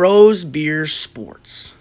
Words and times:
Bros 0.00 0.46
Beer 0.46 0.86
Sports. 0.86 1.74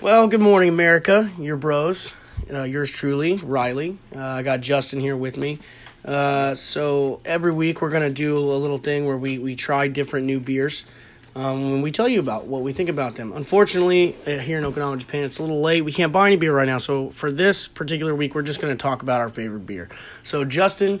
Well, 0.00 0.26
good 0.26 0.40
morning, 0.40 0.70
America. 0.70 1.30
Your 1.38 1.58
bros. 1.58 2.14
Uh, 2.50 2.62
yours 2.62 2.90
truly, 2.90 3.34
Riley. 3.36 3.98
Uh, 4.16 4.22
I 4.22 4.42
got 4.42 4.62
Justin 4.62 5.00
here 5.00 5.18
with 5.18 5.36
me. 5.36 5.58
Uh, 6.02 6.54
so 6.54 7.20
every 7.26 7.52
week 7.52 7.82
we're 7.82 7.90
gonna 7.90 8.08
do 8.08 8.38
a 8.38 8.56
little 8.56 8.78
thing 8.78 9.04
where 9.04 9.18
we, 9.18 9.38
we 9.38 9.54
try 9.54 9.86
different 9.86 10.24
new 10.24 10.40
beers. 10.40 10.86
Um, 11.34 11.74
and 11.74 11.82
we 11.82 11.90
tell 11.90 12.08
you 12.08 12.20
about 12.20 12.46
what 12.46 12.62
we 12.62 12.72
think 12.72 12.88
about 12.88 13.16
them. 13.16 13.34
Unfortunately, 13.34 14.16
uh, 14.26 14.38
here 14.38 14.56
in 14.56 14.64
Okinawa, 14.64 14.96
Japan, 14.96 15.24
it's 15.24 15.36
a 15.38 15.42
little 15.42 15.60
late. 15.60 15.82
We 15.82 15.92
can't 15.92 16.12
buy 16.12 16.28
any 16.28 16.36
beer 16.36 16.54
right 16.54 16.64
now. 16.64 16.78
So 16.78 17.10
for 17.10 17.30
this 17.30 17.68
particular 17.68 18.14
week, 18.14 18.34
we're 18.34 18.40
just 18.40 18.62
gonna 18.62 18.76
talk 18.76 19.02
about 19.02 19.20
our 19.20 19.28
favorite 19.28 19.66
beer. 19.66 19.90
So 20.24 20.42
Justin, 20.46 21.00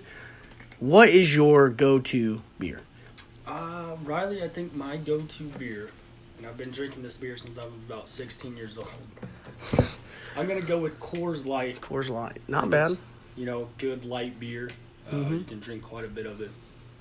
what 0.80 1.08
is 1.08 1.34
your 1.34 1.70
go-to 1.70 2.42
beer? 2.58 2.82
Uh, 3.46 3.96
Riley, 4.04 4.42
I 4.42 4.48
think 4.48 4.74
my 4.74 4.98
go-to 4.98 5.44
beer, 5.58 5.88
and 6.38 6.46
I've 6.46 6.56
been 6.56 6.70
drinking 6.70 7.02
this 7.02 7.16
beer 7.16 7.36
since 7.36 7.58
I 7.58 7.64
was 7.64 7.72
about 7.86 8.08
16 8.08 8.56
years 8.56 8.78
old. 8.78 8.88
I'm 10.36 10.46
gonna 10.46 10.60
go 10.60 10.78
with 10.78 10.98
Coors 11.00 11.46
Light. 11.46 11.80
Coors 11.80 12.10
Light. 12.10 12.40
Not 12.48 12.64
And 12.64 12.70
bad. 12.70 12.90
it's, 12.92 13.00
You 13.36 13.46
know, 13.46 13.68
good 13.78 14.04
light 14.04 14.38
beer. 14.38 14.70
Uh, 15.10 15.14
Mhm. 15.14 15.38
You 15.38 15.44
can 15.44 15.60
drink 15.60 15.82
quite 15.82 16.04
a 16.04 16.08
bit 16.08 16.26
of 16.26 16.40
it. 16.40 16.50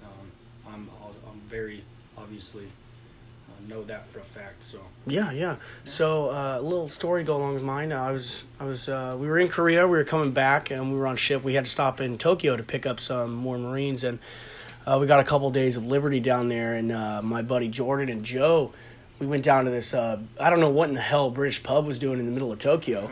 Um, 0.04 0.32
I'm 0.74 0.90
I'm 1.27 1.41
very 1.50 1.84
obviously 2.18 2.66
uh, 2.66 3.68
know 3.70 3.84
that 3.84 4.08
for 4.10 4.20
a 4.20 4.24
fact. 4.24 4.63
So 4.66 4.80
Yeah, 5.05 5.32
yeah. 5.32 5.55
So 5.84 6.30
uh, 6.30 6.60
a 6.60 6.62
little 6.62 6.88
story 6.88 7.24
to 7.24 7.27
go 7.27 7.36
along 7.38 7.55
with 7.55 7.63
mine. 7.63 7.91
I 7.91 8.12
was, 8.12 8.44
I 8.60 8.63
was, 8.66 8.88
uh, 8.90 9.16
we 9.18 9.27
were 9.27 9.38
in 9.40 9.48
Korea. 9.49 9.86
We 9.88 9.98
were 9.98 10.04
coming 10.05 10.32
back, 10.32 10.72
and 10.72 10.91
we 10.94 10.98
were 10.98 11.08
on 11.08 11.16
ship. 11.18 11.44
We 11.44 11.55
had 11.55 11.66
to 11.66 11.72
stop 11.72 11.99
in 11.99 12.18
Tokyo 12.18 12.55
to 12.55 12.63
pick 12.63 12.86
up 12.86 12.99
some 12.99 13.34
more 13.34 13.58
Marines, 13.58 14.04
and 14.04 14.20
uh, 14.88 14.98
we 14.99 15.08
got 15.08 15.20
a 15.20 15.24
couple 15.26 15.49
days 15.52 15.76
of 15.77 15.86
liberty 15.86 16.20
down 16.22 16.48
there. 16.48 16.74
And 16.76 16.91
uh, 16.91 17.22
my 17.22 17.41
buddy 17.41 17.68
Jordan 17.68 18.10
and 18.10 18.24
Joe, 18.24 18.72
we 19.20 19.26
went 19.26 19.44
down 19.44 19.66
to 19.66 19.72
this. 19.72 19.94
Uh, 19.94 20.20
I 20.40 20.50
don't 20.50 20.60
know 20.60 20.70
what 20.70 20.90
in 20.90 20.96
the 20.96 21.02
hell 21.02 21.30
British 21.30 21.64
pub 21.64 21.86
was 21.86 22.00
doing 22.00 22.20
in 22.20 22.26
the 22.26 22.32
middle 22.32 22.52
of 22.52 22.60
Tokyo, 22.60 23.10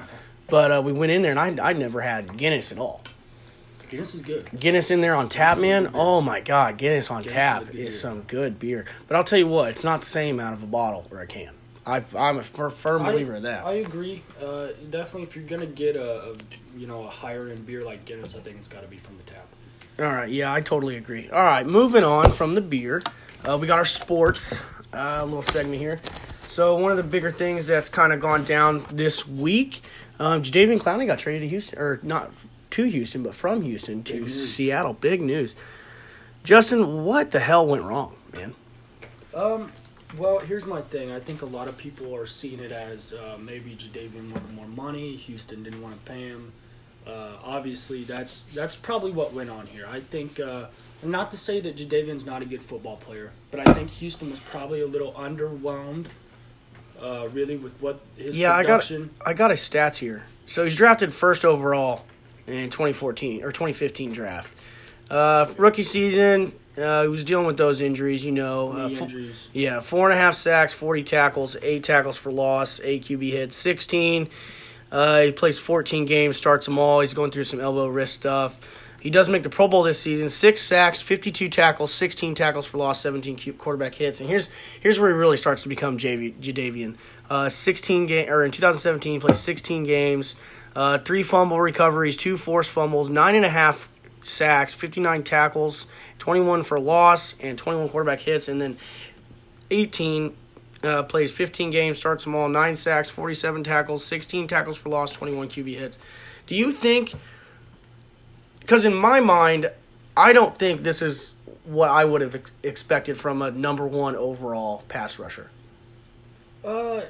but 0.47 0.71
uh, 0.71 0.81
we 0.81 0.91
went 0.91 1.11
in 1.11 1.21
there, 1.21 1.31
and 1.31 1.59
I, 1.59 1.69
I 1.69 1.73
never 1.73 2.01
had 2.01 2.37
Guinness 2.37 2.71
at 2.71 2.77
all. 2.77 3.01
Guinness 3.89 4.15
is 4.15 4.23
good. 4.23 4.49
Guinness 4.59 4.89
in 4.89 5.01
there 5.01 5.15
on 5.15 5.29
tap, 5.29 5.59
man. 5.59 5.91
Oh 5.93 6.19
my 6.19 6.39
God, 6.39 6.77
Guinness 6.77 7.11
on 7.11 7.21
Guinness 7.21 7.33
tap 7.33 7.65
good 7.67 7.75
is 7.75 7.99
some 7.99 8.21
good 8.23 8.57
beer. 8.57 8.85
But 9.07 9.17
I'll 9.17 9.23
tell 9.23 9.37
you 9.37 9.47
what, 9.47 9.69
it's 9.69 9.83
not 9.83 10.01
the 10.01 10.07
same 10.07 10.39
out 10.39 10.53
of 10.53 10.63
a 10.63 10.65
bottle 10.65 11.05
or 11.11 11.19
a 11.19 11.27
can. 11.27 11.53
I, 11.85 12.03
I'm 12.17 12.39
a 12.39 12.43
firm 12.43 13.03
believer 13.03 13.33
I, 13.33 13.37
of 13.37 13.43
that. 13.43 13.65
I 13.65 13.73
agree. 13.73 14.23
Uh, 14.41 14.69
definitely, 14.89 15.23
if 15.23 15.35
you're 15.35 15.45
gonna 15.45 15.65
get 15.65 15.95
a, 15.95 16.31
a 16.31 16.35
you 16.75 16.87
know 16.87 17.03
a 17.03 17.09
higher 17.09 17.49
end 17.49 17.65
beer 17.65 17.83
like 17.83 18.05
Guinness, 18.05 18.35
I 18.35 18.39
think 18.39 18.57
it's 18.57 18.67
got 18.67 18.81
to 18.81 18.87
be 18.87 18.97
from 18.97 19.17
the 19.17 19.23
tap. 19.23 19.47
All 19.99 20.05
right, 20.05 20.29
yeah, 20.29 20.51
I 20.51 20.61
totally 20.61 20.95
agree. 20.95 21.29
All 21.29 21.43
right, 21.43 21.65
moving 21.65 22.03
on 22.03 22.31
from 22.31 22.55
the 22.55 22.61
beer, 22.61 23.03
uh, 23.47 23.57
we 23.59 23.67
got 23.67 23.77
our 23.77 23.85
sports 23.85 24.63
uh, 24.93 25.23
little 25.23 25.41
segment 25.41 25.79
here. 25.79 25.99
So 26.47 26.75
one 26.75 26.91
of 26.91 26.97
the 26.97 27.03
bigger 27.03 27.31
things 27.31 27.65
that's 27.65 27.89
kind 27.89 28.13
of 28.13 28.19
gone 28.19 28.43
down 28.43 28.85
this 28.91 29.27
week, 29.27 29.81
um, 30.19 30.43
Jadeveon 30.43 30.79
Clowney 30.79 31.07
got 31.07 31.19
traded 31.19 31.41
to 31.41 31.47
Houston, 31.47 31.79
or 31.79 31.99
not 32.03 32.31
to 32.71 32.83
Houston, 32.83 33.23
but 33.23 33.35
from 33.35 33.61
Houston 33.61 34.03
to. 34.03 34.29
Seattle. 34.29 34.93
Big 34.93 35.21
news. 35.21 35.55
Justin, 36.43 37.05
what 37.05 37.31
the 37.31 37.39
hell 37.39 37.65
went 37.65 37.83
wrong, 37.83 38.15
man? 38.33 38.53
Um, 39.33 39.71
well, 40.17 40.39
here's 40.39 40.65
my 40.65 40.81
thing. 40.81 41.11
I 41.11 41.19
think 41.19 41.41
a 41.41 41.45
lot 41.45 41.67
of 41.67 41.77
people 41.77 42.15
are 42.15 42.25
seeing 42.25 42.59
it 42.59 42.71
as 42.71 43.13
uh, 43.13 43.37
maybe 43.39 43.75
Jadeveon 43.75 44.31
wanted 44.31 44.53
more 44.53 44.67
money. 44.67 45.15
Houston 45.15 45.63
didn't 45.63 45.81
want 45.81 45.95
to 45.95 46.01
pay 46.01 46.27
him. 46.27 46.51
Uh, 47.05 47.33
obviously, 47.43 48.03
that's 48.03 48.43
that's 48.45 48.75
probably 48.75 49.11
what 49.11 49.33
went 49.33 49.49
on 49.49 49.67
here. 49.67 49.85
I 49.89 49.99
think, 49.99 50.39
uh, 50.39 50.67
not 51.03 51.31
to 51.31 51.37
say 51.37 51.59
that 51.59 51.75
Jadeveon's 51.75 52.25
not 52.25 52.41
a 52.41 52.45
good 52.45 52.61
football 52.61 52.97
player, 52.97 53.31
but 53.51 53.67
I 53.67 53.73
think 53.73 53.89
Houston 53.89 54.29
was 54.29 54.39
probably 54.39 54.81
a 54.81 54.87
little 54.87 55.11
underwhelmed, 55.13 56.05
uh, 57.01 57.27
really, 57.33 57.57
with 57.57 57.73
what 57.81 57.99
his 58.15 58.37
Yeah, 58.37 58.55
I 58.55 58.63
got. 58.63 58.89
I 59.25 59.33
got 59.33 59.51
his 59.51 59.59
stats 59.59 59.97
here. 59.97 60.23
So 60.45 60.63
he's 60.63 60.75
drafted 60.75 61.13
first 61.13 61.43
overall 61.45 62.05
in 62.47 62.69
2014 62.69 63.43
or 63.43 63.51
2015 63.51 64.13
draft. 64.13 64.51
Uh, 65.09 65.45
rookie 65.57 65.83
season, 65.83 66.53
uh, 66.77 67.03
he 67.03 67.07
was 67.07 67.23
dealing 67.23 67.45
with 67.45 67.57
those 67.57 67.81
injuries, 67.81 68.25
you 68.25 68.31
know. 68.31 68.73
Uh, 68.73 68.89
injuries. 68.89 69.47
yeah, 69.53 69.79
four 69.79 70.09
and 70.09 70.17
a 70.17 70.21
half 70.21 70.35
sacks, 70.35 70.73
40 70.73 71.03
tackles, 71.03 71.57
eight 71.61 71.83
tackles 71.83 72.17
for 72.17 72.31
loss, 72.31 72.79
eight 72.83 73.05
QB 73.05 73.31
hits, 73.31 73.57
16. 73.57 74.27
Uh, 74.93 75.21
he 75.21 75.31
plays 75.31 75.57
14 75.57 76.05
games, 76.05 76.37
starts 76.37 76.67
them 76.67 76.77
all. 76.77 76.99
He's 76.99 77.15
going 77.15 77.31
through 77.31 77.45
some 77.45 77.59
elbow 77.59 77.87
wrist 77.87 78.13
stuff. 78.13 78.55
He 79.01 79.09
does 79.09 79.27
make 79.27 79.41
the 79.41 79.49
Pro 79.49 79.67
Bowl 79.67 79.81
this 79.81 79.99
season. 79.99 80.29
Six 80.29 80.61
sacks, 80.61 81.01
52 81.01 81.49
tackles, 81.49 81.91
16 81.91 82.35
tackles 82.35 82.67
for 82.67 82.77
loss, 82.77 83.01
17 83.01 83.55
quarterback 83.57 83.95
hits. 83.95 84.21
And 84.21 84.29
here's 84.29 84.51
here's 84.79 84.99
where 84.99 85.09
he 85.09 85.15
really 85.15 85.35
starts 85.35 85.63
to 85.63 85.67
become 85.67 85.97
JV, 85.97 86.35
Jadeveon. 86.39 86.95
Uh, 87.29 87.49
16 87.49 88.05
game 88.05 88.29
or 88.29 88.45
in 88.45 88.51
2017, 88.51 89.13
he 89.13 89.19
played 89.19 89.35
16 89.35 89.83
games, 89.83 90.35
uh, 90.75 90.99
three 90.99 91.23
fumble 91.23 91.59
recoveries, 91.59 92.15
two 92.15 92.37
forced 92.37 92.69
fumbles, 92.69 93.09
nine 93.09 93.33
and 93.33 93.45
a 93.45 93.49
half 93.49 93.89
sacks, 94.21 94.73
59 94.75 95.23
tackles, 95.23 95.87
21 96.19 96.63
for 96.63 96.79
loss, 96.79 97.35
and 97.39 97.57
21 97.57 97.89
quarterback 97.89 98.19
hits. 98.21 98.47
And 98.47 98.61
then 98.61 98.77
18 99.71 100.35
uh, 100.83 101.03
plays 101.03 101.31
15 101.31 101.71
games, 101.71 101.97
starts 101.97 102.25
them 102.25 102.35
all, 102.35 102.49
nine 102.49 102.75
sacks, 102.75 103.09
47 103.09 103.63
tackles, 103.63 104.03
16 104.05 104.47
tackles 104.47 104.77
for 104.77 104.89
loss, 104.89 105.11
21 105.13 105.49
QB 105.49 105.77
hits. 105.77 105.97
Do 106.47 106.55
you 106.55 106.71
think? 106.71 107.13
Because 108.59 108.85
in 108.85 108.93
my 108.95 109.19
mind, 109.19 109.71
I 110.15 110.33
don't 110.33 110.57
think 110.57 110.83
this 110.83 111.01
is 111.01 111.31
what 111.65 111.89
I 111.89 112.05
would 112.05 112.21
have 112.21 112.35
ex- 112.35 112.51
expected 112.61 113.17
from 113.17 113.41
a 113.41 113.51
number 113.51 113.85
one 113.87 114.15
overall 114.15 114.83
pass 114.89 115.17
rusher. 115.17 115.49
Uh, 116.63 117.01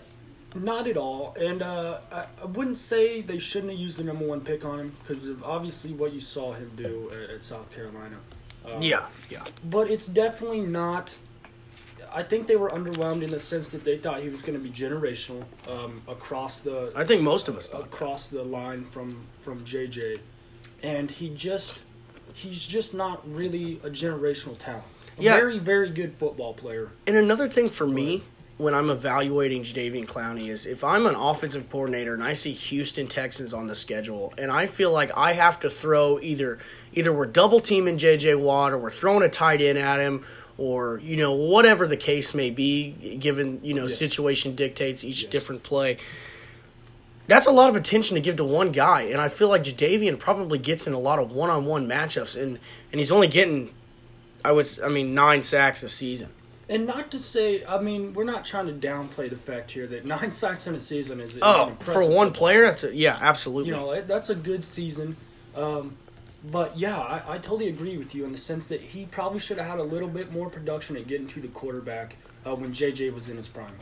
not 0.56 0.88
at 0.88 0.98
all. 0.98 1.36
And 1.40 1.62
uh, 1.62 2.00
I, 2.12 2.26
I 2.42 2.46
wouldn't 2.46 2.78
say 2.78 3.22
they 3.22 3.40
shouldn't 3.40 3.72
have 3.72 3.80
used 3.80 3.98
the 3.98 4.04
number 4.04 4.26
one 4.26 4.42
pick 4.42 4.66
on 4.66 4.80
him 4.80 4.96
because 5.02 5.26
of 5.26 5.44
obviously 5.44 5.94
what 5.94 6.14
you 6.14 6.22
saw 6.22 6.54
him 6.54 6.72
do 6.76 7.12
at, 7.12 7.30
at 7.30 7.46
South 7.46 7.72
Carolina. 7.72 8.18
Uh, 8.66 8.78
Yeah, 8.80 9.06
yeah. 9.30 9.44
But 9.66 9.90
it's 9.90 10.08
definitely 10.08 10.62
not. 10.62 11.14
I 12.13 12.24
think 12.24 12.47
they 12.47 12.56
were 12.56 12.69
underwhelmed 12.69 13.24
in 13.24 13.31
the 13.31 13.40
sense 13.40 13.69
that 13.69 13.84
they 13.84 13.97
thought 13.97 14.22
he 14.22 14.29
was 14.29 14.41
going 14.41 14.53
to 14.57 14.63
be 14.63 14.69
generational 14.69 15.44
um, 15.68 16.01
across 16.07 16.59
the 16.59 16.91
I 16.96 17.03
think 17.03 17.22
most 17.24 17.47
of 17.47 17.57
us 17.57 17.68
thought. 17.68 17.81
that. 17.81 17.85
across 17.94 18.28
the 18.28 18.44
line 18.44 18.85
from 18.85 19.25
from 19.41 19.66
JJ, 19.66 20.19
and 20.84 21.09
he 21.09 21.29
just 21.29 21.79
he's 22.34 22.66
just 22.68 22.94
not 22.94 23.22
really 23.31 23.79
a 23.84 23.90
generational 23.90 24.57
talent. 24.57 24.84
A 25.18 25.24
Yeah. 25.24 25.35
very 25.35 25.59
very 25.59 25.90
good 25.90 26.16
football 26.18 26.53
player. 26.53 26.90
And 27.07 27.16
another 27.16 27.47
thing 27.50 27.69
for 27.69 27.88
me 27.88 28.24
when 28.57 28.75
I'm 28.75 28.91
evaluating 28.91 29.63
Jadeveon 29.63 30.06
Clowney 30.06 30.47
is 30.50 30.68
if 30.68 30.84
I'm 30.84 31.07
an 31.07 31.16
offensive 31.16 31.69
coordinator 31.72 32.13
and 32.13 32.24
I 32.24 32.34
see 32.34 32.51
Houston 32.53 33.07
Texans 33.07 33.53
on 33.53 33.66
the 33.68 33.75
schedule 33.75 34.31
and 34.38 34.51
I 34.51 34.68
feel 34.68 34.91
like 34.91 35.12
I 35.18 35.34
have 35.34 35.59
to 35.62 35.69
throw 35.69 36.19
either 36.22 36.59
either 36.94 37.12
we're 37.12 37.25
double 37.25 37.59
teaming 37.59 37.97
JJ 37.97 38.40
Watt 38.40 38.72
or 38.72 38.78
we're 38.78 38.91
throwing 38.91 39.24
a 39.24 39.30
tight 39.30 39.62
end 39.62 39.80
at 39.80 40.00
him 40.00 40.24
or 40.58 41.00
you 41.00 41.18
know 41.18 41.31
whatever 41.34 41.88
the 41.88 41.97
case 41.97 42.34
may 42.34 42.50
be 42.50 43.18
given 43.19 43.59
you 43.64 43.74
know 43.74 43.88
Yes. 43.88 43.97
situation 43.97 44.56
dictates 44.56 45.03
each 45.03 45.24
Yes. 45.24 45.31
different 45.31 45.64
play. 45.64 45.97
That's 47.25 47.46
a 47.47 47.52
lot 47.52 47.69
of 47.69 47.75
attention 47.78 48.16
to 48.16 48.22
give 48.22 48.36
to 48.36 48.44
one 48.44 48.72
guy, 48.74 49.03
and 49.03 49.22
I 49.22 49.30
feel 49.30 49.47
like 49.47 49.63
Jadeveon 49.63 50.19
probably 50.19 50.58
gets 50.59 50.88
in 50.88 50.94
a 50.94 51.00
lot 51.00 51.19
of 51.19 51.31
one-on-one 51.31 51.88
matchups, 51.88 52.36
and 52.42 52.59
and 52.92 53.00
he's 53.00 53.12
only 53.12 53.28
getting, 53.28 53.72
I 54.44 54.52
would, 54.52 54.68
i 54.84 54.90
mean, 54.90 55.16
nine 55.16 55.42
sacks 55.42 55.81
a 55.84 55.90
season. 55.90 56.30
And 56.69 56.86
not 56.86 57.12
to 57.12 57.19
say, 57.19 57.63
I 57.66 57.80
mean, 57.81 58.13
we're 58.13 58.24
not 58.24 58.46
trying 58.46 58.68
to 58.68 58.74
downplay 58.74 59.30
the 59.30 59.36
fact 59.38 59.72
here 59.72 59.88
that 59.88 60.06
nine 60.18 60.34
sacks 60.34 60.68
in 60.68 60.75
a 60.75 60.80
season 60.81 61.19
is, 61.22 61.31
is 61.31 61.36
an 61.38 61.42
Oh, 61.44 61.68
impressive 61.69 62.03
for 62.03 62.09
one 62.09 62.31
player, 62.34 62.63
that's 62.63 62.84
a, 62.84 62.94
yeah, 62.96 63.18
absolutely. 63.22 63.69
you 63.72 63.75
know 63.75 64.02
that's 64.02 64.30
a 64.30 64.36
good 64.36 64.63
season. 64.66 65.16
Um, 65.56 65.96
but 66.44 66.78
yeah, 66.78 67.00
I, 67.00 67.36
I 67.36 67.38
totally 67.38 67.70
agree 67.70 67.98
with 67.98 68.14
you 68.14 68.26
in 68.26 68.31
the 68.31 68.38
sense 68.38 68.68
that 68.68 68.81
he 68.81 69.06
probably 69.06 69.40
should 69.40 69.58
have 69.58 69.68
had 69.68 69.80
a 69.80 69.84
little 69.84 70.09
bit 70.09 70.31
more 70.31 70.50
production 70.50 70.98
at 70.98 71.08
getting 71.08 71.28
to 71.28 71.42
the 71.42 71.48
quarterback 71.50 72.18
uh, 72.46 72.56
when 72.56 72.74
JJ 72.74 73.14
was 73.14 73.30
in 73.30 73.38
his 73.38 73.48
prime. 73.48 73.74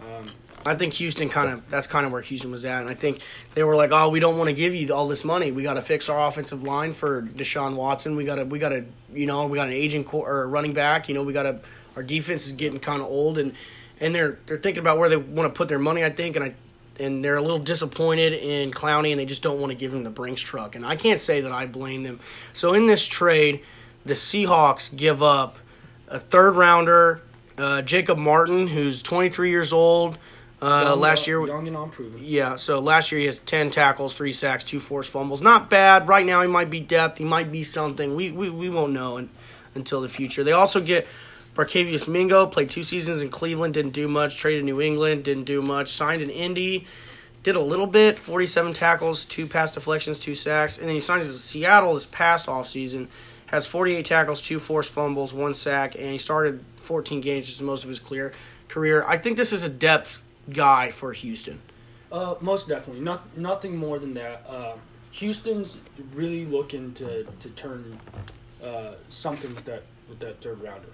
Um, 0.00 0.24
I 0.66 0.74
think 0.74 0.94
Houston 0.94 1.28
kind 1.28 1.50
of 1.50 1.70
that's 1.70 1.86
kind 1.86 2.04
of 2.06 2.12
where 2.12 2.22
Houston 2.22 2.50
was 2.50 2.64
at, 2.64 2.82
and 2.82 2.90
I 2.90 2.94
think 2.94 3.20
they 3.54 3.62
were 3.62 3.76
like, 3.76 3.90
"Oh, 3.92 4.08
we 4.08 4.18
don't 4.18 4.38
want 4.38 4.48
to 4.48 4.54
give 4.54 4.74
you 4.74 4.92
all 4.92 5.08
this 5.08 5.24
money. 5.24 5.52
We 5.52 5.62
got 5.62 5.74
to 5.74 5.82
fix 5.82 6.08
our 6.08 6.26
offensive 6.26 6.62
line 6.62 6.94
for 6.94 7.22
Deshaun 7.22 7.76
Watson. 7.76 8.16
We 8.16 8.24
got 8.24 8.36
to, 8.36 8.44
we 8.44 8.58
got 8.58 8.70
to, 8.70 8.84
you 9.12 9.26
know, 9.26 9.46
we 9.46 9.56
got 9.56 9.68
an 9.68 9.74
aging 9.74 10.04
co- 10.04 10.24
or 10.24 10.48
running 10.48 10.72
back. 10.72 11.08
You 11.08 11.14
know, 11.14 11.22
we 11.22 11.32
got 11.32 11.44
to. 11.44 11.60
Our 11.96 12.02
defense 12.02 12.46
is 12.46 12.52
getting 12.52 12.80
kind 12.80 13.02
of 13.02 13.08
old, 13.08 13.38
and 13.38 13.52
and 14.00 14.14
they're 14.14 14.38
they're 14.46 14.58
thinking 14.58 14.80
about 14.80 14.98
where 14.98 15.08
they 15.08 15.16
want 15.16 15.52
to 15.52 15.56
put 15.56 15.68
their 15.68 15.78
money. 15.78 16.02
I 16.02 16.10
think, 16.10 16.34
and 16.34 16.44
I 16.44 16.54
and 16.98 17.24
they're 17.24 17.36
a 17.36 17.42
little 17.42 17.58
disappointed 17.58 18.32
in 18.32 18.70
Clowney, 18.70 19.10
and 19.10 19.18
they 19.18 19.24
just 19.24 19.42
don't 19.42 19.60
want 19.60 19.72
to 19.72 19.76
give 19.76 19.92
him 19.92 20.04
the 20.04 20.10
Brinks 20.10 20.42
truck. 20.42 20.74
And 20.74 20.86
I 20.86 20.96
can't 20.96 21.20
say 21.20 21.40
that 21.40 21.52
I 21.52 21.66
blame 21.66 22.02
them. 22.02 22.20
So 22.52 22.74
in 22.74 22.86
this 22.86 23.06
trade, 23.06 23.60
the 24.04 24.14
Seahawks 24.14 24.94
give 24.94 25.22
up 25.22 25.58
a 26.08 26.18
third 26.18 26.56
rounder, 26.56 27.22
uh, 27.58 27.82
Jacob 27.82 28.18
Martin, 28.18 28.68
who's 28.68 29.02
23 29.02 29.50
years 29.50 29.72
old. 29.72 30.18
Uh, 30.62 30.84
young, 30.88 31.00
last 31.00 31.26
year, 31.26 31.46
young 31.46 31.66
and 31.66 31.76
unproven. 31.76 32.20
yeah, 32.22 32.56
so 32.56 32.78
last 32.78 33.12
year 33.12 33.18
he 33.20 33.26
has 33.26 33.38
10 33.38 33.70
tackles, 33.70 34.14
3 34.14 34.32
sacks, 34.32 34.64
2 34.64 34.80
forced 34.80 35.10
fumbles. 35.10 35.42
Not 35.42 35.68
bad. 35.68 36.08
Right 36.08 36.24
now 36.24 36.40
he 36.40 36.48
might 36.48 36.70
be 36.70 36.80
depth. 36.80 37.18
He 37.18 37.24
might 37.24 37.52
be 37.52 37.64
something. 37.64 38.14
We 38.14 38.30
we, 38.30 38.48
we 38.48 38.70
won't 38.70 38.92
know 38.92 39.18
un, 39.18 39.28
until 39.74 40.00
the 40.00 40.08
future. 40.08 40.42
They 40.42 40.52
also 40.52 40.80
get 40.80 41.06
Barkevious 41.54 42.08
Mingo 42.08 42.46
played 42.46 42.68
two 42.68 42.82
seasons 42.82 43.22
in 43.22 43.30
Cleveland, 43.30 43.74
didn't 43.74 43.92
do 43.92 44.08
much. 44.08 44.36
Traded 44.36 44.64
New 44.64 44.80
England, 44.80 45.22
didn't 45.22 45.44
do 45.44 45.62
much. 45.62 45.88
Signed 45.88 46.20
in 46.20 46.28
Indy, 46.28 46.86
did 47.44 47.54
a 47.54 47.60
little 47.60 47.86
bit. 47.86 48.18
47 48.18 48.72
tackles, 48.72 49.24
two 49.24 49.46
pass 49.46 49.72
deflections, 49.72 50.18
two 50.18 50.34
sacks. 50.34 50.78
And 50.78 50.88
then 50.88 50.94
he 50.94 51.00
signs 51.00 51.28
with 51.28 51.40
Seattle 51.40 51.94
this 51.94 52.06
past 52.06 52.46
offseason. 52.46 53.06
Has 53.46 53.66
48 53.66 54.04
tackles, 54.04 54.40
two 54.40 54.58
forced 54.58 54.90
fumbles, 54.90 55.32
one 55.32 55.54
sack, 55.54 55.94
and 55.94 56.10
he 56.10 56.18
started 56.18 56.64
14 56.76 57.20
games, 57.20 57.46
which 57.46 57.54
is 57.54 57.62
most 57.62 57.84
of 57.84 57.88
his 57.88 58.00
clear 58.00 58.32
career. 58.68 59.04
I 59.06 59.16
think 59.16 59.36
this 59.36 59.52
is 59.52 59.62
a 59.62 59.68
depth 59.68 60.22
guy 60.50 60.90
for 60.90 61.12
Houston. 61.12 61.60
Uh, 62.10 62.34
most 62.40 62.68
definitely, 62.68 63.02
not 63.02 63.36
nothing 63.36 63.76
more 63.76 63.98
than 63.98 64.14
that. 64.14 64.44
Uh, 64.48 64.74
Houston's 65.12 65.78
really 66.14 66.46
looking 66.46 66.92
to 66.94 67.24
to 67.24 67.48
turn 67.50 68.00
uh, 68.62 68.94
something 69.08 69.54
with 69.54 69.64
that 69.66 69.82
with 70.08 70.18
that 70.20 70.40
third 70.40 70.60
rounder. 70.60 70.88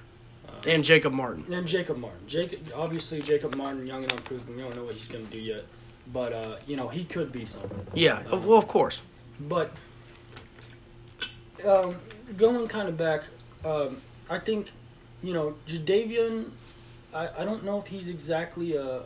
And 0.67 0.85
Jacob 0.85 1.13
Martin. 1.13 1.45
And 1.53 1.67
Jacob 1.67 1.97
Martin. 1.99 2.21
Jacob, 2.27 2.61
obviously 2.75 3.23
Jacob 3.23 3.55
Martin, 3.57 3.87
young 3.87 4.03
and 4.05 4.13
unproven. 4.13 4.57
We 4.57 4.63
don't 4.63 4.77
know 4.77 4.85
what 4.85 4.95
he's 4.95 5.07
going 5.09 5.25
to 5.25 5.31
do 5.31 5.39
yet, 5.39 5.65
but 6.13 6.33
uh, 6.33 6.57
you 6.67 6.77
know 6.77 6.89
he 6.89 7.05
could 7.05 7.33
be 7.33 7.45
something. 7.45 7.87
Yeah, 7.95 8.23
well, 8.31 8.59
of 8.59 8.69
course. 8.69 9.01
But 9.41 9.73
um, 11.67 11.97
going 12.37 12.67
kind 12.69 12.89
of 12.89 12.97
back, 12.97 13.23
um, 13.65 14.01
I 14.29 14.39
think 14.39 14.71
you 15.23 15.33
know 15.33 15.55
Jadeveon. 15.67 16.51
I, 17.13 17.29
I 17.39 17.45
don't 17.45 17.65
know 17.65 17.79
if 17.79 17.87
he's 17.87 18.09
exactly 18.09 18.77
a 18.77 19.03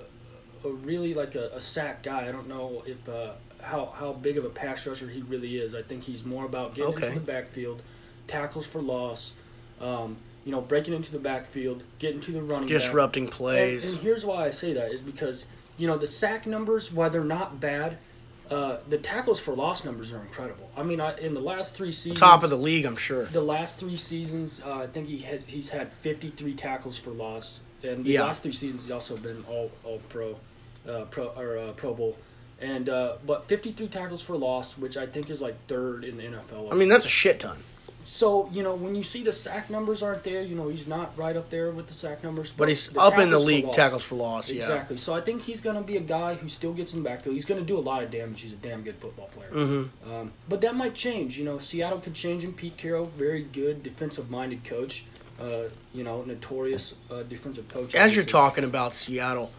a 0.64 0.68
really 0.70 1.14
like 1.14 1.34
a, 1.34 1.50
a 1.54 1.60
sack 1.60 2.02
guy. 2.02 2.28
I 2.28 2.32
don't 2.32 2.48
know 2.48 2.82
if 2.86 3.08
uh, 3.08 3.32
how 3.62 3.92
how 3.96 4.12
big 4.12 4.36
of 4.38 4.44
a 4.44 4.50
pass 4.50 4.86
rusher 4.86 5.08
he 5.08 5.22
really 5.22 5.56
is. 5.58 5.74
I 5.74 5.82
think 5.82 6.02
he's 6.04 6.24
more 6.24 6.44
about 6.44 6.74
getting 6.74 6.94
Okay. 6.94 7.06
into 7.08 7.20
the 7.20 7.26
backfield, 7.26 7.82
tackles 8.26 8.66
for 8.66 8.82
loss. 8.82 9.32
Um, 9.80 10.16
you 10.44 10.52
know, 10.52 10.60
breaking 10.60 10.94
into 10.94 11.10
the 11.12 11.18
backfield, 11.18 11.82
getting 11.98 12.20
to 12.22 12.32
the 12.32 12.42
running 12.42 12.68
back. 12.68 12.78
Disrupting 12.78 13.24
And, 13.24 13.32
plays. 13.32 13.94
and 13.94 14.02
here's 14.02 14.24
why 14.24 14.44
I 14.46 14.50
say 14.50 14.72
that 14.74 14.92
is 14.92 15.02
because 15.02 15.44
you 15.78 15.86
know 15.86 15.96
the 15.98 16.06
sack 16.06 16.46
numbers, 16.46 16.92
while 16.92 17.10
they're 17.10 17.24
not 17.24 17.60
bad, 17.60 17.98
uh, 18.50 18.76
the 18.88 18.98
tackles 18.98 19.40
for 19.40 19.54
loss 19.54 19.84
numbers 19.84 20.12
are 20.12 20.20
incredible. 20.20 20.70
I 20.76 20.82
mean, 20.82 21.00
I, 21.00 21.16
in 21.18 21.32
the 21.34 21.40
last 21.40 21.74
three 21.76 21.92
seasons, 21.92 22.20
Top 22.20 22.42
of 22.42 22.50
the 22.50 22.58
league, 22.58 22.84
I'm 22.84 22.96
sure. 22.96 23.24
the 23.24 23.40
last 23.40 23.78
three 23.78 23.96
seasons, 23.96 24.60
uh, 24.64 24.74
I 24.74 24.86
think 24.86 25.08
he 25.08 25.18
had 25.18 25.42
he's 25.44 25.70
had 25.70 25.92
53 25.94 26.54
tackles 26.54 26.98
for 26.98 27.10
loss, 27.10 27.58
and 27.82 28.04
the 28.04 28.10
Yeah. 28.12 28.24
last 28.24 28.42
three 28.42 28.52
seasons 28.52 28.82
he's 28.82 28.90
also 28.90 29.16
been 29.16 29.44
all 29.48 29.70
all 29.82 30.00
pro, 30.10 30.38
uh, 30.86 31.04
pro 31.10 31.28
or 31.28 31.56
uh, 31.58 31.72
Pro 31.72 31.94
Bowl, 31.94 32.18
and 32.60 32.88
uh, 32.90 33.16
but 33.26 33.48
53 33.48 33.88
tackles 33.88 34.20
for 34.20 34.36
loss, 34.36 34.72
which 34.76 34.96
I 34.98 35.06
think 35.06 35.30
is 35.30 35.40
like 35.40 35.56
third 35.66 36.04
in 36.04 36.18
the 36.18 36.24
NFL. 36.24 36.70
I 36.70 36.74
mean, 36.74 36.88
that's 36.90 37.06
a 37.06 37.08
shit 37.08 37.40
ton. 37.40 37.56
So 38.04 38.48
you 38.52 38.62
know 38.62 38.74
when 38.74 38.94
you 38.94 39.02
see 39.02 39.22
the 39.22 39.32
sack 39.32 39.70
numbers 39.70 40.02
aren't 40.02 40.22
there, 40.24 40.42
you 40.42 40.54
know 40.54 40.68
he's 40.68 40.86
not 40.86 41.16
right 41.16 41.36
up 41.36 41.50
there 41.50 41.70
with 41.70 41.88
the 41.88 41.94
sack 41.94 42.22
numbers, 42.22 42.52
But 42.56 42.68
he's 42.68 42.94
up 42.96 43.18
in 43.18 43.30
the 43.30 43.38
league 43.38 43.64
loss- 43.64 43.76
tackles 43.76 44.02
for 44.02 44.14
loss. 44.14 44.50
Yeah. 44.50 44.56
Exactly. 44.56 44.96
So 44.96 45.14
I 45.14 45.20
think 45.20 45.42
he's 45.42 45.60
going 45.60 45.76
to 45.76 45.82
be 45.82 45.96
a 45.96 46.00
guy 46.00 46.34
who 46.34 46.48
still 46.48 46.72
gets 46.72 46.92
in 46.92 47.02
the 47.02 47.08
backfield. 47.08 47.34
He's 47.34 47.44
going 47.44 47.60
to 47.60 47.66
do 47.66 47.78
a 47.78 47.80
lot 47.80 48.02
of 48.02 48.10
damage. 48.10 48.40
He's 48.42 48.52
a 48.52 48.56
damn 48.56 48.82
good 48.82 48.96
football 48.96 49.28
player. 49.28 49.50
Mm-hmm. 49.50 50.10
Um, 50.12 50.32
but 50.48 50.60
that 50.60 50.74
might 50.74 50.94
change. 50.94 51.38
You 51.38 51.44
know, 51.44 51.58
Seattle 51.58 52.00
could 52.00 52.14
change 52.14 52.44
him. 52.44 52.52
Pete 52.52 52.76
Carroll, 52.76 53.06
very 53.16 53.42
good 53.42 53.82
defensive-minded 53.82 54.64
coach. 54.64 55.04
Uh, 55.40 55.64
you 55.92 56.04
know, 56.04 56.22
notorious 56.22 56.94
uh, 57.10 57.24
defensive 57.24 57.66
coach. 57.68 57.94
As 57.96 58.14
you're 58.14 58.24
talking 58.24 58.62
about 58.62 58.94
Seattle, 58.94 59.50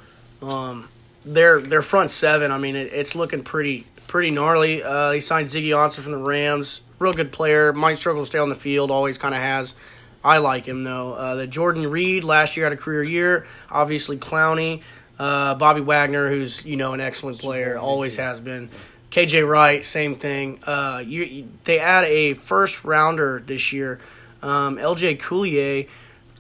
um, 0.42 0.88
their 1.26 1.60
their 1.60 1.82
front 1.82 2.12
seven. 2.12 2.52
I 2.52 2.58
mean, 2.58 2.76
it, 2.76 2.94
it's 2.94 3.16
looking 3.16 3.44
pretty 3.44 3.86
pretty 4.08 4.32
gnarly. 4.32 4.84
Uh, 4.84 5.12
he 5.12 5.20
signed 5.20 5.48
Ziggy 5.48 5.70
Ansah 5.70 6.00
from 6.02 6.12
the 6.14 6.18
Rams. 6.18 6.82
Real 7.00 7.12
good 7.14 7.32
player. 7.32 7.74
Might 7.74 7.98
struggle 7.98 8.22
to 8.24 8.28
stay 8.28 8.40
on 8.40 8.50
the 8.50 8.56
field. 8.56 8.92
Always 8.92 9.18
kind 9.18 9.36
of 9.36 9.42
has. 9.42 9.74
I 10.24 10.38
like 10.38 10.66
him 10.66 10.84
though. 10.84 11.14
Uh, 11.14 11.36
the 11.36 11.48
Jarran 11.48 11.90
Reed 11.90 12.24
last 12.24 12.56
year 12.58 12.66
had 12.66 12.74
a 12.74 12.78
career 12.78 13.04
year. 13.04 13.46
Obviously 13.70 14.18
Clowney, 14.18 14.82
uh, 15.20 15.56
Bobby 15.56 15.82
Wagner, 15.82 16.30
who's 16.30 16.66
you 16.66 16.78
know 16.78 16.94
an 16.94 17.02
excellent 17.02 17.40
player, 17.40 17.78
always 17.78 18.16
has 18.16 18.40
been. 18.40 18.70
KJ 19.12 19.48
Wright, 19.48 19.86
same 19.86 20.16
thing. 20.16 20.60
Uh, 20.66 21.02
you, 21.06 21.24
you- 21.24 21.48
they 21.64 21.80
add 21.80 22.06
a 22.06 22.34
first 22.34 22.84
rounder 22.84 23.42
this 23.46 23.72
year. 23.72 24.00
Um, 24.42 24.78
LJ 24.78 25.20
Collier, 25.20 25.86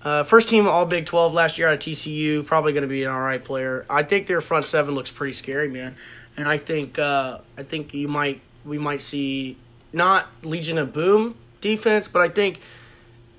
uh, 0.06 0.24
first 0.24 0.48
team 0.50 0.68
All 0.68 0.86
Big 0.86 1.06
12 1.08 1.34
last 1.34 1.58
year 1.58 1.68
out 1.68 1.74
of 1.74 1.80
TCU, 1.80 2.46
probably 2.46 2.72
going 2.72 2.84
to 2.84 2.88
be 2.88 3.04
an 3.04 3.12
all 3.12 3.20
right 3.20 3.44
player. 3.44 3.86
I 3.90 4.04
think 4.04 4.28
their 4.28 4.40
front 4.40 4.66
seven 4.66 4.94
looks 4.96 5.12
pretty 5.12 5.34
scary, 5.34 5.68
man. 5.68 5.96
And 6.38 6.48
I 6.48 6.58
think 6.58 7.00
uh, 7.00 7.40
I 7.58 7.64
think 7.64 7.94
you 7.94 8.08
might 8.08 8.42
we 8.64 8.78
might 8.78 9.02
see 9.02 9.58
not 9.92 10.28
Legion 10.44 10.78
of 10.78 10.94
Boom 10.94 11.36
defense, 11.60 12.08
but 12.08 12.22
I 12.22 12.30
think 12.30 12.60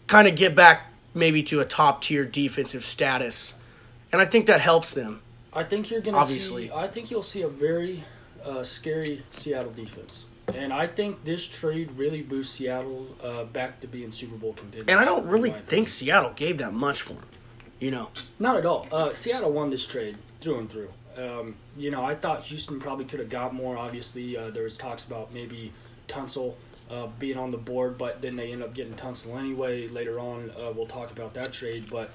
kind 0.06 0.26
of 0.26 0.34
get 0.34 0.54
back 0.54 0.92
maybe 1.14 1.42
to 1.44 1.60
a 1.60 1.64
top 1.64 2.02
tier 2.02 2.24
defensive 2.24 2.84
status, 2.84 3.54
and 4.12 4.20
I 4.20 4.24
think 4.24 4.46
that 4.46 4.60
helps 4.60 4.92
them. 4.92 5.22
I 5.52 5.62
think 5.62 5.90
you're 5.90 6.00
going 6.00 6.14
to 6.14 6.20
Obviously. 6.20 6.68
see. 6.68 6.74
I 6.74 6.88
think 6.88 7.10
you'll 7.10 7.22
see 7.22 7.42
a 7.42 7.48
very 7.48 8.04
uh, 8.44 8.64
scary 8.64 9.24
Seattle 9.30 9.72
defense. 9.72 10.24
And 10.54 10.72
I 10.72 10.86
think 10.86 11.24
this 11.24 11.46
trade 11.46 11.90
really 11.96 12.22
boosts 12.22 12.54
Seattle 12.54 13.08
uh, 13.22 13.44
back 13.44 13.80
to 13.80 13.86
being 13.86 14.12
Super 14.12 14.36
Bowl 14.36 14.52
contenders. 14.52 14.86
And 14.88 15.00
I 15.00 15.04
don't 15.04 15.26
really 15.26 15.52
think 15.66 15.88
Seattle 15.88 16.32
gave 16.34 16.58
that 16.58 16.72
much 16.72 17.02
for 17.02 17.14
him. 17.14 17.24
You 17.80 17.90
know, 17.90 18.08
Not 18.38 18.56
at 18.56 18.64
all. 18.64 18.86
Uh, 18.90 19.12
Seattle 19.12 19.52
won 19.52 19.70
this 19.70 19.84
trade 19.84 20.16
through 20.40 20.60
and 20.60 20.70
through. 20.70 20.90
Um, 21.16 21.56
you 21.76 21.90
know, 21.90 22.04
I 22.04 22.14
thought 22.14 22.42
Houston 22.44 22.80
probably 22.80 23.04
could 23.04 23.20
have 23.20 23.28
got 23.28 23.54
more. 23.54 23.76
Obviously, 23.76 24.36
uh, 24.36 24.50
there 24.50 24.62
was 24.62 24.76
talks 24.78 25.04
about 25.04 25.32
maybe 25.32 25.72
Tunsil 26.08 26.54
uh, 26.90 27.08
being 27.18 27.36
on 27.36 27.50
the 27.50 27.58
board, 27.58 27.98
but 27.98 28.22
then 28.22 28.36
they 28.36 28.52
end 28.52 28.62
up 28.62 28.72
getting 28.74 28.94
Tunsil 28.94 29.38
anyway. 29.38 29.88
Later 29.88 30.18
on, 30.18 30.50
uh, 30.52 30.72
we'll 30.74 30.86
talk 30.86 31.10
about 31.10 31.34
that 31.34 31.52
trade. 31.52 31.90
But 31.90 32.10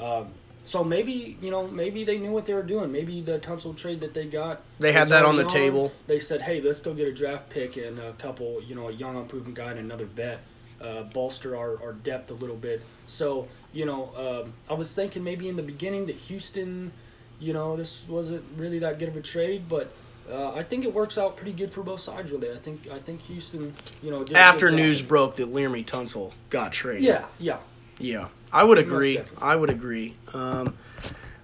um, 0.00 0.32
so 0.66 0.84
maybe 0.84 1.36
you 1.40 1.50
know, 1.50 1.66
maybe 1.66 2.04
they 2.04 2.18
knew 2.18 2.32
what 2.32 2.44
they 2.46 2.54
were 2.54 2.62
doing. 2.62 2.92
Maybe 2.92 3.20
the 3.20 3.38
Tunsil 3.38 3.76
trade 3.76 4.00
that 4.00 4.14
they 4.14 4.26
got, 4.26 4.62
They 4.78 4.92
had 4.92 5.08
that 5.08 5.24
on 5.24 5.36
the 5.36 5.44
table. 5.44 5.92
They 6.06 6.20
said, 6.20 6.42
"Hey, 6.42 6.60
let's 6.60 6.80
go 6.80 6.92
get 6.92 7.08
a 7.08 7.12
draft 7.12 7.50
pick 7.50 7.76
and 7.76 7.98
a 7.98 8.12
couple, 8.14 8.62
you 8.62 8.74
know, 8.74 8.88
a 8.88 8.92
young 8.92 9.16
unproven 9.16 9.54
guy 9.54 9.70
and 9.70 9.80
another 9.80 10.06
vet." 10.06 10.40
uh, 10.80 11.02
bolster 11.04 11.56
our, 11.56 11.82
our 11.82 11.92
depth 11.92 12.30
a 12.30 12.34
little 12.34 12.56
bit. 12.56 12.82
So, 13.06 13.48
you 13.72 13.86
know, 13.86 14.12
um, 14.16 14.52
I 14.68 14.74
was 14.74 14.92
thinking 14.92 15.24
maybe 15.24 15.48
in 15.48 15.56
the 15.56 15.62
beginning 15.62 16.06
that 16.06 16.16
Houston, 16.16 16.92
you 17.40 17.52
know, 17.52 17.76
this 17.76 18.02
wasn't 18.08 18.44
really 18.56 18.78
that 18.80 18.98
good 18.98 19.08
of 19.08 19.16
a 19.16 19.22
trade, 19.22 19.64
but 19.68 19.92
uh, 20.30 20.52
I 20.52 20.62
think 20.62 20.84
it 20.84 20.92
works 20.92 21.18
out 21.18 21.36
pretty 21.36 21.52
good 21.52 21.70
for 21.70 21.82
both 21.82 22.00
sides. 22.00 22.30
Really, 22.32 22.50
I 22.50 22.56
think 22.56 22.88
I 22.90 22.98
think 22.98 23.20
Houston, 23.22 23.74
you 24.02 24.10
know, 24.10 24.24
After 24.34 24.72
news 24.72 25.00
broke 25.00 25.36
that 25.36 25.52
Laremy 25.52 25.84
Tunsil 25.86 26.32
got 26.50 26.72
traded. 26.72 27.02
Yeah, 27.02 27.26
yeah. 27.38 27.58
Yeah, 27.98 28.28
I 28.52 28.62
would 28.62 28.78
agree. 28.78 29.20
I 29.40 29.56
would 29.56 29.70
agree. 29.70 30.14
Um, 30.34 30.74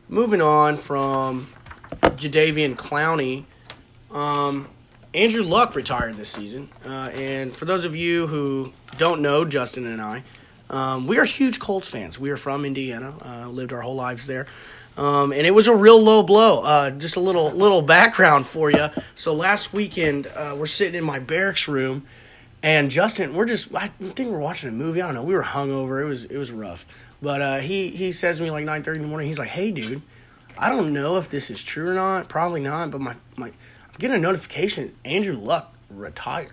moving 0.08 0.42
on 0.42 0.76
from 0.76 1.48
Jadeveon 2.00 2.76
Clowney, 2.76 3.44
um, 4.14 4.68
Andrew 5.14 5.42
Luck 5.42 5.74
retired 5.74 6.14
this 6.14 6.30
season. 6.30 6.68
Uh, 6.84 7.10
and 7.14 7.54
for 7.54 7.64
those 7.64 7.84
of 7.84 7.96
you 7.96 8.26
who 8.26 8.72
don't 8.98 9.20
know, 9.20 9.44
Justin 9.44 9.86
and 9.86 10.00
I, 10.00 10.24
um, 10.70 11.06
we 11.06 11.18
are 11.18 11.24
huge 11.24 11.58
Colts 11.58 11.88
fans. 11.88 12.18
We 12.18 12.30
are 12.30 12.36
from 12.36 12.64
Indiana, 12.64 13.14
uh, 13.24 13.48
lived 13.48 13.72
our 13.72 13.82
whole 13.82 13.94
lives 13.94 14.26
there. 14.26 14.46
Um, 14.96 15.32
and 15.32 15.46
it 15.46 15.52
was 15.52 15.68
a 15.68 15.74
real 15.74 16.02
low 16.02 16.22
blow. 16.22 16.60
Uh, 16.62 16.90
just 16.90 17.16
a 17.16 17.20
little 17.20 17.50
little 17.50 17.80
background 17.80 18.46
for 18.46 18.70
you. 18.70 18.90
So 19.14 19.34
last 19.34 19.72
weekend, 19.72 20.26
uh, 20.26 20.54
we're 20.58 20.66
sitting 20.66 20.94
in 20.94 21.04
my 21.04 21.18
barracks 21.18 21.66
room, 21.66 22.04
and 22.62 22.90
Justin, 22.90 23.34
we're 23.34 23.46
just 23.46 23.74
I 23.74 23.88
think 23.88 24.30
we're 24.30 24.38
watching 24.38 24.68
a 24.68 24.72
movie. 24.72 25.02
I 25.02 25.06
don't 25.06 25.14
know. 25.14 25.22
We 25.22 25.34
were 25.34 25.42
hungover. 25.42 26.00
It 26.00 26.06
was 26.06 26.24
it 26.24 26.36
was 26.36 26.50
rough. 26.50 26.86
But 27.20 27.40
uh, 27.40 27.58
he 27.58 27.90
he 27.90 28.12
says 28.12 28.38
to 28.38 28.42
me 28.42 28.50
like 28.50 28.64
nine 28.64 28.82
thirty 28.82 28.98
in 28.98 29.02
the 29.02 29.08
morning. 29.08 29.28
He's 29.28 29.38
like, 29.38 29.48
"Hey, 29.48 29.70
dude, 29.70 30.02
I 30.56 30.70
don't 30.70 30.92
know 30.92 31.16
if 31.16 31.30
this 31.30 31.50
is 31.50 31.62
true 31.62 31.88
or 31.88 31.94
not. 31.94 32.28
Probably 32.28 32.60
not. 32.60 32.90
But 32.90 33.00
my 33.00 33.16
my 33.36 33.48
I'm 33.48 33.98
getting 33.98 34.16
a 34.16 34.20
notification. 34.20 34.94
Andrew 35.04 35.36
Luck 35.36 35.72
retired." 35.90 36.52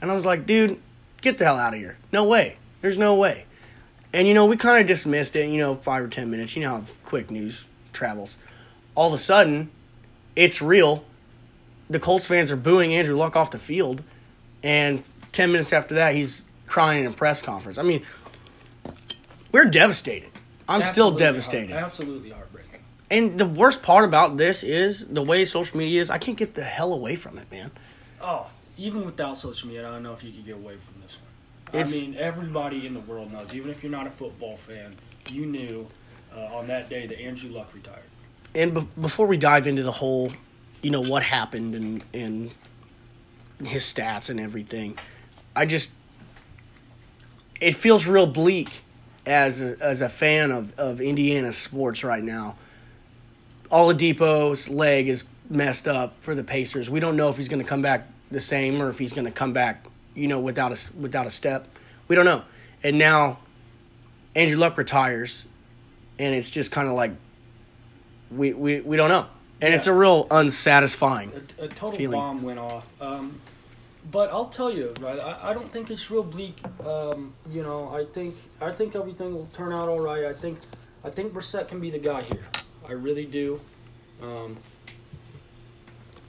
And 0.00 0.10
I 0.10 0.14
was 0.14 0.26
like, 0.26 0.46
"Dude, 0.46 0.80
get 1.20 1.38
the 1.38 1.44
hell 1.44 1.58
out 1.58 1.74
of 1.74 1.80
here. 1.80 1.98
No 2.12 2.24
way. 2.24 2.56
There's 2.80 2.98
no 2.98 3.14
way." 3.14 3.44
And 4.12 4.26
you 4.26 4.32
know, 4.34 4.46
we 4.46 4.56
kind 4.56 4.80
of 4.80 4.86
dismissed 4.86 5.36
it. 5.36 5.50
You 5.50 5.58
know, 5.58 5.74
five 5.76 6.02
or 6.02 6.08
ten 6.08 6.30
minutes. 6.30 6.56
You 6.56 6.62
know 6.62 6.70
how 6.70 6.84
quick 7.04 7.30
news 7.30 7.66
travels. 7.92 8.36
All 8.94 9.12
of 9.12 9.18
a 9.18 9.22
sudden, 9.22 9.70
it's 10.34 10.62
real. 10.62 11.04
The 11.88 12.00
Colts 12.00 12.26
fans 12.26 12.50
are 12.50 12.56
booing 12.56 12.94
Andrew 12.94 13.16
Luck 13.16 13.36
off 13.36 13.50
the 13.50 13.58
field, 13.58 14.02
and 14.62 15.02
ten 15.36 15.52
minutes 15.52 15.72
after 15.72 15.96
that, 15.96 16.14
he's 16.14 16.42
crying 16.66 17.04
in 17.04 17.10
a 17.12 17.14
press 17.14 17.40
conference. 17.42 17.78
I 17.78 17.82
mean, 17.82 18.02
we're 19.52 19.66
devastated. 19.66 20.30
I'm 20.68 20.82
still 20.82 21.12
devastated. 21.12 21.70
heart- 21.72 21.84
absolutely 21.84 22.30
heartbreaking. 22.30 22.80
And 23.10 23.38
the 23.38 23.46
worst 23.46 23.82
part 23.82 24.04
about 24.04 24.36
this 24.36 24.64
is 24.64 25.06
the 25.06 25.22
way 25.22 25.44
social 25.44 25.78
media 25.78 26.00
is. 26.00 26.10
I 26.10 26.18
can't 26.18 26.36
get 26.36 26.54
the 26.54 26.64
hell 26.64 26.92
away 26.92 27.14
from 27.14 27.38
it, 27.38 27.50
man. 27.52 27.70
Oh, 28.20 28.46
even 28.76 29.04
without 29.04 29.38
social 29.38 29.68
media, 29.68 29.86
I 29.88 29.92
don't 29.92 30.02
know 30.02 30.12
if 30.14 30.24
you 30.24 30.32
could 30.32 30.44
get 30.44 30.56
away 30.56 30.74
from 30.76 31.00
this 31.02 31.16
one. 31.16 31.80
It's- 31.80 31.96
I 31.96 32.00
mean, 32.00 32.16
everybody 32.16 32.86
in 32.86 32.94
the 32.94 33.00
world 33.00 33.32
knows. 33.32 33.54
Even 33.54 33.70
if 33.70 33.82
you're 33.82 33.92
not 33.92 34.06
a 34.06 34.10
football 34.10 34.56
fan, 34.56 34.96
you 35.30 35.46
knew 35.46 35.86
uh, 36.36 36.56
on 36.56 36.66
that 36.66 36.88
day 36.90 37.06
that 37.06 37.18
Andrew 37.20 37.50
Luck 37.50 37.72
retired. 37.74 38.02
And 38.54 38.74
be- 38.74 38.88
before 39.00 39.26
we 39.26 39.36
dive 39.36 39.66
into 39.66 39.82
the 39.82 39.92
whole, 39.92 40.32
you 40.82 40.90
know, 40.90 41.00
what 41.00 41.22
happened 41.22 41.74
and 41.74 42.04
and 42.12 42.50
his 43.64 43.84
stats 43.84 44.28
and 44.28 44.38
everything, 44.38 44.98
I 45.56 45.66
just 45.66 45.92
it 47.60 47.74
feels 47.74 48.06
real 48.06 48.26
bleak 48.26 48.70
as 49.26 49.60
a, 49.60 49.76
as 49.80 50.00
a 50.00 50.08
fan 50.08 50.50
of, 50.52 50.78
of 50.78 51.00
Indiana 51.00 51.52
sports 51.52 52.04
right 52.04 52.22
now, 52.22 52.56
Oladipo's 53.70 54.68
leg 54.68 55.08
is 55.08 55.24
messed 55.50 55.88
up 55.88 56.14
for 56.20 56.34
the 56.34 56.44
Pacers. 56.44 56.88
We 56.88 57.00
don't 57.00 57.16
know 57.16 57.28
if 57.28 57.36
he's 57.36 57.48
going 57.48 57.62
to 57.62 57.68
come 57.68 57.82
back 57.82 58.08
the 58.30 58.40
same 58.40 58.80
or 58.80 58.88
if 58.88 58.98
he's 58.98 59.12
going 59.12 59.24
to 59.24 59.32
come 59.32 59.52
back, 59.52 59.84
you 60.14 60.28
know, 60.28 60.38
without 60.38 60.72
a 60.72 60.78
without 60.98 61.26
a 61.26 61.30
step. 61.30 61.66
We 62.06 62.14
don't 62.14 62.24
know. 62.24 62.42
And 62.82 62.98
now 62.98 63.40
Andrew 64.36 64.56
Luck 64.56 64.78
retires, 64.78 65.46
and 66.18 66.34
it's 66.34 66.50
just 66.50 66.70
kind 66.70 66.86
of 66.86 66.94
like 66.94 67.12
we, 68.30 68.52
we 68.52 68.80
we 68.80 68.96
don't 68.96 69.08
know, 69.08 69.26
and 69.60 69.74
it's 69.74 69.88
a 69.88 69.92
real 69.92 70.28
unsatisfying. 70.30 71.32
a, 71.58 71.64
a 71.64 71.68
total 71.68 71.98
feeling. 71.98 72.18
bomb 72.18 72.42
went 72.42 72.58
off. 72.60 72.86
Um, 73.00 73.40
but 74.10 74.30
I'll 74.30 74.48
tell 74.48 74.72
you, 74.72 74.94
right? 75.00 75.18
I, 75.18 75.50
I 75.50 75.54
don't 75.54 75.70
think 75.70 75.90
it's 75.90 76.10
real 76.10 76.22
bleak. 76.22 76.58
Um, 76.84 77.34
you 77.50 77.62
know, 77.62 77.94
I 77.94 78.04
think 78.04 78.34
I 78.60 78.70
think 78.72 78.94
everything 78.94 79.34
will 79.34 79.46
turn 79.46 79.72
out 79.72 79.88
all 79.88 80.00
right. 80.00 80.24
I 80.24 80.32
think 80.32 80.58
I 81.04 81.10
think 81.10 81.32
Brissett 81.32 81.68
can 81.68 81.80
be 81.80 81.90
the 81.90 81.98
guy 81.98 82.22
here. 82.22 82.44
I 82.88 82.92
really 82.92 83.26
do. 83.26 83.60
Um, 84.22 84.56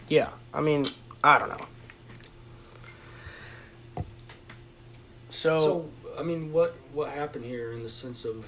Yeah, 0.10 0.30
I 0.54 0.62
mean, 0.62 0.88
I 1.24 1.38
don't 1.40 1.50
know. 1.50 1.66
So, 5.30 5.58
so 5.58 5.90
I 6.18 6.24
mean, 6.24 6.52
what 6.52 6.76
what 6.94 7.10
happened 7.12 7.46
here 7.46 7.74
in 7.74 7.84
the 7.84 7.90
sense 7.90 8.26
of 8.26 8.46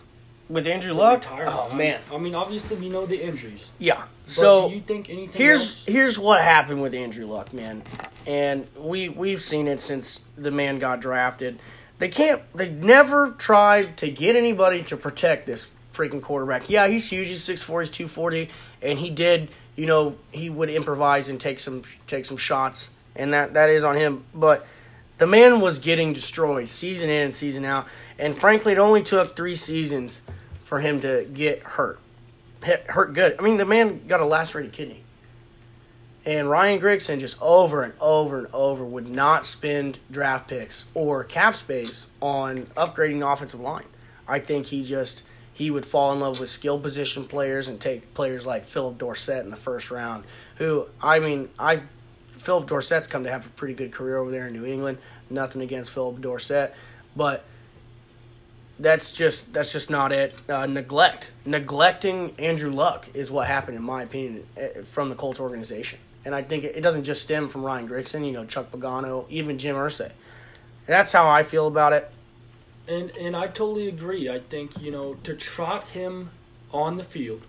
with 0.49 0.65
Andrew 0.65 0.93
Luck, 0.93 1.25
oh 1.31 1.71
man, 1.73 2.01
I 2.11 2.17
mean, 2.17 2.35
obviously 2.35 2.75
we 2.75 2.89
know 2.89 3.05
the 3.05 3.21
injuries. 3.23 3.69
yeah. 3.77 4.03
So 4.25 4.69
do 4.69 4.75
you 4.75 4.81
think 4.81 5.09
anything 5.09 5.41
here's 5.41 5.61
else? 5.61 5.85
here's 5.85 6.19
what 6.19 6.41
happened 6.41 6.81
with 6.81 6.93
Andrew 6.93 7.25
Luck, 7.25 7.53
man, 7.53 7.83
and 8.27 8.67
we 8.77 9.09
we've 9.09 9.41
seen 9.41 9.67
it 9.67 9.79
since 9.81 10.21
the 10.37 10.51
man 10.51 10.79
got 10.79 11.01
drafted. 11.01 11.59
They 11.99 12.09
can't. 12.09 12.41
They 12.55 12.69
never 12.69 13.31
tried 13.31 13.97
to 13.97 14.09
get 14.09 14.35
anybody 14.35 14.83
to 14.83 14.97
protect 14.97 15.45
this 15.47 15.69
freaking 15.93 16.21
quarterback. 16.21 16.69
Yeah, 16.69 16.87
he's 16.87 17.09
huge. 17.09 17.27
He's 17.27 17.43
six 17.43 17.61
four. 17.61 17.81
He's 17.81 17.89
two 17.89 18.07
forty, 18.07 18.49
and 18.81 18.99
he 18.99 19.09
did. 19.09 19.49
You 19.75 19.85
know, 19.85 20.15
he 20.31 20.49
would 20.49 20.69
improvise 20.69 21.27
and 21.27 21.39
take 21.39 21.59
some 21.59 21.83
take 22.07 22.25
some 22.25 22.37
shots, 22.37 22.89
and 23.15 23.33
that 23.33 23.53
that 23.53 23.69
is 23.69 23.83
on 23.83 23.95
him. 23.95 24.23
But 24.33 24.65
the 25.17 25.27
man 25.27 25.59
was 25.59 25.79
getting 25.79 26.13
destroyed 26.13 26.69
season 26.69 27.09
in 27.09 27.23
and 27.23 27.33
season 27.33 27.65
out, 27.65 27.87
and 28.17 28.37
frankly, 28.37 28.73
it 28.73 28.77
only 28.79 29.03
took 29.03 29.35
three 29.35 29.55
seasons 29.55 30.21
for 30.69 30.79
him 30.79 30.99
to 30.99 31.27
get 31.33 31.63
hurt. 31.63 31.99
Hurt 32.61 33.13
good. 33.13 33.35
I 33.39 33.41
mean, 33.41 33.57
the 33.57 33.65
man 33.65 34.05
got 34.07 34.19
a 34.19 34.25
lacerated 34.25 34.71
kidney. 34.71 35.01
And 36.25 36.47
Ryan 36.47 36.79
Grigson 36.79 37.19
just 37.19 37.41
over 37.41 37.81
and 37.81 37.95
over 37.99 38.37
and 38.37 38.47
over 38.53 38.85
would 38.85 39.07
not 39.07 39.47
spend 39.47 39.97
draft 40.11 40.47
picks 40.47 40.85
or 40.93 41.23
cap 41.23 41.55
space 41.55 42.11
on 42.21 42.67
upgrading 42.77 43.19
the 43.19 43.27
offensive 43.27 43.59
line. 43.59 43.85
I 44.27 44.37
think 44.37 44.67
he 44.67 44.83
just 44.83 45.23
he 45.51 45.71
would 45.71 45.87
fall 45.87 46.13
in 46.13 46.19
love 46.19 46.39
with 46.39 46.51
skill 46.51 46.79
position 46.79 47.25
players 47.25 47.67
and 47.67 47.81
take 47.81 48.13
players 48.13 48.45
like 48.45 48.63
Phillip 48.63 48.99
Dorsett 48.99 49.43
in 49.43 49.49
the 49.49 49.57
first 49.57 49.89
round. 49.89 50.23
Who 50.57 50.85
I 51.01 51.17
mean, 51.17 51.49
I 51.57 51.81
Phillip 52.37 52.67
Dorsett's 52.67 53.07
come 53.07 53.23
to 53.23 53.31
have 53.31 53.43
a 53.43 53.49
pretty 53.49 53.73
good 53.73 53.91
career 53.91 54.17
over 54.17 54.29
there 54.29 54.45
in 54.45 54.53
New 54.53 54.65
England. 54.65 54.99
Nothing 55.31 55.63
against 55.63 55.89
Phillip 55.89 56.21
Dorsett, 56.21 56.75
but 57.15 57.43
that's 58.79 59.11
just 59.11 59.53
that's 59.53 59.71
just 59.71 59.89
not 59.89 60.11
it. 60.11 60.33
Uh, 60.47 60.65
neglect, 60.65 61.31
neglecting 61.45 62.33
Andrew 62.39 62.71
Luck 62.71 63.07
is 63.13 63.29
what 63.29 63.47
happened, 63.47 63.77
in 63.77 63.83
my 63.83 64.03
opinion, 64.03 64.47
eh, 64.55 64.81
from 64.83 65.09
the 65.09 65.15
Colts 65.15 65.39
organization. 65.39 65.99
And 66.25 66.33
I 66.33 66.41
think 66.41 66.63
it, 66.63 66.81
doesn't 66.81 67.03
just 67.03 67.21
stem 67.21 67.47
from 67.49 67.63
Ryan 67.63 67.87
Grigson, 67.87 68.25
you 68.25 68.33
know, 68.33 68.45
Chuck 68.45 68.71
Pagano, 68.71 69.25
even 69.29 69.57
Jim 69.57 69.75
Irsay. 69.75 70.11
That's 70.85 71.11
how 71.11 71.29
I 71.29 71.43
feel 71.43 71.67
about 71.67 71.93
it. 71.93 72.11
And 72.87 73.11
and 73.11 73.35
I 73.35 73.47
totally 73.47 73.87
agree. 73.87 74.29
I 74.29 74.39
think 74.39 74.81
you 74.81 74.91
know 74.91 75.15
to 75.23 75.35
trot 75.35 75.85
him 75.87 76.31
on 76.71 76.97
the 76.97 77.03
field 77.03 77.41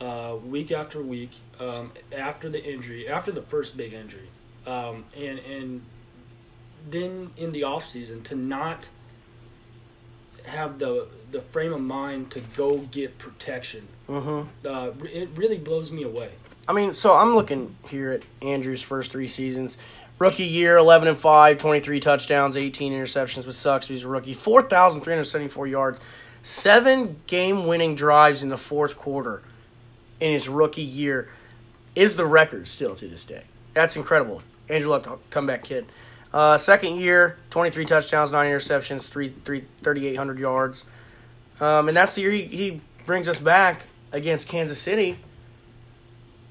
uh, 0.00 0.36
week 0.44 0.72
after 0.72 1.00
week 1.00 1.30
um, 1.58 1.92
after 2.16 2.48
the 2.48 2.62
injury, 2.62 3.08
after 3.08 3.32
the 3.32 3.42
first 3.42 3.76
big 3.76 3.92
injury, 3.92 4.28
um, 4.66 5.04
and 5.16 5.38
and 5.38 5.82
then 6.88 7.30
in 7.36 7.52
the 7.52 7.62
off 7.62 7.86
season 7.86 8.22
to 8.24 8.34
not 8.34 8.88
have 10.50 10.78
the 10.78 11.08
the 11.30 11.40
frame 11.40 11.72
of 11.72 11.80
mind 11.80 12.30
to 12.32 12.40
go 12.56 12.78
get 12.78 13.18
protection. 13.18 13.88
Mm-hmm. 14.08 14.66
Uh, 14.66 15.06
it 15.06 15.28
really 15.36 15.58
blows 15.58 15.90
me 15.92 16.02
away. 16.02 16.30
I 16.68 16.72
mean, 16.72 16.94
so 16.94 17.14
I'm 17.14 17.34
looking 17.34 17.76
here 17.88 18.12
at 18.12 18.22
Andrew's 18.42 18.82
first 18.82 19.12
three 19.12 19.28
seasons. 19.28 19.78
Rookie 20.18 20.44
year, 20.44 20.76
11 20.76 21.08
and 21.08 21.18
5, 21.18 21.56
23 21.56 22.00
touchdowns, 22.00 22.56
18 22.56 22.92
interceptions, 22.92 23.46
but 23.46 23.54
sucks. 23.54 23.88
He's 23.88 24.04
a 24.04 24.08
rookie. 24.08 24.34
4,374 24.34 25.66
yards, 25.66 26.00
seven 26.42 27.20
game 27.26 27.66
winning 27.66 27.94
drives 27.94 28.42
in 28.42 28.50
the 28.50 28.58
fourth 28.58 28.96
quarter 28.96 29.42
in 30.20 30.32
his 30.32 30.48
rookie 30.48 30.82
year 30.82 31.28
is 31.94 32.16
the 32.16 32.26
record 32.26 32.68
still 32.68 32.94
to 32.96 33.08
this 33.08 33.24
day. 33.24 33.44
That's 33.72 33.96
incredible. 33.96 34.42
Andrew 34.68 34.90
Luck, 34.90 35.20
comeback 35.30 35.64
kid. 35.64 35.86
Uh, 36.32 36.56
second 36.56 36.96
year, 37.00 37.36
23 37.50 37.84
touchdowns, 37.86 38.30
9 38.32 38.50
interceptions, 38.50 39.02
3, 39.08 39.34
3, 39.44 39.64
3,800 39.82 40.38
yards. 40.38 40.84
Um, 41.60 41.88
and 41.88 41.96
that's 41.96 42.14
the 42.14 42.22
year 42.22 42.30
he, 42.30 42.42
he 42.44 42.80
brings 43.04 43.28
us 43.28 43.40
back 43.40 43.82
against 44.12 44.48
Kansas 44.48 44.78
City. 44.80 45.18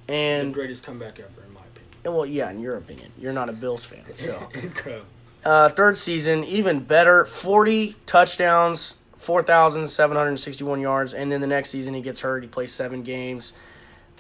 The 0.07 0.13
And 0.13 0.53
greatest 0.53 0.83
comeback 0.83 1.19
ever, 1.19 1.45
in 1.48 1.53
my 1.53 1.62
opinion. 1.62 2.15
well, 2.17 2.25
yeah, 2.25 2.50
in 2.50 2.59
your 2.59 2.75
opinion, 2.77 3.12
you're 3.17 3.33
not 3.33 3.48
a 3.50 3.53
Bills 3.53 3.86
fan. 3.86 4.03
So, 4.13 4.50
uh, 5.45 5.69
third 5.69 5.98
season, 5.98 6.43
even 6.43 6.81
better, 6.81 7.24
40 7.25 7.95
touchdowns, 8.05 8.95
4,761 9.17 10.79
yards, 10.81 11.13
and 11.13 11.31
then 11.31 11.41
the 11.41 11.48
next 11.48 11.69
season 11.69 11.93
he 11.93 12.01
gets 12.01 12.21
hurt. 12.21 12.43
He 12.43 12.50
plays 12.50 12.71
seven 12.74 13.03
games. 13.03 13.53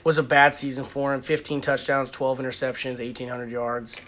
Was 0.05 0.17
a 0.17 0.23
bad 0.23 0.55
season 0.55 0.85
for 0.85 1.13
him. 1.13 1.21
15 1.21 1.59
touchdowns, 1.59 2.09
12 2.09 2.39
interceptions, 2.39 2.99
1,800 2.99 3.49
yards. 3.51 3.99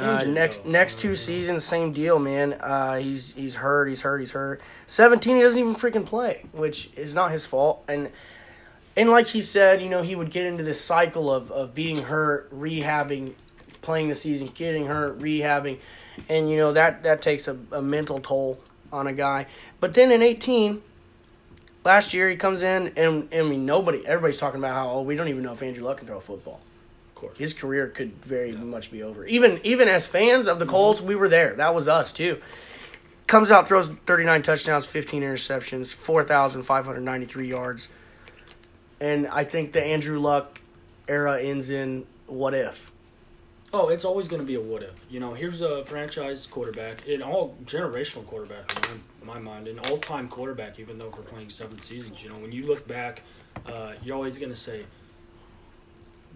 Uh, 0.00 0.24
next 0.24 0.64
next 0.64 0.98
two 0.98 1.16
seasons, 1.16 1.64
same 1.64 1.92
deal, 1.92 2.18
man. 2.18 2.54
Uh, 2.54 2.96
he's 2.96 3.32
he's 3.32 3.56
hurt, 3.56 3.88
he's 3.88 4.02
hurt, 4.02 4.18
he's 4.18 4.32
hurt. 4.32 4.60
Seventeen, 4.86 5.36
he 5.36 5.42
doesn't 5.42 5.58
even 5.58 5.74
freaking 5.74 6.06
play, 6.06 6.44
which 6.52 6.90
is 6.96 7.14
not 7.14 7.30
his 7.32 7.46
fault. 7.46 7.84
And 7.88 8.10
and 8.96 9.10
like 9.10 9.28
he 9.28 9.40
said, 9.40 9.82
you 9.82 9.88
know, 9.88 10.02
he 10.02 10.14
would 10.14 10.30
get 10.30 10.46
into 10.46 10.64
this 10.64 10.80
cycle 10.80 11.32
of, 11.32 11.50
of 11.50 11.74
being 11.74 12.02
hurt, 12.02 12.52
rehabbing, 12.52 13.34
playing 13.82 14.08
the 14.08 14.14
season, 14.14 14.50
getting 14.54 14.86
hurt, 14.86 15.18
rehabbing, 15.18 15.78
and 16.28 16.50
you 16.50 16.56
know 16.56 16.72
that 16.72 17.02
that 17.02 17.22
takes 17.22 17.48
a, 17.48 17.58
a 17.72 17.82
mental 17.82 18.20
toll 18.20 18.60
on 18.92 19.06
a 19.06 19.12
guy. 19.12 19.46
But 19.80 19.94
then 19.94 20.10
in 20.10 20.22
eighteen, 20.22 20.82
last 21.84 22.12
year 22.14 22.28
he 22.30 22.36
comes 22.36 22.62
in 22.62 22.92
and, 22.96 23.28
and 23.32 23.34
I 23.34 23.42
mean 23.42 23.66
nobody, 23.66 24.06
everybody's 24.06 24.38
talking 24.38 24.58
about 24.60 24.74
how 24.74 24.90
oh 24.90 25.02
we 25.02 25.16
don't 25.16 25.28
even 25.28 25.42
know 25.42 25.52
if 25.52 25.62
Andrew 25.62 25.84
Luck 25.84 25.98
can 25.98 26.06
throw 26.06 26.18
a 26.18 26.20
football 26.20 26.60
course. 27.18 27.38
his 27.38 27.54
career 27.54 27.88
could 27.88 28.12
very 28.24 28.52
much 28.52 28.90
be 28.90 29.02
over. 29.02 29.26
Even 29.26 29.60
even 29.64 29.88
as 29.88 30.06
fans 30.06 30.46
of 30.46 30.58
the 30.58 30.64
Mm-hmm. 30.64 30.72
Colts, 30.72 31.00
we 31.00 31.14
were 31.14 31.28
there. 31.28 31.54
That 31.54 31.74
was 31.74 31.88
us 31.88 32.12
too. 32.12 32.40
Comes 33.26 33.50
out, 33.50 33.68
throws 33.68 33.88
39 34.06 34.42
touchdowns, 34.42 34.86
15 34.86 35.22
interceptions, 35.22 35.92
4,593 35.92 37.48
yards. 37.48 37.88
And 39.00 39.26
I 39.26 39.44
think 39.44 39.72
the 39.72 39.84
Andrew 39.84 40.18
Luck 40.18 40.60
era 41.08 41.40
ends 41.40 41.70
in 41.70 42.06
what 42.26 42.54
if? 42.54 42.90
Oh, 43.72 43.88
it's 43.88 44.06
always 44.06 44.28
going 44.28 44.40
to 44.40 44.46
be 44.46 44.54
a 44.54 44.60
what 44.60 44.82
if. 44.82 44.94
You 45.10 45.20
know, 45.20 45.34
here's 45.34 45.60
a 45.60 45.84
franchise 45.84 46.46
quarterback, 46.46 47.06
an 47.06 47.22
all 47.22 47.54
generational 47.64 48.26
quarterback 48.26 48.72
in 48.90 49.02
my, 49.26 49.34
my 49.34 49.40
mind, 49.40 49.68
an 49.68 49.78
all 49.80 49.98
time 49.98 50.28
quarterback, 50.28 50.78
even 50.78 50.96
though 50.98 51.10
for 51.10 51.22
playing 51.22 51.50
seven 51.50 51.78
seasons. 51.80 52.22
You 52.22 52.30
know, 52.30 52.36
when 52.38 52.50
you 52.50 52.64
look 52.64 52.88
back, 52.88 53.22
uh, 53.66 53.92
you're 54.02 54.16
always 54.16 54.38
going 54.38 54.48
to 54.48 54.56
say, 54.56 54.84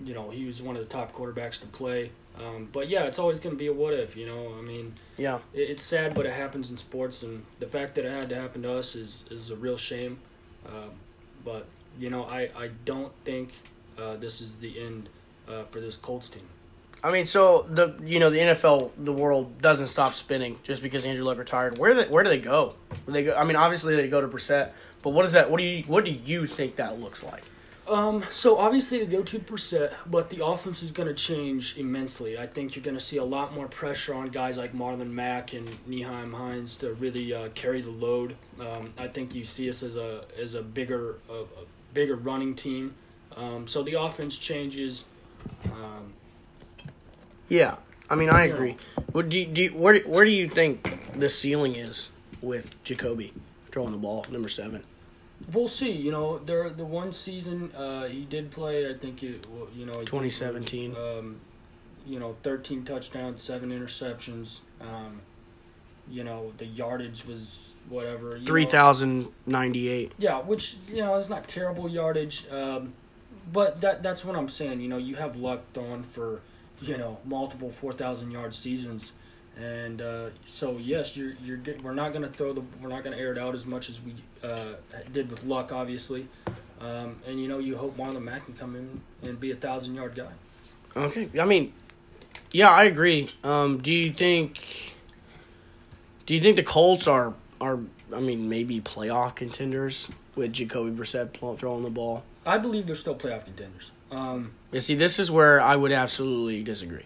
you 0.05 0.15
know, 0.15 0.31
he 0.31 0.45
was 0.45 0.63
one 0.63 0.77
of 0.77 0.83
the 0.83 0.89
top 0.89 1.13
quarterbacks 1.13 1.61
to 1.61 1.67
play. 1.67 2.11
Um, 2.39 2.69
but 2.73 2.89
yeah, 2.89 3.03
it's 3.05 3.19
always 3.19 3.41
going 3.41 3.55
to 3.55 3.59
be 3.59 3.67
a 3.67 3.73
what 3.73 3.93
if. 3.95 4.17
You 4.17 4.27
know, 4.27 4.55
I 4.59 4.63
mean, 4.63 4.95
Yeah. 5.19 5.39
it, 5.53 5.69
it's 5.71 5.83
sad, 5.83 6.15
but 6.15 6.25
it 6.27 6.33
happens 6.33 6.71
in 6.71 6.77
sports, 6.79 7.23
and 7.23 7.45
the 7.61 7.67
fact 7.67 7.95
that 7.97 8.05
it 8.05 8.11
had 8.11 8.29
to 8.31 8.35
happen 8.37 8.63
to 8.63 8.73
us 8.73 8.95
is 8.97 9.25
is 9.31 9.51
a 9.51 9.57
real 9.57 9.77
shame. 9.77 10.19
Uh, 10.67 10.89
but 11.45 11.67
you 11.99 12.09
know, 12.11 12.25
I 12.25 12.49
I 12.57 12.71
don't 12.85 13.13
think 13.25 13.53
uh, 13.99 14.17
this 14.17 14.41
is 14.41 14.57
the 14.57 14.81
end 14.81 15.09
uh, 15.49 15.65
for 15.71 15.81
this 15.81 15.95
Colts 15.97 16.31
team. 16.31 16.45
I 17.05 17.11
mean, 17.11 17.27
so 17.27 17.67
the 17.69 17.95
you 18.03 18.19
know 18.19 18.31
the 18.31 18.39
NFL, 18.39 18.93
the 18.97 19.13
world 19.13 19.61
doesn't 19.61 19.89
stop 19.89 20.15
spinning 20.15 20.59
just 20.63 20.83
because 20.83 21.05
Andrew 21.05 21.25
Luck 21.25 21.37
retired. 21.37 21.77
Where 21.79 21.93
do 21.93 22.03
they, 22.05 22.09
where 22.09 22.23
do 22.23 22.31
they 22.31 22.39
go? 22.39 22.75
Do 23.07 23.13
they 23.13 23.25
go? 23.25 23.35
I 23.35 23.45
mean, 23.45 23.57
obviously 23.57 23.95
they 23.97 24.09
go 24.09 24.21
to 24.21 24.29
Brissett, 24.29 24.71
but 25.03 25.11
what 25.11 25.25
is 25.27 25.33
that? 25.33 25.51
What 25.51 25.59
do 25.59 25.65
you 25.65 25.83
what 25.83 26.05
do 26.07 26.13
you 26.13 26.47
think 26.47 26.77
that 26.77 26.99
looks 27.01 27.23
like? 27.23 27.43
Um, 27.89 28.25
so 28.31 28.59
obviously 28.59 29.01
the 29.01 29.07
go 29.07 29.23
to 29.23 29.39
percent, 29.41 29.93
but 30.07 30.31
the 30.31 30.45
offense 30.45 30.83
is 30.83 30.93
going 30.93 31.09
to 31.09 31.15
change 31.15 31.77
immensely. 31.77 32.39
I 32.39 32.47
think 32.47 32.77
you're 32.77 32.85
going 32.85 32.97
to 32.97 33.03
see 33.03 33.17
a 33.17 33.25
lot 33.25 33.55
more 33.55 33.67
pressure 33.67 34.15
on 34.15 34.29
guys 34.29 34.57
like 34.57 34.73
Marlon 34.73 35.11
Mack 35.11 35.53
and 35.53 35.69
Nyheim 35.89 36.33
Hines 36.33 36.77
to 36.77 36.95
really 36.95 37.35
uh, 37.35 37.49
carry 37.55 37.81
the 37.81 37.91
load. 37.91 38.37
Um, 38.61 38.93
I 38.97 39.09
think 39.09 39.35
you 39.35 39.45
see 39.45 39.69
us 39.69 39.83
as 39.83 39.97
a 39.97 40.25
as 40.41 40.55
a 40.55 40.63
bigger 40.63 41.17
a, 41.29 41.41
a 41.43 41.67
bigger 41.93 42.15
running 42.15 42.55
team. 42.55 42.95
Um, 43.37 43.67
so 43.67 43.83
the 43.83 44.01
offense 44.01 44.39
changes. 44.39 45.07
Um, 45.65 46.13
Yeah, 47.49 47.77
I 48.09 48.15
mean, 48.15 48.31
I 48.31 48.45
agree. 48.45 48.77
What 49.11 49.29
do 49.29 49.39
you, 49.39 49.47
do 49.47 49.63
you, 49.63 49.71
where 49.71 49.99
where 50.01 50.25
do 50.25 50.31
you 50.31 50.49
think 50.49 51.19
the 51.19 51.29
ceiling 51.29 51.75
is 51.75 52.11
with 52.41 52.71
Jacoby? 52.85 53.33
throwing 53.73 53.91
the 53.91 53.99
ball, 53.99 54.25
number 54.31 54.49
seven. 54.49 54.85
We'll 55.53 55.69
see. 55.69 55.91
You 55.91 56.11
know, 56.11 56.39
there 56.39 56.69
the 56.71 56.85
one 56.85 57.13
season 57.13 57.73
uh, 57.73 58.07
he 58.07 58.25
did 58.25 58.51
play. 58.51 58.89
I 58.89 58.95
think 58.95 59.23
it. 59.23 59.47
You 59.75 59.87
know, 59.87 59.93
I 59.93 60.05
think 60.05 60.13
it 60.13 60.13
was, 60.13 60.39
2017. 60.39 60.97
Um, 60.97 61.41
you 62.07 62.19
know, 62.19 62.37
thirteen 62.43 62.85
touchdowns, 62.85 63.43
seven 63.43 63.71
interceptions. 63.71 64.61
Um, 64.81 65.21
you 66.11 66.25
know, 66.25 66.53
the 66.59 66.67
yardage 66.67 67.25
was 67.25 67.75
whatever. 67.89 68.37
you 68.37 68.47
Three 68.47 68.65
thousand 68.65 69.29
ninety-eight. 69.47 70.13
Yeah, 70.19 70.41
which 70.41 70.77
you 70.89 71.03
know 71.03 71.15
is 71.17 71.31
not 71.31 71.49
terrible 71.49 71.89
yardage, 71.89 72.47
um, 72.51 72.95
but 73.53 73.81
that 73.81 74.03
that's 74.03 74.25
what 74.25 74.37
I'm 74.37 74.49
saying. 74.49 74.81
You 74.81 74.89
know, 74.89 74.99
you 74.99 75.17
have 75.17 75.37
luck 75.37 75.63
throwing 75.75 76.03
for 76.03 76.41
you 76.81 76.99
know 76.99 77.19
multiple 77.25 77.71
four 77.71 77.93
thousand 77.93 78.31
yard 78.31 78.55
seasons, 78.55 79.13
and 79.57 80.01
uh, 80.01 80.31
so 80.45 80.79
yes, 80.79 81.17
you're 81.17 81.33
you're 81.45 81.57
get, 81.57 81.83
we're 81.83 81.95
not 81.95 82.13
gonna 82.13 82.29
throw 82.29 82.53
the 82.53 82.63
we're 82.81 82.89
not 82.89 83.05
gonna 83.05 83.17
air 83.17 83.33
it 83.33 83.39
out 83.39 83.55
as 83.55 83.67
much 83.67 83.89
as 83.89 84.01
we 84.01 84.15
uh, 84.43 84.75
did 85.13 85.31
with 85.31 85.45
luck, 85.45 85.73
obviously, 85.73 86.29
um, 86.81 87.17
and 87.27 87.41
you 87.41 87.49
know 87.49 87.59
you 87.59 87.77
hope 87.77 87.97
Marlon 87.97 88.23
Mack 88.23 88.45
can 88.47 88.55
come 88.55 88.77
in 88.77 89.01
and 89.29 89.39
be 89.39 89.51
a 89.51 89.57
thousand 89.57 89.95
yard 89.95 90.15
guy. 90.15 90.33
Okay, 90.97 91.29
I 91.39 91.45
mean, 91.45 91.73
yeah, 92.51 92.71
I 92.71 92.85
agree. 92.85 93.31
Um, 93.45 93.79
do 93.79 93.93
you 93.93 94.13
think? 94.13 94.59
Do 96.27 96.35
you 96.35 96.41
think 96.41 96.57
the 96.57 96.63
Colts 96.63 97.07
are 97.07 97.35
are? 97.61 97.79
I 98.15 98.21
mean, 98.21 98.49
maybe 98.49 98.81
playoff 98.81 99.35
contenders 99.35 100.09
with 100.35 100.53
Jacoby 100.53 100.91
Brissett 100.91 101.59
throwing 101.59 101.83
the 101.83 101.91
ball. 101.91 102.25
I 102.45 102.59
believe 102.59 102.87
they're 102.87 102.97
still 102.97 103.15
playoff 103.15 103.45
contenders. 103.45 103.93
Um, 104.11 104.53
You 104.73 104.81
see, 104.81 104.95
this 104.95 105.19
is 105.19 105.31
where 105.31 105.61
I 105.61 105.77
would 105.77 105.93
absolutely 105.93 106.63
disagree. 106.63 107.05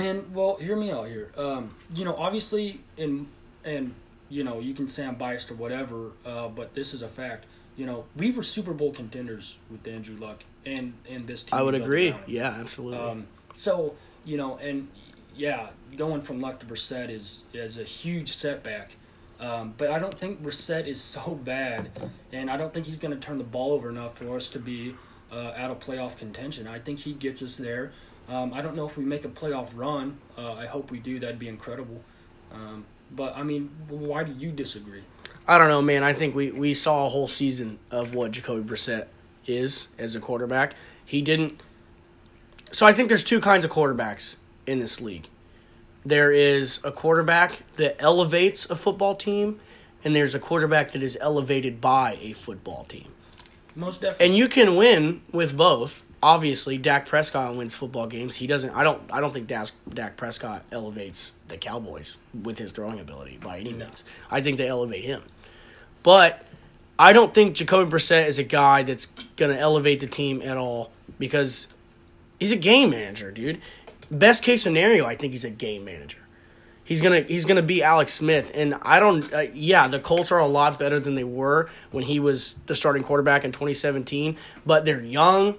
And 0.00 0.34
well, 0.34 0.56
hear 0.56 0.76
me 0.76 0.90
out 0.90 1.08
here. 1.08 1.32
Um, 1.36 1.74
you 1.94 2.04
know, 2.04 2.14
obviously, 2.16 2.80
in 2.96 3.28
and 3.64 3.94
you 4.28 4.44
know, 4.44 4.60
you 4.60 4.74
can 4.74 4.88
say 4.88 5.06
I'm 5.06 5.16
biased 5.16 5.50
or 5.50 5.54
whatever, 5.54 6.12
uh, 6.24 6.48
but 6.48 6.74
this 6.74 6.94
is 6.94 7.02
a 7.02 7.08
fact. 7.08 7.46
You 7.76 7.86
know, 7.86 8.04
we 8.16 8.30
were 8.30 8.42
Super 8.42 8.72
Bowl 8.72 8.92
contenders 8.92 9.56
with 9.70 9.86
Andrew 9.86 10.16
Luck 10.16 10.44
and 10.64 10.94
and 11.08 11.26
this 11.26 11.44
team. 11.44 11.58
I 11.58 11.62
would 11.62 11.74
agree. 11.74 12.12
County. 12.12 12.32
Yeah, 12.34 12.50
absolutely. 12.50 12.98
Um, 12.98 13.26
so 13.52 13.94
you 14.24 14.36
know, 14.36 14.56
and 14.58 14.88
yeah, 15.34 15.68
going 15.96 16.20
from 16.20 16.40
Luck 16.40 16.60
to 16.60 16.66
Brissett 16.66 17.10
is 17.10 17.44
is 17.52 17.78
a 17.78 17.84
huge 17.84 18.32
setback. 18.32 18.92
Um, 19.40 19.72
but 19.78 19.90
I 19.90 19.98
don't 19.98 20.18
think 20.18 20.42
Brissett 20.42 20.86
is 20.86 21.00
so 21.00 21.34
bad, 21.44 21.90
and 22.32 22.50
I 22.50 22.56
don't 22.56 22.72
think 22.72 22.86
he's 22.86 22.98
going 22.98 23.14
to 23.14 23.20
turn 23.20 23.38
the 23.38 23.44
ball 23.44 23.72
over 23.72 23.88
enough 23.88 24.18
for 24.18 24.36
us 24.36 24.50
to 24.50 24.58
be 24.58 24.94
uh, 25.32 25.52
out 25.56 25.70
of 25.70 25.80
playoff 25.80 26.18
contention. 26.18 26.66
I 26.66 26.78
think 26.78 27.00
he 27.00 27.14
gets 27.14 27.42
us 27.42 27.56
there. 27.56 27.92
Um, 28.30 28.54
I 28.54 28.62
don't 28.62 28.76
know 28.76 28.86
if 28.86 28.96
we 28.96 29.04
make 29.04 29.24
a 29.24 29.28
playoff 29.28 29.70
run. 29.74 30.16
Uh, 30.38 30.52
I 30.52 30.66
hope 30.66 30.90
we 30.90 31.00
do. 31.00 31.18
That'd 31.18 31.40
be 31.40 31.48
incredible. 31.48 32.00
Um, 32.52 32.84
but 33.10 33.36
I 33.36 33.42
mean, 33.42 33.70
why 33.88 34.22
do 34.22 34.32
you 34.32 34.52
disagree? 34.52 35.02
I 35.48 35.58
don't 35.58 35.68
know, 35.68 35.82
man. 35.82 36.04
I 36.04 36.12
think 36.12 36.34
we, 36.34 36.52
we 36.52 36.74
saw 36.74 37.06
a 37.06 37.08
whole 37.08 37.26
season 37.26 37.80
of 37.90 38.14
what 38.14 38.30
Jacoby 38.30 38.62
Brissett 38.62 39.08
is 39.46 39.88
as 39.98 40.14
a 40.14 40.20
quarterback. 40.20 40.74
He 41.04 41.22
didn't. 41.22 41.60
So 42.70 42.86
I 42.86 42.92
think 42.92 43.08
there's 43.08 43.24
two 43.24 43.40
kinds 43.40 43.64
of 43.64 43.72
quarterbacks 43.72 44.36
in 44.64 44.78
this 44.78 45.00
league. 45.00 45.26
There 46.04 46.30
is 46.30 46.78
a 46.84 46.92
quarterback 46.92 47.64
that 47.76 47.96
elevates 47.98 48.70
a 48.70 48.76
football 48.76 49.16
team, 49.16 49.58
and 50.04 50.14
there's 50.14 50.36
a 50.36 50.38
quarterback 50.38 50.92
that 50.92 51.02
is 51.02 51.18
elevated 51.20 51.80
by 51.80 52.16
a 52.20 52.32
football 52.32 52.84
team. 52.84 53.12
Most 53.74 54.02
definitely. 54.02 54.26
And 54.26 54.36
you 54.36 54.48
can 54.48 54.76
win 54.76 55.22
with 55.32 55.56
both. 55.56 56.02
Obviously, 56.22 56.76
Dak 56.76 57.06
Prescott 57.06 57.56
wins 57.56 57.74
football 57.74 58.06
games. 58.06 58.36
He 58.36 58.46
doesn't. 58.46 58.70
I 58.76 58.84
don't. 58.84 59.00
I 59.10 59.20
don't 59.20 59.32
think 59.32 59.46
Dak, 59.46 59.68
Dak 59.88 60.16
Prescott 60.18 60.64
elevates 60.70 61.32
the 61.48 61.56
Cowboys 61.56 62.16
with 62.42 62.58
his 62.58 62.72
throwing 62.72 63.00
ability 63.00 63.38
by 63.42 63.58
any 63.58 63.72
No. 63.72 63.86
means. 63.86 64.04
I 64.30 64.42
think 64.42 64.58
they 64.58 64.68
elevate 64.68 65.04
him, 65.04 65.22
but 66.02 66.44
I 66.98 67.14
don't 67.14 67.32
think 67.32 67.54
Jacoby 67.56 67.90
Brissett 67.90 68.26
is 68.26 68.38
a 68.38 68.42
guy 68.44 68.82
that's 68.82 69.06
gonna 69.36 69.54
elevate 69.56 70.00
the 70.00 70.06
team 70.06 70.42
at 70.42 70.58
all 70.58 70.92
because 71.18 71.66
he's 72.38 72.52
a 72.52 72.56
game 72.56 72.90
manager, 72.90 73.30
dude. 73.30 73.60
Best 74.10 74.42
case 74.42 74.62
scenario, 74.62 75.06
I 75.06 75.16
think 75.16 75.32
he's 75.32 75.44
a 75.44 75.50
game 75.50 75.86
manager. 75.86 76.18
He's 76.84 77.00
gonna 77.00 77.22
he's 77.22 77.46
gonna 77.46 77.62
be 77.62 77.82
Alex 77.82 78.12
Smith, 78.12 78.50
and 78.52 78.74
I 78.82 79.00
don't. 79.00 79.32
Uh, 79.32 79.46
yeah, 79.54 79.88
the 79.88 80.00
Colts 80.00 80.30
are 80.32 80.38
a 80.40 80.46
lot 80.48 80.78
better 80.78 81.00
than 81.00 81.14
they 81.14 81.24
were 81.24 81.70
when 81.92 82.04
he 82.04 82.20
was 82.20 82.56
the 82.66 82.74
starting 82.74 83.04
quarterback 83.04 83.42
in 83.44 83.52
2017. 83.52 84.36
But 84.66 84.84
they're 84.84 85.00
young, 85.00 85.54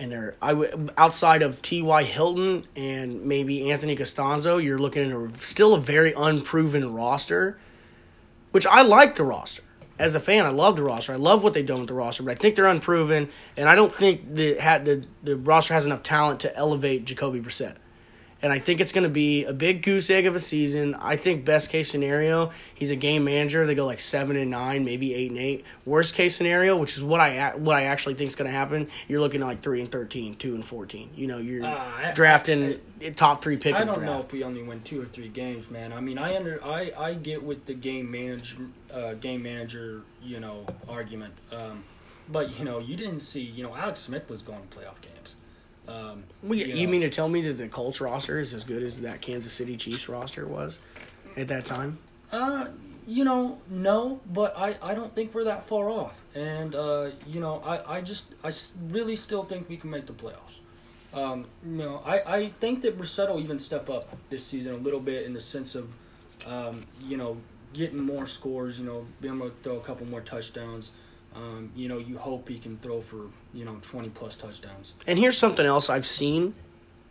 and 0.00 0.10
they're 0.10 0.34
I 0.40 0.54
would 0.54 0.90
outside 0.96 1.42
of 1.42 1.62
T.Y. 1.62 2.02
Hilton 2.04 2.66
and 2.74 3.24
maybe 3.24 3.70
Anthony 3.70 3.94
Castonzo, 3.94 4.62
you're 4.62 4.78
looking 4.78 5.10
at 5.10 5.16
a, 5.16 5.44
still 5.44 5.74
a 5.74 5.80
very 5.80 6.12
unproven 6.14 6.92
roster, 6.94 7.58
which 8.50 8.66
I 8.66 8.82
like 8.82 9.14
the 9.14 9.24
roster. 9.24 9.62
As 9.98 10.14
a 10.14 10.20
fan, 10.20 10.46
I 10.46 10.48
love 10.48 10.76
the 10.76 10.82
roster. 10.82 11.12
I 11.12 11.16
love 11.16 11.42
what 11.42 11.52
they've 11.52 11.66
done 11.66 11.80
with 11.80 11.88
the 11.88 11.94
roster, 11.94 12.22
but 12.22 12.32
I 12.32 12.34
think 12.34 12.56
they're 12.56 12.66
unproven, 12.66 13.28
and 13.54 13.68
I 13.68 13.74
don't 13.74 13.94
think 13.94 14.34
the 14.34 14.54
the 14.54 15.06
the 15.22 15.36
roster 15.36 15.74
has 15.74 15.84
enough 15.84 16.02
talent 16.02 16.40
to 16.40 16.56
elevate 16.56 17.04
Jacoby 17.04 17.40
Brissett 17.40 17.76
and 18.42 18.52
I 18.52 18.58
think 18.58 18.80
it's 18.80 18.92
going 18.92 19.04
to 19.04 19.10
be 19.10 19.44
a 19.44 19.52
big 19.52 19.82
goose 19.82 20.08
egg 20.10 20.26
of 20.26 20.34
a 20.34 20.40
season. 20.40 20.94
I 20.94 21.16
think 21.16 21.44
best 21.44 21.70
case 21.70 21.90
scenario, 21.90 22.50
he's 22.74 22.90
a 22.90 22.96
game 22.96 23.24
manager. 23.24 23.66
They 23.66 23.74
go 23.74 23.84
like 23.86 24.00
seven 24.00 24.36
and 24.36 24.50
nine, 24.50 24.84
maybe 24.84 25.14
eight 25.14 25.30
and 25.30 25.38
eight. 25.38 25.64
Worst 25.84 26.14
case 26.14 26.36
scenario, 26.36 26.76
which 26.76 26.96
is 26.96 27.02
what 27.02 27.20
I 27.20 27.54
what 27.56 27.76
I 27.76 27.84
actually 27.84 28.14
think 28.14 28.28
is 28.28 28.36
going 28.36 28.50
to 28.50 28.56
happen, 28.56 28.88
you're 29.08 29.20
looking 29.20 29.42
at 29.42 29.46
like 29.46 29.62
three 29.62 29.80
and 29.80 29.90
13, 29.92 30.36
2 30.36 30.54
and 30.54 30.64
fourteen. 30.64 31.10
You 31.14 31.26
know, 31.26 31.38
you're 31.38 31.64
Uh, 31.64 31.68
I- 32.08 32.12
drafting 32.12 32.78
top 33.16 33.42
three 33.42 33.56
pick 33.56 33.74
I 33.74 33.84
don't 33.84 34.02
know 34.02 34.20
if 34.20 34.30
we 34.32 34.42
only 34.44 34.62
win 34.62 34.82
two 34.82 35.00
or 35.00 35.06
three 35.06 35.28
games, 35.28 35.70
man. 35.70 35.92
I 35.92 36.00
mean, 36.00 36.18
I 36.18 36.36
under 36.36 36.62
I, 36.64 36.92
I 36.98 37.14
get 37.14 37.42
with 37.42 37.64
the 37.66 37.74
game 37.74 38.10
manager 38.10 38.56
uh, 38.92 39.14
game 39.14 39.42
manager 39.42 40.02
you 40.22 40.40
know 40.40 40.66
argument, 40.88 41.34
um, 41.52 41.84
but 42.28 42.58
you 42.58 42.64
know 42.64 42.78
you 42.78 42.96
didn't 42.96 43.20
see 43.20 43.40
you 43.42 43.62
know 43.62 43.74
Alex 43.74 44.00
Smith 44.00 44.28
was 44.28 44.42
going 44.42 44.60
to 44.70 44.76
playoff 44.78 45.00
games. 45.00 45.36
Um, 45.88 46.24
Well, 46.42 46.58
you, 46.58 46.66
you 46.66 46.76
you 46.76 46.88
mean 46.88 47.00
to 47.00 47.10
tell 47.10 47.28
me 47.28 47.42
that 47.42 47.58
the 47.58 47.68
Colts 47.68 48.00
roster 48.00 48.38
is 48.38 48.54
as 48.54 48.64
good 48.64 48.82
as 48.82 49.00
that 49.00 49.20
Kansas 49.20 49.52
City 49.52 49.76
Chiefs 49.76 50.08
roster 50.08 50.46
was 50.46 50.78
at 51.36 51.48
that 51.48 51.64
time? 51.64 51.98
Uh, 52.30 52.66
you 53.06 53.24
know, 53.24 53.58
no, 53.68 54.20
but 54.32 54.56
I, 54.56 54.76
I 54.82 54.94
don't 54.94 55.12
think 55.14 55.34
we're 55.34 55.44
that 55.44 55.64
far 55.64 55.90
off. 55.90 56.20
And, 56.34 56.74
uh, 56.74 57.10
you 57.26 57.40
know, 57.40 57.60
I, 57.64 57.96
I 57.96 58.00
just, 58.02 58.34
I 58.44 58.52
really 58.88 59.16
still 59.16 59.42
think 59.42 59.68
we 59.68 59.76
can 59.76 59.90
make 59.90 60.06
the 60.06 60.12
playoffs. 60.12 60.60
Um, 61.12 61.46
you 61.64 61.78
know, 61.78 62.02
I, 62.04 62.36
I 62.36 62.48
think 62.60 62.82
that 62.82 62.96
Brissett 62.96 63.28
will 63.28 63.40
even 63.40 63.58
step 63.58 63.90
up 63.90 64.16
this 64.28 64.46
season 64.46 64.74
a 64.74 64.76
little 64.76 65.00
bit 65.00 65.26
in 65.26 65.32
the 65.32 65.40
sense 65.40 65.74
of, 65.74 65.92
um, 66.46 66.84
you 67.04 67.16
know, 67.16 67.36
getting 67.72 67.98
more 67.98 68.26
scores, 68.26 68.78
you 68.78 68.86
know, 68.86 69.06
being 69.20 69.34
able 69.34 69.50
to 69.50 69.56
throw 69.62 69.76
a 69.76 69.80
couple 69.80 70.06
more 70.06 70.20
touchdowns. 70.20 70.92
Um, 71.40 71.72
you 71.74 71.88
know, 71.88 71.98
you 71.98 72.18
hope 72.18 72.48
he 72.48 72.58
can 72.58 72.76
throw 72.78 73.00
for, 73.00 73.26
you 73.54 73.64
know, 73.64 73.78
20 73.80 74.10
plus 74.10 74.36
touchdowns. 74.36 74.92
And 75.06 75.18
here's 75.18 75.38
something 75.38 75.64
else 75.64 75.88
I've 75.88 76.06
seen 76.06 76.54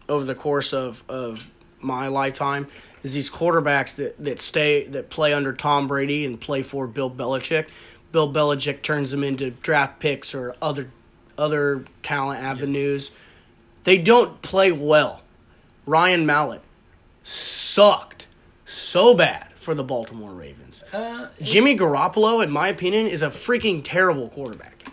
over 0.07 0.23
the 0.23 0.35
course 0.35 0.71
of, 0.71 1.03
of 1.09 1.47
my 1.79 2.07
lifetime 2.07 2.67
is 3.01 3.13
these 3.13 3.31
quarterbacks 3.31 3.95
that, 3.95 4.23
that 4.23 4.39
stay 4.39 4.85
that 4.87 5.09
play 5.09 5.33
under 5.33 5.53
Tom 5.53 5.87
Brady 5.87 6.25
and 6.25 6.39
play 6.39 6.61
for 6.61 6.85
Bill 6.85 7.09
Belichick. 7.09 7.67
Bill 8.11 8.31
Belichick 8.31 8.81
turns 8.83 9.09
them 9.11 9.23
into 9.23 9.49
draft 9.49 9.99
picks 9.99 10.35
or 10.35 10.55
other 10.61 10.91
other 11.37 11.85
talent 12.03 12.43
avenues. 12.43 13.11
They 13.83 13.97
don't 13.97 14.41
play 14.41 14.71
well. 14.71 15.21
Ryan 15.85 16.25
Mallett 16.25 16.61
sucked 17.23 18.27
so 18.65 19.15
bad 19.15 19.48
for 19.69 19.75
the 19.75 19.83
Baltimore 19.83 20.31
Ravens. 20.31 20.83
Uh, 20.91 21.27
Jimmy 21.43 21.77
Garoppolo, 21.77 22.43
in 22.43 22.49
my 22.49 22.69
opinion, 22.69 23.05
is 23.05 23.21
a 23.21 23.27
freaking 23.27 23.81
terrible 23.83 24.27
quarterback. 24.29 24.83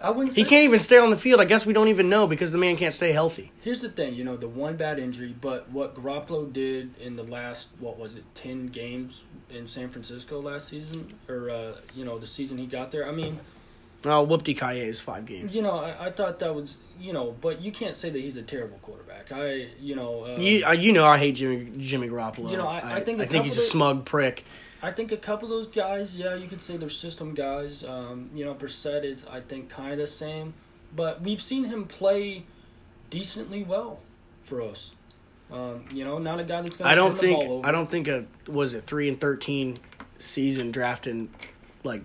I 0.00 0.10
wouldn't 0.10 0.34
He 0.34 0.42
can't 0.42 0.64
even 0.64 0.80
stay 0.80 0.98
on 0.98 1.10
the 1.10 1.16
field. 1.16 1.40
I 1.40 1.44
guess 1.44 1.64
we 1.64 1.72
don't 1.72 1.86
even 1.86 2.08
know 2.08 2.26
because 2.26 2.50
the 2.50 2.58
man 2.58 2.76
can't 2.76 2.92
stay 2.92 3.12
healthy. 3.12 3.52
Here's 3.60 3.80
the 3.80 3.90
thing, 3.90 4.14
you 4.14 4.24
know, 4.24 4.36
the 4.36 4.48
one 4.48 4.76
bad 4.76 4.98
injury, 4.98 5.32
but 5.40 5.70
what 5.70 5.94
Garoppolo 5.94 6.52
did 6.52 6.98
in 7.00 7.14
the 7.14 7.22
last, 7.22 7.68
what 7.78 7.96
was 7.96 8.16
it, 8.16 8.24
10 8.34 8.66
games 8.66 9.22
in 9.50 9.68
San 9.68 9.88
Francisco 9.88 10.42
last 10.42 10.68
season, 10.68 11.14
or, 11.28 11.48
uh, 11.48 11.76
you 11.94 12.04
know, 12.04 12.18
the 12.18 12.26
season 12.26 12.58
he 12.58 12.66
got 12.66 12.90
there, 12.90 13.08
I 13.08 13.12
mean, 13.12 13.38
Oh, 14.04 14.26
whoopty 14.26 14.56
kaye 14.58 14.86
is 14.88 14.98
five 15.00 15.26
games. 15.26 15.54
you 15.54 15.62
know, 15.62 15.78
I, 15.78 16.06
I 16.06 16.10
thought 16.10 16.38
that 16.40 16.54
was, 16.54 16.78
you 17.00 17.12
know, 17.12 17.36
but 17.40 17.60
you 17.60 17.70
can't 17.72 17.94
say 17.94 18.10
that 18.10 18.18
he's 18.18 18.36
a 18.36 18.42
terrible 18.42 18.78
quarterback. 18.82 19.30
I, 19.32 19.68
you 19.80 19.94
know, 19.94 20.24
uh, 20.24 20.38
You, 20.40 20.64
uh, 20.66 20.72
you 20.72 20.92
know 20.92 21.06
I 21.06 21.18
hate 21.18 21.36
Jimmy 21.36 21.70
Jimmy 21.78 22.08
Garoppolo. 22.08 22.50
You 22.50 22.56
know, 22.56 22.66
I- 22.66 22.96
I 22.96 23.00
think 23.00 23.20
a 23.20 23.22
I 23.22 23.26
think 23.26 23.44
he's 23.44 23.52
a 23.52 23.56
couple 23.56 23.70
smug 23.70 24.04
prick. 24.04 24.44
I 24.82 24.90
think 24.90 25.12
a 25.12 25.16
couple 25.16 25.46
of 25.46 25.50
those 25.50 25.68
guys, 25.68 26.16
yeah, 26.16 26.34
you 26.34 26.48
could 26.48 26.60
say 26.60 26.76
they're 26.76 26.88
system 26.90 27.34
guys. 27.34 27.84
Um, 27.84 28.30
you 28.34 28.44
know, 28.44 28.52
Brissett 28.54 29.04
is, 29.04 29.24
I 29.30 29.40
think, 29.40 29.68
kind 29.68 29.92
of 29.92 29.98
the 29.98 30.08
same, 30.08 30.54
but 30.96 31.22
we've 31.22 31.40
seen 31.40 31.64
him 31.64 31.84
play 31.84 32.44
decently 33.10 33.62
well 33.62 34.00
for 34.42 34.60
us. 34.62 34.90
Um, 35.52 35.84
you 35.92 36.04
know, 36.04 36.18
not 36.18 36.40
a 36.40 36.44
guy 36.44 36.62
that's 36.62 36.76
going 36.76 36.86
to 36.86 36.90
I 36.90 36.94
don't 36.96 37.16
think. 37.16 37.64
I 37.64 37.70
don't 37.70 37.88
think 37.90 38.08
a 38.08 38.24
was 38.48 38.74
it 38.74 38.84
three 38.84 39.08
and 39.08 39.20
thirteen 39.20 39.76
season 40.18 40.72
drafting 40.72 41.28
like 41.84 42.02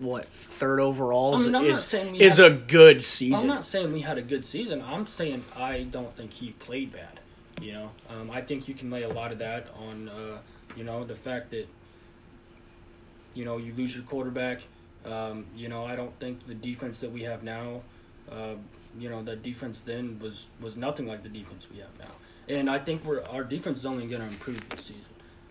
what 0.00 0.26
third 0.26 0.80
overall 0.80 1.36
I 1.36 1.46
mean, 1.46 1.54
is 1.64 1.94
is 1.94 2.36
have- 2.38 2.52
a 2.52 2.54
good 2.54 3.04
season. 3.04 3.40
I'm 3.42 3.46
not 3.46 3.64
saying 3.64 3.92
we 3.92 4.00
had 4.00 4.18
a 4.18 4.22
good 4.22 4.44
season. 4.44 4.82
I'm 4.82 5.06
saying 5.06 5.44
I 5.54 5.84
don't 5.84 6.14
think 6.16 6.32
he 6.32 6.50
played 6.52 6.92
bad. 6.92 7.20
You 7.60 7.72
know, 7.72 7.90
um, 8.10 8.30
I 8.30 8.42
think 8.42 8.68
you 8.68 8.74
can 8.74 8.90
lay 8.90 9.04
a 9.04 9.08
lot 9.08 9.32
of 9.32 9.38
that 9.38 9.68
on, 9.78 10.10
uh, 10.10 10.38
you 10.76 10.84
know, 10.84 11.04
the 11.04 11.14
fact 11.14 11.50
that 11.52 11.66
you 13.36 13.44
know, 13.44 13.58
you 13.58 13.72
lose 13.74 13.94
your 13.94 14.04
quarterback. 14.04 14.62
Um, 15.04 15.46
you 15.54 15.68
know, 15.68 15.84
I 15.84 15.94
don't 15.94 16.18
think 16.18 16.46
the 16.46 16.54
defense 16.54 16.98
that 17.00 17.12
we 17.12 17.22
have 17.22 17.42
now, 17.44 17.82
uh, 18.32 18.54
you 18.98 19.08
know, 19.08 19.22
that 19.22 19.42
defense 19.42 19.82
then 19.82 20.18
was 20.18 20.48
was 20.60 20.76
nothing 20.76 21.06
like 21.06 21.22
the 21.22 21.28
defense 21.28 21.68
we 21.70 21.78
have 21.78 21.96
now. 21.98 22.12
And 22.48 22.68
I 22.68 22.78
think 22.78 23.04
we're 23.04 23.22
our 23.24 23.44
defense 23.44 23.78
is 23.78 23.86
only 23.86 24.06
going 24.06 24.22
to 24.22 24.26
improve 24.26 24.68
this 24.70 24.86
season. 24.86 25.04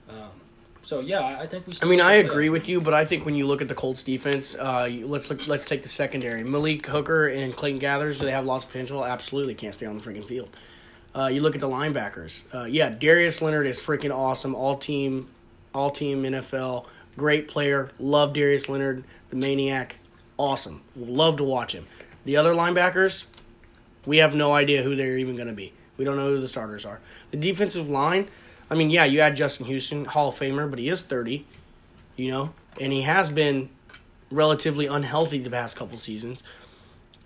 Um, 0.10 0.32
so 0.86 1.00
yeah, 1.00 1.39
I 1.39 1.48
think 1.48 1.65
we. 1.65 1.74
I 1.82 1.86
mean, 1.86 2.00
I 2.00 2.13
agree 2.13 2.50
with 2.50 2.69
you, 2.69 2.80
but 2.80 2.93
I 2.93 3.06
think 3.06 3.26
when 3.26 3.34
you 3.34 3.48
look 3.48 3.60
at 3.60 3.67
the 3.67 3.74
Colts 3.74 4.04
defense, 4.04 4.56
uh, 4.56 4.88
let's 5.04 5.32
look, 5.32 5.48
let's 5.48 5.65
take 5.65 5.82
the 5.82 5.89
secondary. 5.89 6.43
Malik 6.43 6.86
Hooker 6.86 7.28
and 7.28 7.56
Clayton 7.56 7.82
Geathers, 7.82 8.19
do 8.19 8.26
they 8.26 8.32
have 8.32 8.45
lots 8.45 8.65
of 8.65 8.71
potential? 8.71 9.04
Absolutely, 9.04 9.56
can't 9.56 9.74
stay 9.74 9.88
on 9.88 9.98
the 9.98 10.04
freaking 10.04 10.24
field. 10.24 10.50
Uh, 11.15 11.26
you 11.26 11.41
look 11.41 11.56
at 11.56 11.62
the 11.62 11.67
linebackers. 11.67 12.43
Uh, 12.54 12.65
yeah, 12.65 12.89
Darius 12.89 13.41
Leonard 13.41 13.65
is 13.65 13.80
freaking 13.80 14.13
awesome. 14.15 14.54
All 14.54 14.78
team, 14.78 15.28
all 15.74 15.89
team 15.89 16.21
NFL, 16.21 16.86
great 17.17 17.48
player. 17.48 17.89
Love 17.98 18.34
Darius 18.34 18.69
Leonard, 18.69 19.04
the 19.32 19.36
maniac. 19.36 19.95
Awesome. 20.38 20.84
Love 20.95 21.38
to 21.38 21.43
watch 21.43 21.74
him. 21.74 21.88
The 22.26 22.38
other 22.38 22.54
linebackers, 22.54 23.26
we 24.06 24.17
have 24.17 24.36
no 24.36 24.54
idea 24.54 24.84
who 24.84 24.95
they're 24.95 25.17
even 25.17 25.36
going 25.36 25.48
to 25.48 25.54
be. 25.54 25.74
We 25.98 26.06
don't 26.06 26.17
know 26.17 26.30
who 26.30 26.41
the 26.41 26.48
starters 26.48 26.86
are. 26.86 27.00
The 27.32 27.38
defensive 27.38 27.89
line, 27.89 28.28
I 28.69 28.75
mean, 28.75 28.89
yeah, 28.89 29.06
you 29.06 29.21
had 29.21 29.36
Justin 29.36 29.65
Houston, 29.67 30.06
Hall 30.06 30.30
of 30.30 30.36
Famer, 30.36 30.69
but 30.69 30.80
he 30.80 30.89
is 30.89 31.01
30, 31.01 31.45
you 32.15 32.32
know, 32.32 32.54
and 32.82 32.91
he 32.91 33.04
has 33.04 33.30
been 33.30 33.69
relatively 34.32 34.88
unhealthy 34.88 35.39
the 35.39 35.49
past 35.49 35.75
couple 35.75 35.97
seasons. 35.97 36.43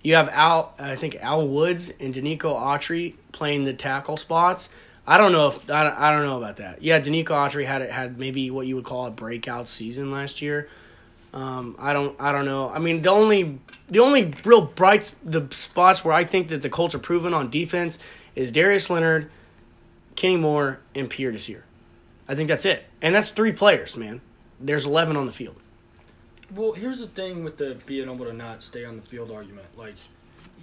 You 0.02 0.16
have 0.16 0.30
Al, 0.30 0.74
I 0.80 0.96
think 0.96 1.16
Al 1.16 1.48
Woods 1.48 1.92
and 2.00 2.14
Denico 2.14 2.56
Autry 2.56 3.16
playing 3.32 3.66
the 3.66 3.74
tackle 3.74 4.18
spots. 4.18 4.70
I 5.06 5.18
don't 5.18 5.32
know 5.32 5.48
if 5.48 5.70
I 5.70 5.90
I 5.90 6.12
don't 6.12 6.24
know 6.24 6.38
about 6.38 6.58
that. 6.58 6.82
Yeah, 6.82 7.00
Denico 7.00 7.30
Autry 7.30 7.66
had 7.66 7.82
had 7.90 8.18
maybe 8.20 8.52
what 8.52 8.68
you 8.68 8.76
would 8.76 8.86
call 8.86 9.08
a 9.08 9.12
breakout 9.12 9.68
season 9.68 10.12
last 10.12 10.42
year. 10.42 10.70
Um, 11.34 11.76
I 11.80 11.94
don't 11.94 12.20
I 12.22 12.32
don't 12.32 12.46
know. 12.46 12.70
I 12.70 12.80
mean, 12.80 13.02
the 13.02 13.10
only 13.10 13.60
the 13.90 14.00
only 14.00 14.34
real 14.46 14.62
bright 14.62 15.16
the 15.24 15.48
spots 15.52 16.06
where 16.06 16.14
I 16.14 16.24
think 16.24 16.50
that 16.50 16.62
the 16.62 16.70
Colts 16.70 16.96
are 16.96 17.00
proven 17.00 17.34
on 17.34 17.50
defense 17.50 17.98
is 18.36 18.52
Darius 18.52 18.90
Leonard, 18.90 19.30
Kenny 20.20 20.36
Moore, 20.36 20.80
and 20.94 21.10
Pierre 21.10 21.32
Desir. 21.32 21.64
I 22.28 22.36
think 22.36 22.50
that's 22.50 22.66
it, 22.66 22.84
and 23.02 23.16
that's 23.16 23.30
three 23.30 23.54
players, 23.54 23.96
man. 23.96 24.20
There's 24.60 24.86
eleven 24.86 25.16
on 25.16 25.26
the 25.26 25.32
field. 25.32 25.56
Well, 26.54 26.74
here's 26.74 27.00
the 27.00 27.08
thing 27.08 27.46
with 27.46 27.56
the 27.58 27.78
being 27.86 28.10
able 28.10 28.26
to 28.26 28.34
not 28.34 28.62
stay 28.62 28.84
on 28.84 28.98
the 28.98 29.02
field 29.02 29.32
argument. 29.32 29.68
Like, 29.78 29.96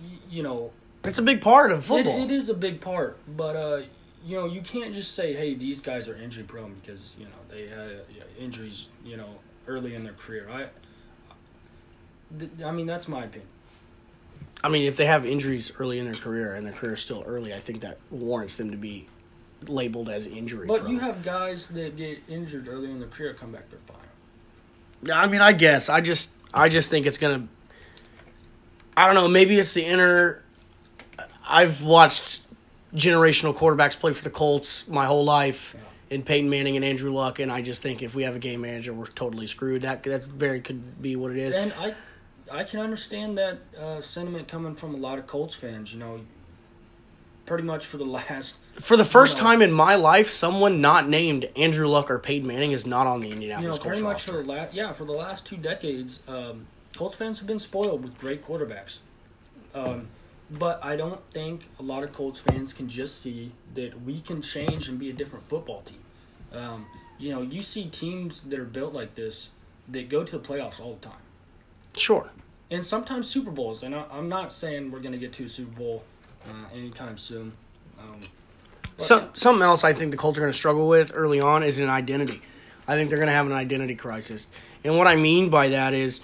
y- 0.02 0.18
you 0.28 0.42
know, 0.42 0.72
It's 1.04 1.18
a 1.18 1.22
big 1.22 1.40
part 1.40 1.72
of 1.72 1.78
it, 1.78 1.82
football. 1.84 2.22
it 2.22 2.30
is 2.30 2.50
a 2.50 2.54
big 2.54 2.82
part, 2.82 3.16
but 3.34 3.56
uh, 3.56 3.80
you 4.26 4.36
know, 4.36 4.44
you 4.44 4.60
can't 4.60 4.92
just 4.92 5.12
say, 5.14 5.32
"Hey, 5.32 5.54
these 5.54 5.80
guys 5.80 6.06
are 6.06 6.16
injury 6.16 6.44
prone" 6.44 6.74
because 6.82 7.14
you 7.18 7.24
know 7.24 7.30
they 7.48 7.66
had 7.68 8.02
injuries, 8.38 8.88
you 9.06 9.16
know, 9.16 9.36
early 9.66 9.94
in 9.94 10.04
their 10.04 10.12
career. 10.12 10.48
I, 10.52 10.66
th- 12.38 12.50
I 12.62 12.72
mean, 12.72 12.84
that's 12.86 13.08
my 13.08 13.24
opinion. 13.24 13.48
I 14.62 14.68
mean, 14.68 14.86
if 14.86 14.96
they 14.98 15.06
have 15.06 15.24
injuries 15.24 15.72
early 15.78 15.98
in 15.98 16.04
their 16.04 16.14
career 16.14 16.54
and 16.54 16.66
their 16.66 16.74
career 16.74 16.92
is 16.94 17.00
still 17.00 17.24
early, 17.26 17.54
I 17.54 17.58
think 17.58 17.80
that 17.80 17.96
warrants 18.10 18.56
them 18.56 18.70
to 18.70 18.76
be 18.76 19.06
labeled 19.68 20.08
as 20.08 20.26
injury. 20.26 20.66
But 20.66 20.82
prone. 20.82 20.92
you 20.92 20.98
have 21.00 21.22
guys 21.22 21.68
that 21.68 21.96
get 21.96 22.18
injured 22.28 22.68
early 22.68 22.90
in 22.90 23.00
their 23.00 23.08
career, 23.08 23.34
come 23.34 23.52
back, 23.52 23.70
they're 23.70 23.78
fine. 23.86 25.12
I 25.12 25.26
mean, 25.26 25.40
I 25.40 25.52
guess 25.52 25.88
I 25.88 26.00
just 26.00 26.32
I 26.54 26.68
just 26.68 26.90
think 26.90 27.06
it's 27.06 27.18
gonna. 27.18 27.48
I 28.96 29.06
don't 29.06 29.14
know. 29.14 29.28
Maybe 29.28 29.58
it's 29.58 29.74
the 29.74 29.84
inner. 29.84 30.42
I've 31.46 31.82
watched 31.82 32.42
generational 32.94 33.54
quarterbacks 33.54 33.98
play 33.98 34.12
for 34.12 34.24
the 34.24 34.30
Colts 34.30 34.88
my 34.88 35.06
whole 35.06 35.24
life, 35.24 35.76
in 36.10 36.22
Peyton 36.22 36.48
Manning 36.48 36.76
and 36.76 36.84
Andrew 36.84 37.12
Luck, 37.12 37.38
and 37.38 37.50
I 37.50 37.62
just 37.62 37.82
think 37.82 38.02
if 38.02 38.14
we 38.14 38.22
have 38.22 38.36
a 38.36 38.38
game 38.38 38.60
manager, 38.60 38.92
we're 38.92 39.06
totally 39.06 39.46
screwed. 39.46 39.82
That 39.82 40.02
that 40.04 40.24
very 40.24 40.60
could 40.60 41.02
be 41.02 41.16
what 41.16 41.32
it 41.32 41.38
is. 41.38 41.56
And 41.56 41.72
I, 41.74 41.94
I 42.50 42.64
can 42.64 42.80
understand 42.80 43.36
that 43.38 43.58
uh, 43.78 44.00
sentiment 44.00 44.48
coming 44.48 44.74
from 44.74 44.94
a 44.94 44.98
lot 44.98 45.18
of 45.18 45.26
Colts 45.26 45.54
fans. 45.54 45.92
You 45.92 45.98
know, 45.98 46.20
pretty 47.46 47.64
much 47.64 47.86
for 47.86 47.96
the 47.96 48.04
last 48.04 48.56
For 48.80 48.96
the 48.96 49.04
first 49.04 49.36
No. 49.38 49.42
time 49.44 49.62
in 49.62 49.72
my 49.72 49.94
life, 49.94 50.30
someone 50.30 50.80
not 50.80 51.08
named 51.08 51.48
Andrew 51.56 51.88
Luck 51.88 52.10
or 52.10 52.18
Peyton 52.18 52.46
Manning 52.46 52.72
is 52.72 52.86
not 52.86 53.06
on 53.06 53.20
the 53.20 53.28
you 53.28 53.34
know, 53.34 53.40
Indianapolis 53.40 53.76
Colts 53.78 53.86
pretty 53.86 54.02
much 54.02 54.24
for 54.24 54.32
roster. 54.32 54.42
the 54.42 54.52
last 54.52 54.74
yeah 54.74 54.92
for 54.92 55.04
the 55.04 55.12
last 55.12 55.46
two 55.46 55.56
decades, 55.56 56.20
um, 56.28 56.66
Colts 56.96 57.16
fans 57.16 57.38
have 57.38 57.46
been 57.46 57.58
spoiled 57.58 58.02
with 58.02 58.18
great 58.18 58.44
quarterbacks. 58.44 58.98
Um, 59.74 60.08
but 60.50 60.78
I 60.84 60.96
don't 60.96 61.20
think 61.32 61.62
a 61.78 61.82
lot 61.82 62.02
of 62.04 62.12
Colts 62.12 62.40
fans 62.40 62.72
can 62.72 62.88
just 62.88 63.20
see 63.20 63.52
that 63.74 64.02
we 64.02 64.20
can 64.20 64.40
change 64.42 64.88
and 64.88 64.98
be 64.98 65.10
a 65.10 65.12
different 65.12 65.48
football 65.48 65.82
team. 65.82 65.98
Um, 66.52 66.86
you 67.18 67.30
know, 67.32 67.42
you 67.42 67.62
see 67.62 67.88
teams 67.88 68.42
that 68.42 68.58
are 68.58 68.64
built 68.64 68.92
like 68.94 69.14
this 69.14 69.48
that 69.88 70.08
go 70.08 70.22
to 70.24 70.38
the 70.38 70.44
playoffs 70.46 70.80
all 70.80 70.94
the 71.00 71.06
time, 71.06 71.18
Sure. 71.96 72.30
and 72.70 72.84
sometimes 72.86 73.28
Super 73.28 73.50
Bowls. 73.50 73.82
And 73.82 73.94
I, 73.94 74.04
I'm 74.10 74.28
not 74.28 74.52
saying 74.52 74.90
we're 74.90 75.00
going 75.00 75.12
to 75.12 75.18
get 75.18 75.32
to 75.34 75.44
a 75.44 75.48
Super 75.48 75.76
Bowl 75.78 76.04
uh, 76.48 76.74
anytime 76.74 77.18
soon. 77.18 77.52
Um, 77.98 78.20
Some, 78.98 79.28
something 79.34 79.62
else 79.62 79.84
I 79.84 79.92
think 79.92 80.10
the 80.10 80.16
Colts 80.16 80.38
are 80.38 80.40
going 80.42 80.52
to 80.52 80.56
struggle 80.56 80.88
with 80.88 81.12
early 81.14 81.40
on 81.40 81.62
is 81.62 81.78
an 81.78 81.90
identity. 81.90 82.40
I 82.88 82.94
think 82.94 83.08
they're 83.10 83.18
going 83.18 83.28
to 83.28 83.34
have 83.34 83.46
an 83.46 83.52
identity 83.52 83.94
crisis. 83.94 84.48
And 84.84 84.96
what 84.96 85.06
I 85.06 85.16
mean 85.16 85.50
by 85.50 85.68
that 85.70 85.92
is, 85.92 86.20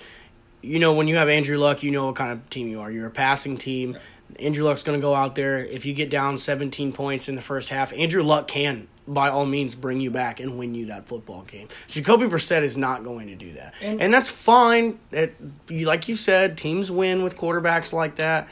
you 0.62 0.78
know, 0.78 0.92
when 0.94 1.08
you 1.08 1.16
have 1.16 1.28
Andrew 1.28 1.58
Luck, 1.58 1.82
you 1.82 1.90
know 1.90 2.06
what 2.06 2.16
kind 2.16 2.30
of 2.32 2.48
team 2.50 2.68
you 2.68 2.80
are. 2.80 2.90
You're 2.90 3.08
a 3.08 3.10
passing 3.10 3.56
team. 3.56 3.98
Andrew 4.38 4.64
Luck's 4.64 4.82
going 4.82 4.98
to 4.98 5.02
go 5.02 5.14
out 5.14 5.34
there. 5.34 5.58
If 5.58 5.84
you 5.84 5.92
get 5.92 6.08
down 6.08 6.38
17 6.38 6.92
points 6.92 7.28
in 7.28 7.34
the 7.34 7.42
first 7.42 7.68
half, 7.68 7.92
Andrew 7.92 8.22
Luck 8.22 8.48
can, 8.48 8.86
by 9.06 9.28
all 9.28 9.44
means, 9.44 9.74
bring 9.74 10.00
you 10.00 10.10
back 10.10 10.40
and 10.40 10.56
win 10.58 10.74
you 10.74 10.86
that 10.86 11.06
football 11.06 11.42
game. 11.42 11.68
Jacoby 11.88 12.26
Brissett 12.26 12.62
is 12.62 12.76
not 12.76 13.02
going 13.04 13.26
to 13.26 13.34
do 13.34 13.52
that. 13.54 13.74
And- 13.82 14.00
And, 14.00 14.14
that's 14.14 14.30
fine. 14.30 14.98
That, 15.10 15.32
like 15.68 16.08
you 16.08 16.16
said, 16.16 16.56
teams 16.56 16.90
win 16.90 17.22
with 17.24 17.36
quarterbacks 17.36 17.92
like 17.92 18.16
that. 18.16 18.48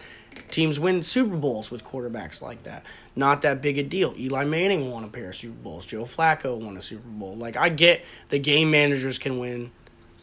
Teams 0.50 0.80
win 0.80 1.02
Super 1.02 1.36
Bowls 1.36 1.70
with 1.70 1.84
quarterbacks 1.84 2.40
like 2.42 2.64
that. 2.64 2.84
Not 3.16 3.42
that 3.42 3.60
big 3.62 3.78
a 3.78 3.82
deal. 3.82 4.14
Eli 4.18 4.44
Manning 4.44 4.90
won 4.90 5.04
a 5.04 5.08
pair 5.08 5.30
of 5.30 5.36
Super 5.36 5.54
Bowls. 5.62 5.86
Joe 5.86 6.04
Flacco 6.04 6.56
won 6.56 6.76
a 6.76 6.82
Super 6.82 7.08
Bowl. 7.08 7.36
Like 7.36 7.56
I 7.56 7.68
get 7.68 8.04
the 8.28 8.38
game 8.38 8.70
managers 8.70 9.18
can 9.18 9.38
win 9.38 9.70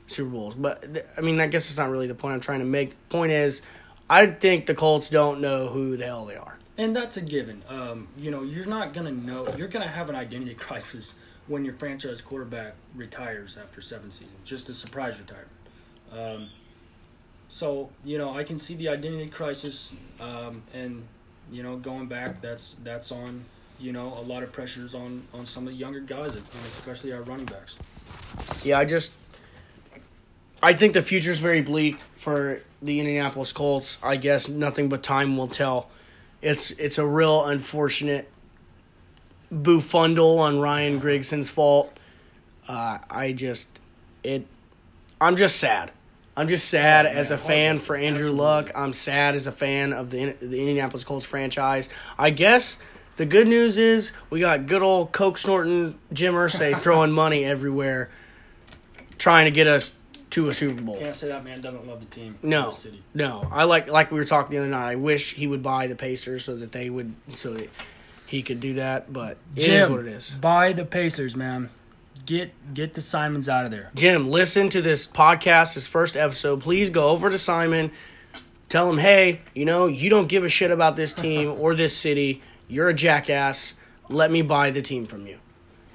Super 0.08 0.30
Bowls, 0.30 0.56
but 0.56 0.94
th- 0.94 1.06
I 1.18 1.22
mean 1.22 1.40
I 1.40 1.48
guess 1.48 1.68
it's 1.70 1.78
not 1.78 1.90
really 1.90 2.08
the 2.08 2.16
point 2.16 2.34
I'm 2.34 2.40
trying 2.40 2.60
to 2.60 2.66
make. 2.66 2.92
The 2.92 3.10
point 3.10 3.32
is, 3.32 3.62
I 4.10 4.26
think 4.28 4.66
the 4.66 4.76
Colts 4.76 5.10
don't 5.10 5.42
know 5.42 5.68
who 5.68 5.98
the 5.98 6.06
hell 6.06 6.26
they 6.26 6.36
are. 6.36 6.58
And 6.78 6.96
that's 6.96 7.18
a 7.18 7.22
given. 7.22 7.64
Um, 7.68 8.08
you 8.18 8.30
know, 8.32 8.44
you're 8.44 8.66
not 8.66 8.94
gonna 8.94 9.12
know. 9.12 9.48
You're 9.58 9.68
gonna 9.68 9.88
have 9.88 10.10
an 10.10 10.16
identity 10.16 10.54
crisis 10.56 11.16
when 11.48 11.66
your 11.66 11.74
franchise 11.76 12.22
quarterback 12.22 12.76
retires 12.96 13.58
after 13.62 13.82
seven 13.82 14.12
seasons, 14.12 14.36
just 14.44 14.70
a 14.70 14.74
surprise 14.74 15.18
retirement. 15.20 15.50
Um, 16.12 16.50
so 17.50 17.90
you 18.04 18.18
know, 18.18 18.38
I 18.38 18.44
can 18.44 18.58
see 18.58 18.76
the 18.76 18.90
identity 18.90 19.28
crisis, 19.28 19.94
um, 20.20 20.64
and 20.74 21.04
you 21.52 21.64
know, 21.64 21.78
going 21.78 22.08
back, 22.08 22.42
that's 22.42 22.76
that's 22.84 23.12
on 23.12 23.46
you 23.80 23.92
know 23.92 24.14
a 24.18 24.22
lot 24.22 24.44
of 24.44 24.52
pressures 24.52 24.96
on 24.96 25.24
on 25.34 25.46
some 25.46 25.68
of 25.68 25.74
the 25.74 25.80
younger 25.80 26.00
guys, 26.00 26.36
and 26.36 26.46
especially 26.46 27.14
our 27.14 27.22
running 27.22 27.46
backs. 27.46 27.76
Yeah, 28.64 28.80
I 28.80 28.86
just 28.86 29.14
I 30.62 30.74
think 30.74 30.94
the 30.94 31.02
future 31.02 31.32
is 31.32 31.40
very 31.40 31.62
bleak 31.62 31.98
for 32.16 32.62
the 32.82 33.00
Indianapolis 33.00 33.52
Colts. 33.52 33.98
I 34.04 34.18
guess 34.18 34.50
nothing 34.50 34.90
but 34.90 35.04
time 35.04 35.38
will 35.38 35.48
tell. 35.48 35.90
It's 36.42 36.72
it's 36.72 36.98
a 36.98 37.06
real 37.06 37.46
unfortunate 37.46 38.30
boofundle 39.54 40.40
on 40.40 40.60
Ryan 40.60 41.00
Grigson's 41.00 41.50
fault. 41.50 41.98
Uh, 42.68 42.98
I 43.10 43.32
just 43.32 43.80
it 44.24 44.46
I'm 45.22 45.36
just 45.36 45.58
sad. 45.58 45.92
I'm 46.38 46.48
just 46.48 46.70
sad 46.70 47.06
Oh, 47.06 47.10
as 47.10 47.32
a 47.32 47.38
fan 47.38 47.80
for 47.80 47.96
Andrew 47.96 48.28
Absolutely. 48.28 48.40
Luck. 48.42 48.72
I'm 48.76 48.94
sad 48.94 49.36
as 49.36 49.48
a 49.48 49.52
fan 49.52 49.92
of 49.92 50.12
the 50.12 50.34
the 50.40 50.60
Indianapolis 50.60 51.04
Colts 51.04 51.26
franchise. 51.26 51.90
I 52.18 52.30
guess 52.30 52.80
the 53.18 53.26
good 53.26 53.48
news 53.48 53.78
is 53.80 54.12
we 54.30 54.40
got 54.40 54.68
good 54.68 54.84
old 54.84 55.12
Coke 55.12 55.38
snorting 55.40 55.98
Jim 56.14 56.36
Irsay 56.36 56.80
throwing 56.82 57.12
money 57.12 57.44
everywhere, 57.44 58.12
trying 59.18 59.46
to 59.46 59.52
get 59.52 59.66
us 59.68 59.96
to 60.30 60.50
a 60.50 60.54
Super 60.54 60.82
Bowl. 60.82 61.00
Can't 61.00 61.16
say 61.16 61.30
that 61.30 61.44
man 61.44 61.60
doesn't 61.62 61.88
love 61.88 62.02
the 62.02 62.06
team. 62.06 62.38
No, 62.44 62.66
the 62.66 62.72
city. 62.72 63.04
no. 63.14 63.48
I 63.52 63.64
like 63.64 63.90
like 63.90 64.12
we 64.12 64.20
were 64.20 64.26
talking 64.26 64.52
the 64.52 64.60
other 64.62 64.70
night. 64.70 64.92
I 64.92 64.96
wish 64.96 65.34
he 65.34 65.48
would 65.48 65.64
buy 65.64 65.88
the 65.88 65.96
Pacers 65.96 66.46
so 66.46 66.56
that 66.58 66.72
they 66.72 66.90
would 66.90 67.16
so 67.34 67.54
that 67.56 67.70
he 68.28 68.44
could 68.44 68.60
do 68.60 68.76
that. 68.76 69.12
But 69.12 69.38
it 69.56 69.70
is 69.70 69.90
what 69.90 70.02
it 70.02 70.08
is. 70.08 70.36
buy 70.40 70.74
the 70.74 70.86
Pacers, 70.86 71.36
man. 71.36 71.70
Get 72.28 72.74
get 72.74 72.94
the 72.94 73.02
Simons 73.02 73.48
out 73.48 73.64
of 73.64 73.72
there. 73.72 73.90
Jim, 73.96 74.30
listen 74.30 74.68
to 74.72 74.82
this 74.82 75.08
podcast, 75.08 75.76
this 75.76 75.88
first 75.88 76.18
episode. 76.18 76.60
Please 76.60 76.90
go 76.90 77.08
over 77.08 77.30
to 77.30 77.38
Simon. 77.38 77.90
Tell 78.68 78.90
him, 78.90 78.98
hey, 78.98 79.40
you 79.54 79.64
know, 79.64 79.86
you 79.86 80.10
don't 80.10 80.28
give 80.28 80.44
a 80.44 80.50
shit 80.50 80.70
about 80.70 80.98
this 80.98 81.14
team 81.14 81.56
or 81.58 81.74
this 81.74 81.96
city. 81.96 82.42
You're 82.68 82.90
a 82.90 82.94
jackass. 82.94 83.76
Let 84.10 84.30
me 84.30 84.42
buy 84.42 84.72
the 84.72 84.82
team 84.82 85.06
from 85.06 85.26
you. 85.26 85.40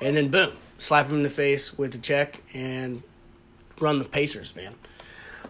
And 0.00 0.16
then, 0.16 0.30
boom, 0.30 0.54
slap 0.78 1.08
him 1.08 1.16
in 1.16 1.22
the 1.22 1.28
face 1.28 1.76
with 1.76 1.92
the 1.92 1.98
check 1.98 2.40
and 2.54 3.02
run 3.78 3.98
the 3.98 4.06
Pacers, 4.06 4.56
man. 4.56 4.74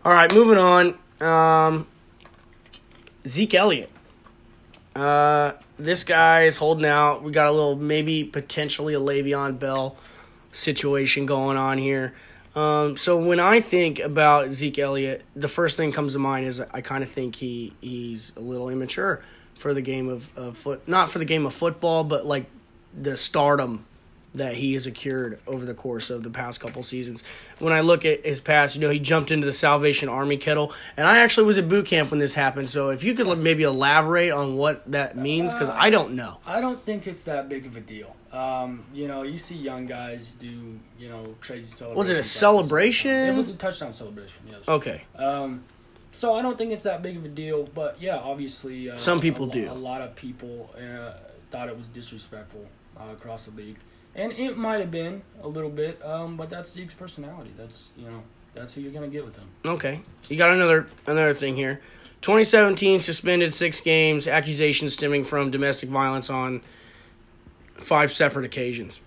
All 0.05 0.12
right, 0.12 0.35
moving 0.35 0.59
on. 0.59 0.99
Um, 1.21 1.87
Zeke 3.25 3.55
Elliott. 3.55 3.90
Uh, 4.97 5.53
this 5.79 6.03
guy 6.03 6.42
is 6.47 6.57
holding 6.57 6.87
out. 6.87 7.23
We 7.23 7.31
got 7.31 7.47
a 7.47 7.53
little, 7.53 7.77
maybe 7.77 8.25
potentially 8.25 8.95
a 8.95 9.01
Le'Veon 9.01 9.61
Bell 9.61 9.97
situation 10.53 11.27
going 11.27 11.57
on 11.57 11.79
here. 11.79 12.15
Um, 12.55 12.97
so 12.97 13.17
when 13.17 13.41
I 13.41 13.61
think 13.61 13.99
about 13.99 14.51
Zeke 14.51 14.79
Elliott, 14.79 15.25
the 15.35 15.49
first 15.49 15.77
thing 15.77 15.91
comes 15.91 16.12
to 16.12 16.19
mind 16.19 16.47
is 16.47 16.61
I 16.61 16.83
kind 16.83 17.03
of 17.03 17.11
think 17.11 17.37
he 17.37 17.73
he's 17.81 18.33
a 18.37 18.41
little 18.41 18.69
immature 18.69 19.23
for 19.59 19.73
the 19.73 19.81
game 19.81 20.09
of, 20.09 20.29
of 20.37 20.59
foot, 20.59 20.87
not 20.87 21.11
for 21.11 21.19
the 21.19 21.25
game 21.25 21.47
of 21.47 21.55
football, 21.55 22.05
but 22.05 22.27
like 22.27 22.47
the 23.01 23.17
stardom 23.17 23.87
that 24.35 24.55
he 24.55 24.73
has 24.75 24.87
accrued 24.87 25.38
over 25.47 25.65
the 25.65 25.75
course 25.75 26.09
of 26.09 26.23
the 26.23 26.31
past 26.31 26.61
couple 26.61 26.83
seasons. 26.83 27.23
When 27.59 27.73
I 27.73 27.81
look 27.81 28.05
at 28.05 28.25
his 28.25 28.41
past, 28.41 28.75
you 28.75 28.81
know, 28.81 28.91
he 28.91 28.99
jumped 28.99 29.31
into 29.31 29.47
the 29.47 29.53
Salvation 29.53 30.09
Army 30.09 30.38
kettle, 30.38 30.73
and 30.97 31.07
I 31.07 31.19
actually 31.19 31.47
was 31.47 31.59
at 31.59 31.69
boot 31.69 31.87
camp 31.87 32.11
when 32.11 32.19
this 32.19 32.35
happened. 32.35 32.71
So 32.71 32.91
if 32.91 33.05
you 33.05 33.15
could 33.15 33.38
maybe 33.38 33.62
elaborate 33.62 34.31
on 34.31 34.57
what 34.57 34.91
that 34.91 35.17
means, 35.17 35.53
because 35.53 35.69
I 35.69 35.91
don't 35.91 36.15
know. 36.15 36.38
I 36.47 36.61
don't 36.61 36.83
think 36.85 37.07
it's 37.07 37.25
that 37.25 37.49
big 37.49 37.67
of 37.67 37.77
a 37.77 37.81
deal. 37.81 38.17
Um, 38.33 38.85
you 38.95 39.09
know, 39.09 39.23
you 39.23 39.38
see 39.38 39.57
young 39.57 39.85
guys 39.85 40.33
do, 40.33 40.79
you 40.99 41.09
know, 41.11 41.35
crazy 41.40 41.66
celebrations. 41.66 41.97
Was 41.99 42.09
it 42.09 42.16
a 42.16 42.23
celebration? 42.23 43.11
It 43.11 43.35
was 43.35 43.51
a 43.51 43.57
touchdown 43.57 43.92
celebration. 43.92 44.45
Yes. 44.49 44.66
Okay. 44.66 45.05
Um, 45.16 45.64
so 46.12 46.35
I 46.35 46.42
don't 46.42 46.57
think 46.57 46.73
it's 46.73 46.85
that 46.85 47.03
big 47.03 47.16
of 47.16 47.25
a 47.25 47.29
deal, 47.29 47.64
but 47.75 48.01
yeah, 48.01 48.16
obviously, 48.16 48.90
uh, 48.90 48.97
Some 48.97 49.21
people 49.21 49.51
a, 49.51 49.53
do. 49.53 49.71
A 49.71 49.73
lot 49.73 50.01
of 50.01 50.14
people 50.14 50.71
uh, 50.77 51.12
thought 51.51 51.68
it 51.68 51.77
was 51.77 51.88
disrespectful 51.88 52.66
uh, 52.99 53.12
across 53.12 53.47
the 53.47 53.57
league, 53.57 53.79
and 54.14 54.33
it 54.33 54.57
might 54.57 54.81
have 54.81 54.90
been 54.90 55.23
a 55.42 55.49
little 55.49 55.71
bit, 55.71 56.03
um, 56.05 56.37
but 56.37 56.49
that's 56.49 56.71
Zeke's 56.73 56.95
personality. 56.95 57.53
That's 57.57 57.92
you 57.97 58.07
know, 58.07 58.23
that's 58.55 58.75
who 58.75 58.81
you're 58.81 58.92
gonna 58.92 59.09
get 59.09 59.25
with 59.25 59.37
him. 59.37 59.49
Okay. 59.64 60.01
You 60.29 60.37
got 60.37 60.51
another 60.51 60.87
another 61.07 61.35
thing 61.35 61.57
here. 61.57 61.81
2017 62.23 63.01
suspended 63.01 63.53
six 63.53 63.81
games, 63.81 64.29
accusations 64.29 64.95
stemming 64.95 65.25
from 65.25 65.51
domestic 65.51 65.88
violence 65.88 66.31
on 66.31 66.62
five 67.75 68.13
separate 68.13 68.45
occasions. 68.45 69.01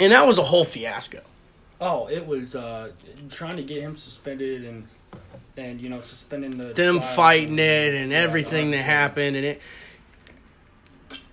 And 0.00 0.12
that 0.12 0.26
was 0.26 0.38
a 0.38 0.42
whole 0.42 0.64
fiasco. 0.64 1.22
Oh, 1.80 2.06
it 2.06 2.26
was 2.26 2.56
uh, 2.56 2.90
trying 3.28 3.56
to 3.56 3.62
get 3.62 3.82
him 3.82 3.96
suspended 3.96 4.64
and 4.64 4.88
and 5.56 5.80
you 5.80 5.88
know 5.88 6.00
suspending 6.00 6.50
the 6.56 6.72
Them 6.72 7.00
fighting 7.00 7.58
it 7.58 7.94
and 7.94 8.10
yeah, 8.10 8.18
everything 8.18 8.72
that 8.72 8.82
happened 8.82 9.36
and 9.36 9.44
it 9.44 9.60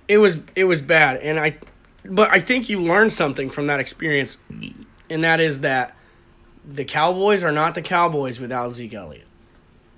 it 0.07 0.17
was 0.17 0.39
it 0.55 0.65
was 0.65 0.81
bad 0.81 1.17
and 1.17 1.39
I 1.39 1.57
but 2.05 2.29
I 2.29 2.39
think 2.39 2.69
you 2.69 2.81
learned 2.81 3.13
something 3.13 3.49
from 3.49 3.67
that 3.67 3.79
experience 3.79 4.37
and 5.09 5.23
that 5.23 5.39
is 5.39 5.61
that 5.61 5.95
the 6.65 6.85
Cowboys 6.85 7.43
are 7.43 7.51
not 7.51 7.73
the 7.73 7.81
Cowboys 7.81 8.39
without 8.39 8.71
Zeke 8.73 8.93
Elliott. 8.93 9.27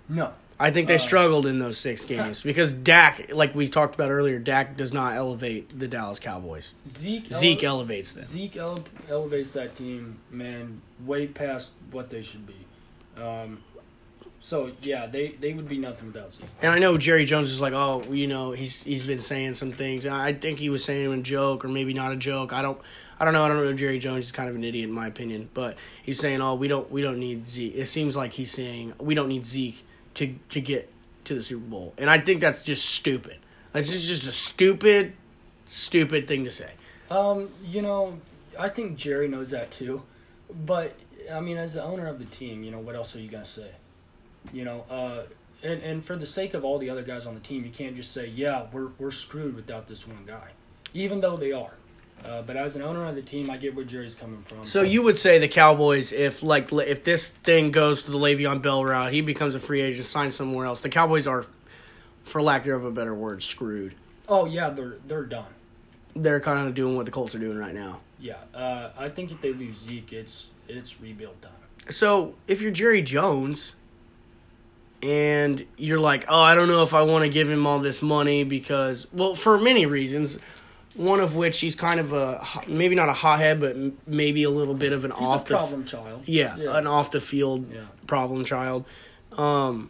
No, 0.07 0.33
I 0.63 0.71
think 0.71 0.87
they 0.87 0.95
Uh, 0.95 1.09
struggled 1.09 1.45
in 1.45 1.59
those 1.59 1.77
six 1.77 2.05
games 2.05 2.41
because 2.41 2.73
Dak, 2.73 3.33
like 3.33 3.53
we 3.53 3.67
talked 3.67 3.95
about 3.95 4.09
earlier, 4.11 4.39
Dak 4.39 4.77
does 4.77 4.93
not 4.93 5.15
elevate 5.15 5.77
the 5.77 5.87
Dallas 5.87 6.19
Cowboys. 6.19 6.73
Zeke 6.87 7.31
ele- 7.31 7.37
Zeke 7.39 7.63
elevates 7.65 8.13
them. 8.13 8.23
Zeke 8.23 8.55
ele- 8.57 8.83
elevates 9.09 9.51
that 9.53 9.75
team, 9.75 10.17
man, 10.31 10.81
way 11.05 11.27
past 11.27 11.73
what 11.91 12.09
they 12.09 12.21
should 12.21 12.45
be. 12.47 12.55
Um, 13.21 13.59
so 14.39 14.71
yeah, 14.81 15.05
they, 15.07 15.35
they 15.39 15.53
would 15.53 15.67
be 15.69 15.77
nothing 15.77 16.07
without 16.07 16.31
Zeke. 16.33 16.45
And 16.61 16.71
I 16.73 16.79
know 16.79 16.97
Jerry 16.97 17.25
Jones 17.25 17.49
is 17.49 17.61
like, 17.61 17.73
oh, 17.73 18.03
you 18.09 18.27
know, 18.27 18.51
he's 18.51 18.83
he's 18.83 19.05
been 19.05 19.21
saying 19.21 19.53
some 19.55 19.71
things. 19.71 20.05
And 20.05 20.15
I 20.15 20.33
think 20.33 20.59
he 20.59 20.69
was 20.69 20.83
saying 20.83 21.03
them 21.03 21.13
in 21.13 21.23
joke 21.23 21.63
or 21.63 21.67
maybe 21.67 21.93
not 21.93 22.11
a 22.11 22.15
joke. 22.17 22.51
I 22.53 22.61
don't, 22.61 22.77
I 23.19 23.25
don't 23.25 23.33
know. 23.33 23.43
I 23.45 23.47
don't 23.47 23.57
know. 23.57 23.73
Jerry 23.73 23.99
Jones 23.99 24.25
is 24.25 24.31
kind 24.31 24.49
of 24.49 24.55
an 24.55 24.63
idiot 24.63 24.89
in 24.89 24.93
my 24.95 25.07
opinion, 25.07 25.49
but 25.53 25.77
he's 26.01 26.19
saying, 26.19 26.41
oh, 26.41 26.55
we 26.55 26.67
don't 26.67 26.89
we 26.91 27.01
don't 27.01 27.19
need 27.19 27.47
Zeke. 27.49 27.75
It 27.75 27.85
seems 27.87 28.15
like 28.15 28.33
he's 28.33 28.51
saying 28.51 28.93
we 28.99 29.13
don't 29.15 29.29
need 29.29 29.45
Zeke 29.45 29.85
to 30.15 30.35
to 30.49 30.61
get 30.61 30.91
to 31.25 31.35
the 31.35 31.43
Super 31.43 31.65
Bowl, 31.65 31.93
and 31.97 32.09
I 32.09 32.19
think 32.19 32.41
that's 32.41 32.63
just 32.63 32.85
stupid. 32.85 33.39
That's 33.71 33.89
just 33.89 34.07
just 34.07 34.27
a 34.27 34.31
stupid, 34.31 35.13
stupid 35.65 36.27
thing 36.27 36.43
to 36.45 36.51
say. 36.51 36.71
Um, 37.09 37.49
you 37.65 37.81
know, 37.81 38.19
I 38.59 38.69
think 38.69 38.97
Jerry 38.97 39.27
knows 39.27 39.51
that 39.51 39.71
too, 39.71 40.03
but 40.65 40.95
I 41.31 41.39
mean, 41.39 41.57
as 41.57 41.73
the 41.73 41.83
owner 41.83 42.07
of 42.07 42.19
the 42.19 42.25
team, 42.25 42.63
you 42.63 42.71
know, 42.71 42.79
what 42.79 42.95
else 42.95 43.15
are 43.15 43.19
you 43.19 43.29
gonna 43.29 43.45
say? 43.45 43.71
You 44.51 44.65
know, 44.65 44.85
uh, 44.89 45.23
and 45.63 45.81
and 45.81 46.05
for 46.05 46.15
the 46.15 46.25
sake 46.25 46.53
of 46.53 46.63
all 46.63 46.77
the 46.77 46.89
other 46.89 47.03
guys 47.03 47.25
on 47.25 47.33
the 47.33 47.39
team, 47.39 47.63
you 47.63 47.71
can't 47.71 47.95
just 47.95 48.11
say, 48.11 48.27
yeah, 48.27 48.67
we're 48.71 48.89
we're 48.99 49.11
screwed 49.11 49.55
without 49.55 49.87
this 49.87 50.07
one 50.07 50.23
guy, 50.25 50.49
even 50.93 51.21
though 51.21 51.37
they 51.37 51.51
are. 51.51 51.73
Uh, 52.23 52.41
but 52.41 52.55
as 52.55 52.75
an 52.75 52.81
owner 52.81 53.05
of 53.05 53.15
the 53.15 53.21
team, 53.21 53.49
I 53.49 53.57
get 53.57 53.75
where 53.75 53.83
Jerry's 53.83 54.15
coming 54.15 54.41
from. 54.43 54.63
So 54.63 54.81
you 54.81 55.01
would 55.01 55.17
say 55.17 55.39
the 55.39 55.47
Cowboys, 55.47 56.13
if 56.13 56.41
like 56.41 56.71
if 56.71 57.03
this 57.03 57.27
thing 57.27 57.71
goes 57.71 58.03
to 58.03 58.11
the 58.11 58.17
Le'Veon 58.17 58.61
Bell 58.61 58.83
route, 58.85 59.11
he 59.11 59.21
becomes 59.21 59.55
a 59.55 59.59
free 59.59 59.81
agent, 59.81 60.05
signs 60.05 60.33
somewhere 60.33 60.65
else. 60.65 60.79
The 60.79 60.89
Cowboys 60.89 61.27
are, 61.27 61.45
for 62.23 62.41
lack 62.41 62.65
of 62.67 62.85
a 62.85 62.91
better 62.91 63.13
word, 63.13 63.43
screwed. 63.43 63.95
Oh 64.29 64.45
yeah, 64.45 64.69
they're 64.69 64.95
they're 65.05 65.25
done. 65.25 65.47
They're 66.15 66.39
kind 66.39 66.65
of 66.67 66.73
doing 66.73 66.95
what 66.95 67.05
the 67.05 67.11
Colts 67.11 67.35
are 67.35 67.39
doing 67.39 67.57
right 67.57 67.73
now. 67.73 67.99
Yeah, 68.19 68.35
uh, 68.53 68.91
I 68.97 69.09
think 69.09 69.31
if 69.31 69.41
they 69.41 69.51
lose 69.51 69.79
Zeke, 69.79 70.13
it's 70.13 70.47
it's 70.69 71.01
rebuild 71.01 71.41
time. 71.41 71.51
So 71.89 72.35
if 72.47 72.61
you're 72.61 72.71
Jerry 72.71 73.01
Jones, 73.01 73.73
and 75.01 75.67
you're 75.75 75.99
like, 75.99 76.23
oh, 76.29 76.41
I 76.41 76.55
don't 76.55 76.69
know 76.69 76.83
if 76.83 76.93
I 76.93 77.01
want 77.01 77.25
to 77.25 77.29
give 77.29 77.49
him 77.49 77.67
all 77.67 77.79
this 77.79 78.01
money 78.01 78.45
because, 78.45 79.07
well, 79.11 79.35
for 79.35 79.59
many 79.59 79.85
reasons. 79.85 80.39
One 80.95 81.19
of 81.19 81.33
which 81.35 81.59
he's 81.59 81.75
kind 81.75 81.99
of 81.99 82.13
a 82.13 82.45
maybe 82.67 82.93
not 82.93 83.09
a 83.09 83.13
hothead, 83.13 83.59
but 83.59 83.75
maybe 84.07 84.43
a 84.43 84.49
little 84.49 84.75
bit 84.75 84.93
of 84.93 85.03
an 85.05 85.11
He's 85.11 85.27
off 85.27 85.45
a 85.45 85.49
the 85.49 85.55
problem 85.55 85.85
child. 85.85 86.21
yeah, 86.25 86.55
Yeah. 86.55 86.77
an 86.77 86.85
off 86.85 87.09
the 87.11 87.19
field 87.21 87.71
Yeah. 87.73 87.81
problem 88.05 88.45
child. 88.45 88.85
Um, 89.35 89.89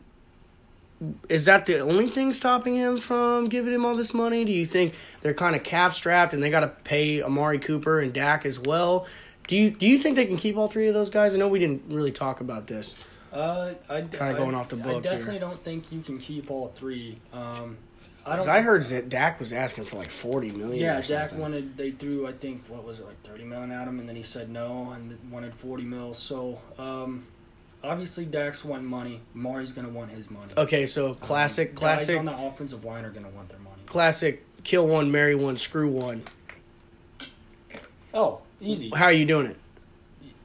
is 1.27 1.43
that 1.45 1.65
the 1.65 1.79
only 1.79 2.07
thing 2.07 2.33
stopping 2.33 2.75
him 2.75 2.97
from 2.97 3.49
giving 3.49 3.73
him 3.73 3.85
all 3.85 3.95
this 3.95 4.13
money? 4.13 4.45
Do 4.45 4.53
you 4.53 4.65
think 4.65 4.93
they're 5.21 5.33
kind 5.33 5.55
of 5.55 5.63
cap 5.63 5.91
strapped 5.91 6.33
and 6.33 6.41
they 6.41 6.49
got 6.49 6.61
to 6.61 6.69
pay 6.69 7.21
Amari 7.21 7.59
Cooper 7.59 7.99
and 7.99 8.13
Dak 8.13 8.45
as 8.45 8.57
well? 8.59 9.05
Do 9.49 9.57
you 9.57 9.71
do 9.71 9.85
you 9.85 9.97
think 9.97 10.15
they 10.15 10.25
can 10.25 10.37
keep 10.37 10.55
all 10.55 10.69
three 10.69 10.87
of 10.87 10.93
those 10.93 11.09
guys? 11.09 11.35
I 11.35 11.37
know 11.37 11.49
we 11.49 11.59
didn't 11.59 11.83
really 11.89 12.11
talk 12.13 12.39
about 12.39 12.67
this. 12.67 13.03
Uh, 13.33 13.73
I 13.89 14.01
Kinda 14.01 14.35
going 14.35 14.55
off 14.55 14.69
the 14.69 14.77
book. 14.77 14.97
I 15.05 15.09
definitely 15.09 15.31
here. 15.33 15.41
don't 15.41 15.61
think 15.65 15.91
you 15.91 15.99
can 16.01 16.17
keep 16.19 16.49
all 16.49 16.71
three. 16.75 17.17
Um, 17.33 17.75
I. 18.25 18.57
I 18.57 18.61
heard 18.61 18.83
that 18.85 19.09
Dak 19.09 19.39
was 19.39 19.51
asking 19.53 19.85
for 19.85 19.97
like 19.97 20.09
forty 20.09 20.51
million. 20.51 20.79
Yeah, 20.81 21.01
Dak 21.01 21.33
wanted. 21.33 21.75
They 21.77 21.91
threw, 21.91 22.25
I 22.27 22.31
think, 22.33 22.63
what 22.67 22.83
was 22.83 22.99
it, 22.99 23.05
like 23.05 23.21
thirty 23.23 23.43
million 23.43 23.71
at 23.71 23.87
him, 23.87 23.99
and 23.99 24.07
then 24.07 24.15
he 24.15 24.23
said 24.23 24.49
no, 24.49 24.91
and 24.91 25.17
wanted 25.31 25.53
forty 25.53 25.83
mil. 25.83 26.13
So, 26.13 26.59
um, 26.77 27.25
obviously, 27.83 28.25
Dak's 28.25 28.63
want 28.63 28.83
money. 28.83 29.21
Mari's 29.33 29.71
gonna 29.71 29.89
want 29.89 30.11
his 30.11 30.31
money. 30.31 30.53
Okay, 30.55 30.85
so 30.85 31.13
classic, 31.15 31.69
Um, 31.71 31.75
classic, 31.75 32.07
Guys 32.09 32.17
on 32.17 32.25
the 32.25 32.37
offensive 32.37 32.85
line 32.85 33.03
are 33.05 33.11
gonna 33.11 33.29
want 33.29 33.49
their 33.49 33.59
money. 33.59 33.81
classic. 33.85 34.45
Kill 34.63 34.87
one, 34.87 35.11
marry 35.11 35.35
one, 35.35 35.57
screw 35.57 35.89
one. 35.89 36.23
Oh, 38.13 38.41
easy. 38.61 38.89
How 38.95 39.05
are 39.05 39.11
you 39.11 39.25
doing 39.25 39.47
it? 39.47 39.57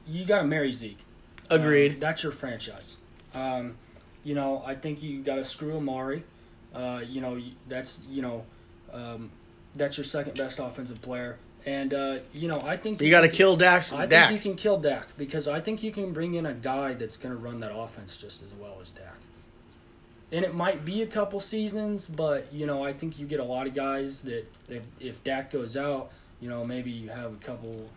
You 0.07 0.25
gotta 0.25 0.45
marry 0.45 0.71
Zeke. 0.71 0.97
Agreed. 1.49 1.93
Um, 1.93 1.99
that's 1.99 2.23
your 2.23 2.31
franchise. 2.31 2.97
Um, 3.33 3.77
you 4.23 4.35
know, 4.35 4.61
I 4.65 4.75
think 4.75 5.01
you 5.01 5.21
got 5.23 5.35
to 5.35 5.45
screw 5.45 5.77
Amari. 5.77 6.23
Uh, 6.73 7.01
you 7.07 7.21
know, 7.21 7.39
that's 7.67 8.01
you 8.09 8.21
know, 8.21 8.45
um, 8.93 9.31
that's 9.75 9.97
your 9.97 10.05
second 10.05 10.37
best 10.37 10.59
offensive 10.59 11.01
player, 11.01 11.37
and 11.65 11.93
uh, 11.93 12.17
you 12.33 12.47
know, 12.47 12.61
I 12.63 12.77
think 12.77 13.01
you 13.01 13.09
got 13.09 13.21
to 13.21 13.29
kill 13.29 13.55
Dak's 13.55 13.91
I 13.91 14.05
Dak. 14.05 14.29
think 14.29 14.43
you 14.43 14.51
can 14.51 14.57
kill 14.57 14.77
Dak 14.77 15.07
because 15.17 15.47
I 15.47 15.59
think 15.61 15.81
you 15.83 15.91
can 15.91 16.13
bring 16.13 16.35
in 16.35 16.45
a 16.45 16.53
guy 16.53 16.93
that's 16.93 17.17
going 17.17 17.33
to 17.35 17.41
run 17.41 17.59
that 17.61 17.75
offense 17.75 18.17
just 18.17 18.43
as 18.43 18.49
well 18.59 18.77
as 18.81 18.91
Dak. 18.91 19.15
And 20.31 20.45
it 20.45 20.53
might 20.53 20.85
be 20.85 21.01
a 21.01 21.07
couple 21.07 21.39
seasons, 21.39 22.05
but 22.05 22.53
you 22.53 22.67
know, 22.67 22.83
I 22.83 22.93
think 22.93 23.17
you 23.17 23.25
get 23.25 23.39
a 23.39 23.43
lot 23.43 23.65
of 23.65 23.73
guys 23.73 24.21
that 24.21 24.45
if, 24.67 24.83
if 24.99 25.23
Dak 25.23 25.51
goes 25.51 25.75
out, 25.75 26.11
you 26.39 26.49
know, 26.49 26.63
maybe 26.63 26.91
you 26.91 27.09
have 27.09 27.33
a 27.33 27.37
couple 27.37 27.89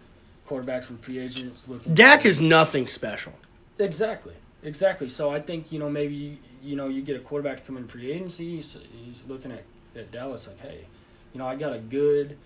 quarterbacks 0.49 0.85
from 0.85 0.97
free 0.99 1.19
agents 1.19 1.69
looking. 1.69 1.93
Dak 1.95 2.25
is 2.25 2.41
nothing 2.41 2.87
special. 2.87 3.35
Exactly. 3.79 4.35
Exactly. 4.63 5.09
So 5.09 5.31
I 5.31 5.41
think 5.41 5.73
you 5.73 5.79
know 5.79 5.91
maybe 5.91 6.39
you 6.63 6.77
know 6.77 6.89
you 6.89 7.03
get 7.03 7.17
a 7.17 7.21
quarterback 7.21 7.59
to 7.59 7.63
come 7.65 7.77
in 7.77 7.89
free 7.89 8.13
agency. 8.13 8.57
He's, 8.57 8.77
he's 9.05 9.25
looking 9.27 9.53
at, 9.53 9.65
at 9.97 10.13
Dallas 10.13 10.47
like, 10.47 10.61
hey, 10.61 10.85
you 11.33 11.39
know 11.39 11.47
I 11.47 11.57
got 11.57 11.73
a 11.73 11.79
good 11.79 12.37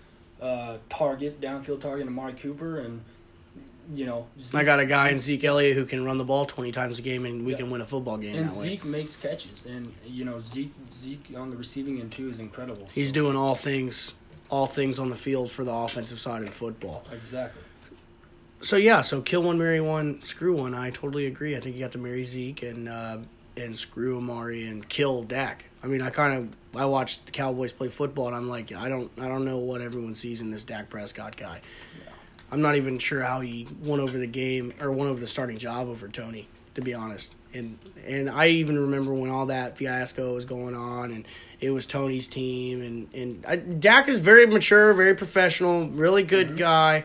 uh, 0.41 0.77
target, 0.89 1.39
downfield 1.41 1.81
target, 1.81 2.01
in 2.01 2.07
Amari 2.07 2.33
Cooper, 2.33 2.79
and 2.79 3.01
you 3.93 4.05
know 4.05 4.27
I 4.53 4.63
got 4.63 4.79
a 4.79 4.85
guy 4.85 5.09
in 5.09 5.19
Zeke, 5.19 5.41
Zeke 5.41 5.43
Elliott 5.45 5.75
who 5.77 5.85
can 5.85 6.03
run 6.03 6.17
the 6.17 6.23
ball 6.25 6.45
twenty 6.45 6.71
times 6.71 6.97
a 6.99 7.01
game, 7.01 7.25
and 7.25 7.45
we 7.45 7.51
Yeah. 7.51 7.59
can 7.59 7.69
win 7.69 7.81
a 7.81 7.85
football 7.85 8.17
game 8.17 8.35
and 8.35 8.49
that 8.49 8.57
way. 8.57 8.69
Zeke 8.69 8.85
makes 8.85 9.15
catches, 9.15 9.63
and 9.65 9.93
you 10.05 10.25
know 10.25 10.41
Zeke 10.41 10.73
Zeke 10.93 11.33
on 11.37 11.49
the 11.51 11.55
receiving 11.57 11.99
end 11.99 12.11
too 12.11 12.29
is 12.29 12.39
incredible. 12.39 12.87
He's 12.91 13.09
So- 13.09 13.13
doing 13.15 13.37
all 13.37 13.55
things, 13.55 14.13
all 14.49 14.65
things 14.67 14.97
on 14.97 15.09
the 15.09 15.15
field 15.15 15.51
for 15.51 15.63
the 15.63 15.73
offensive 15.73 16.19
side 16.19 16.41
of 16.41 16.47
the 16.47 16.55
football. 16.55 17.05
exactly. 17.11 17.61
So 18.61 18.75
yeah, 18.75 19.01
so 19.01 19.21
kill 19.21 19.43
one, 19.43 19.57
marry 19.57 19.79
one, 19.79 20.23
screw 20.23 20.55
one. 20.55 20.73
I 20.73 20.89
totally 20.89 21.27
agree. 21.27 21.55
I 21.55 21.59
think 21.59 21.75
you 21.75 21.81
got 21.81 21.91
to 21.91 21.99
marry 21.99 22.23
Zeke 22.23 22.63
and 22.63 22.89
uh, 22.89 23.17
and 23.55 23.77
screw 23.77 24.17
Amari 24.17 24.67
and 24.67 24.87
kill 24.87 25.23
Dak. 25.23 25.65
I 25.83 25.87
mean, 25.87 26.01
I 26.01 26.09
kind 26.09 26.33
of 26.33 26.79
I 26.79 26.85
watched 26.85 27.27
the 27.27 27.31
Cowboys 27.31 27.71
play 27.71 27.87
football, 27.87 28.27
and 28.27 28.35
I'm 28.35 28.49
like, 28.49 28.73
I 28.73 28.89
don't 28.89 29.11
I 29.19 29.27
don't 29.27 29.45
know 29.45 29.57
what 29.57 29.81
everyone 29.81 30.15
sees 30.15 30.41
in 30.41 30.49
this 30.49 30.63
Dak 30.63 30.89
Prescott 30.89 31.37
guy. 31.37 31.61
I'm 32.51 32.61
not 32.61 32.75
even 32.75 32.97
sure 32.97 33.21
how 33.21 33.41
he 33.41 33.67
won 33.81 33.99
over 33.99 34.17
the 34.17 34.27
game 34.27 34.73
or 34.79 34.91
won 34.91 35.07
over 35.07 35.19
the 35.19 35.27
starting 35.27 35.57
job 35.57 35.87
over 35.87 36.07
Tony, 36.07 36.47
to 36.75 36.81
be 36.81 36.93
honest. 36.93 37.33
And 37.53 37.77
and 38.05 38.29
I 38.29 38.47
even 38.47 38.79
remember 38.79 39.13
when 39.13 39.29
all 39.29 39.47
that 39.47 39.77
fiasco 39.77 40.33
was 40.33 40.45
going 40.45 40.75
on, 40.75 41.11
and 41.11 41.27
it 41.59 41.71
was 41.71 41.85
Tony's 41.85 42.27
team, 42.27 42.81
and 42.81 43.13
and 43.13 43.45
I, 43.47 43.55
Dak 43.57 44.07
is 44.07 44.17
very 44.17 44.47
mature, 44.47 44.93
very 44.93 45.13
professional, 45.13 45.87
really 45.89 46.23
good 46.23 46.57
guy. 46.57 47.03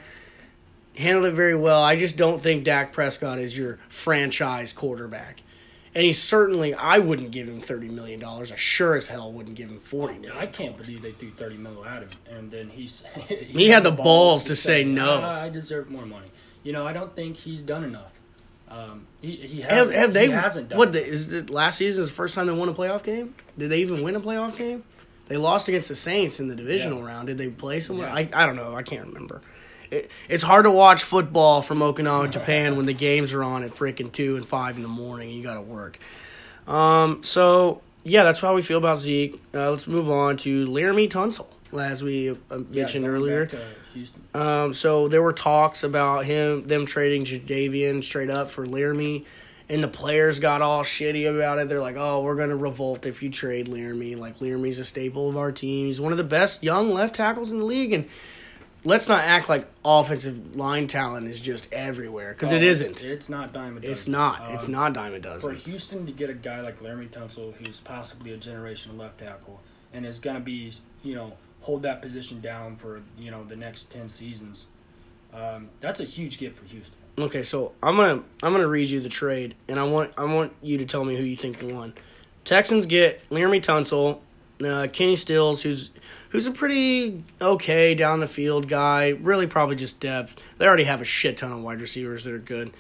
Handled 0.97 1.27
it 1.33 1.35
very 1.35 1.55
well. 1.55 1.83
I 1.83 1.97
just 1.97 2.17
don't 2.17 2.43
think 2.43 2.65
Dak 2.65 2.93
Prescott 2.93 3.39
is 3.39 3.57
your 3.57 3.79
franchise 3.89 4.73
quarterback. 4.73 5.41
And 5.95 6.05
he 6.05 6.13
certainly, 6.15 6.73
I 6.73 6.99
wouldn't 6.99 7.33
give 7.33 7.47
him 7.47 7.61
thirty 7.61 7.89
million 7.91 8.19
dollars. 8.19 8.51
I 8.51 8.57
sure 8.57 8.95
as 8.95 9.09
hell 9.09 9.31
wouldn't 9.31 9.57
give 9.57 9.69
him 9.69 9.79
forty 9.79 10.15
million. 10.19 10.39
I 10.39 10.47
can't 10.47 10.75
believe 10.75 11.03
they 11.03 11.13
threw 11.13 11.31
thirty 11.31 11.59
mil 11.59 11.85
at 11.85 12.03
him, 12.03 12.09
and 12.31 12.51
then 12.51 12.71
he's 12.71 13.05
he, 13.29 13.69
had 13.69 13.85
the 13.85 13.91
balls 13.91 14.45
to 14.45 14.57
say 14.57 14.85
no. 14.85 15.21
I, 15.21 15.45
I 15.45 15.49
deserve 15.51 15.91
more 15.91 16.07
money. 16.07 16.29
You 16.63 16.73
know, 16.73 16.87
I 16.87 16.95
don't 16.95 17.15
think 17.15 17.37
he's 17.37 17.61
done 17.61 17.85
enough. 17.85 18.13
Um, 18.71 19.07
he 19.21 19.37
he 19.37 19.61
hasn't, 19.61 19.95
have 19.95 20.15
they? 20.15 20.29
he 20.29 20.33
hasn't 20.33 20.71
done. 20.71 20.79
what 20.79 20.93
the, 20.93 21.05
is 21.05 21.29
the 21.29 21.43
last 21.53 21.77
season? 21.77 22.05
Is 22.05 22.09
the 22.09 22.15
first 22.15 22.35
time 22.35 22.47
they 22.47 22.55
won 22.55 22.71
a 22.71 22.73
playoff 22.73 23.03
game? 23.03 23.35
Did 23.59 23.69
they 23.71 23.81
even 23.81 24.03
win 24.03 24.17
a 24.17 24.21
playoff 24.21 24.57
game? 24.57 24.85
They 25.29 25.37
lost 25.37 25.69
against 25.69 25.89
the 25.89 25.95
Saints 25.95 26.41
in 26.41 26.49
the 26.49 26.57
divisional 26.57 27.01
Yeah. 27.01 27.07
round. 27.07 27.27
Did 27.29 27.37
they 27.37 27.49
play 27.51 27.81
somewhere? 27.81 28.09
Yeah. 28.09 28.15
I 28.15 28.31
I 28.33 28.47
don't 28.47 28.57
know. 28.57 28.75
I 28.75 28.83
can't 28.83 29.09
remember. 29.09 29.43
It, 29.93 30.11
it's 30.29 30.43
hard 30.43 30.65
to 30.65 30.71
watch 30.71 31.05
football 31.05 31.63
from 31.63 31.81
Okinawa, 31.81 32.31
Japan, 32.31 32.77
when 32.77 32.87
the 32.87 32.95
games 32.95 33.33
are 33.35 33.45
on 33.45 33.63
at 33.63 33.73
freaking 33.73 34.11
two 34.11 34.37
and 34.37 34.47
five 34.47 34.77
in 34.77 34.83
the 34.83 34.89
morning 34.89 35.29
and 35.29 35.37
you 35.37 35.43
got 35.43 35.55
to 35.55 35.61
work. 35.61 35.99
Um. 36.67 37.23
So 37.23 37.83
yeah, 38.05 38.25
that's 38.25 38.41
how 38.41 38.55
we 38.55 38.63
feel 38.63 38.79
about 38.79 38.99
Zeke. 38.99 39.41
Uh, 39.55 39.71
let's 39.71 39.87
move 39.87 40.11
on 40.11 40.37
to 40.39 40.67
Laremy 40.67 41.09
Tunsil, 41.09 41.47
as 41.79 42.03
we 42.03 42.31
uh, 42.31 42.59
mentioned 42.71 43.05
going 43.05 43.17
earlier. 43.17 43.47
back 43.47 43.51
to 43.51 43.65
Houston. 43.95 44.23
Um, 44.35 44.75
so 44.75 45.09
there 45.09 45.23
were 45.23 45.33
talks 45.33 45.85
about 45.85 46.25
him, 46.25 46.63
them 46.63 46.87
trading 46.87 47.25
Jadeveon 47.25 48.03
straight 48.03 48.31
up 48.31 48.51
for 48.51 48.67
Laremy, 48.67 49.25
and 49.69 49.83
the 49.83 49.89
players 49.89 50.41
got 50.41 50.63
all 50.63 50.83
shitty 50.83 51.29
about 51.33 51.59
it. 51.59 51.69
They're 51.69 51.81
like, 51.81 51.97
"Oh, 51.97 52.23
we're 52.23 52.37
gonna 52.37 52.57
revolt 52.57 53.07
if 53.07 53.23
you 53.23 53.31
trade 53.31 53.69
Laremy. 53.69 54.19
Like 54.19 54.41
Laremy's 54.41 54.79
a 54.79 54.85
staple 54.85 55.29
of 55.29 55.37
our 55.37 55.53
team. 55.53 55.87
He's 55.87 56.01
one 56.01 56.13
of 56.13 56.19
the 56.19 56.25
best 56.25 56.63
young 56.63 56.93
left 56.93 57.17
tackles 57.17 57.53
in 57.53 57.59
the 57.59 57.65
league." 57.65 57.93
And 57.93 58.09
let's 58.85 59.09
not 59.09 59.23
act 59.25 59.49
like 59.49 59.67
offensive 59.85 60.57
line 60.57 60.87
talent 60.87 61.29
is 61.29 61.41
just 61.41 61.73
everywhere 61.73 62.33
because 62.33 62.53
Oh, 62.53 62.57
it's- 62.57 62.81
isn't. 62.81 63.03
It's 63.03 63.29
not 63.29 63.53
dime 63.53 63.77
a 63.77 63.81
dozen. 63.81 63.91
It's 63.93 64.09
not. 64.09 64.51
It's 64.53 64.67
Um, 64.67 64.73
not 64.73 64.93
dime 64.93 65.15
a 65.15 65.21
For. 65.41 65.53
Houston 65.53 66.07
to 66.07 66.13
get 66.13 66.31
a 66.31 66.35
guy 66.35 66.61
like 66.61 66.81
Laremy 66.81 67.09
Tunsil, 67.09 67.55
who's 67.55 67.81
possibly 67.81 68.33
a 68.33 68.39
generational 68.39 68.99
left 68.99 69.19
tackle, 69.19 69.61
and 69.93 70.05
is 70.07 70.19
going 70.19 70.37
to 70.37 70.43
be, 70.43 70.73
you 71.03 71.15
know, 71.15 71.33
hold 71.61 71.83
that 71.83 72.03
position 72.03 72.41
down 72.41 72.75
for 72.77 73.03
you 73.17 73.31
know 73.31 73.45
the 73.45 73.55
next 73.57 73.91
ten 73.93 74.09
seasons, 74.09 74.67
um, 75.33 75.69
that's 75.81 76.01
a 76.01 76.05
huge 76.05 76.39
get 76.39 76.57
for 76.57 76.65
Houston. 76.65 76.99
Okay, 77.19 77.43
so 77.45 77.73
I'm 77.83 77.97
gonna 77.97 78.23
I'm 78.43 78.53
gonna 78.53 78.67
read 78.67 78.89
you 78.89 78.99
the 79.01 79.09
trade, 79.09 79.55
and 79.69 79.79
I 79.79 79.85
want 79.85 80.13
I 80.19 80.25
want 80.25 80.53
you 80.63 80.79
to 80.79 80.85
tell 80.85 81.05
me 81.05 81.17
who 81.17 81.23
you 81.23 81.37
think 81.37 81.59
won. 81.63 81.93
Texans 82.45 82.87
get 82.87 83.23
Laremy 83.31 83.63
Tunsil, 83.63 84.19
uh, 84.65 84.87
Kenny 84.93 85.17
Stills, 85.17 85.63
who's 85.63 85.91
who's 86.31 86.47
a 86.47 86.51
pretty 86.51 87.25
okay 87.41 87.95
down 87.95 88.21
the 88.21 88.29
field 88.29 88.69
guy. 88.69 89.11
Really, 89.11 89.47
probably 89.47 89.77
just 89.77 90.01
depth. 90.01 90.43
They 90.59 90.67
already 90.67 90.85
have 90.85 91.01
a 91.01 91.05
shit 91.05 91.37
ton 91.37 91.53
of 91.53 91.63
wide 91.63 91.81
receivers 91.81 92.25
that 92.25 92.33
are 92.35 92.39
good. 92.39 92.73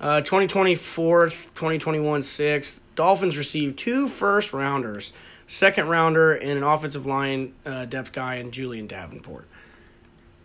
Uh, 0.00 0.20
2024, 0.20 1.28
2021 1.28 2.22
sixth. 2.22 2.80
Dolphins 2.94 3.38
received 3.38 3.78
two 3.78 4.06
first 4.08 4.52
rounders, 4.52 5.12
second 5.46 5.88
rounder, 5.88 6.34
and 6.34 6.58
an 6.58 6.62
offensive 6.62 7.06
line 7.06 7.54
uh, 7.64 7.84
depth 7.86 8.12
guy 8.12 8.36
in 8.36 8.50
Julian 8.50 8.86
Davenport, 8.86 9.46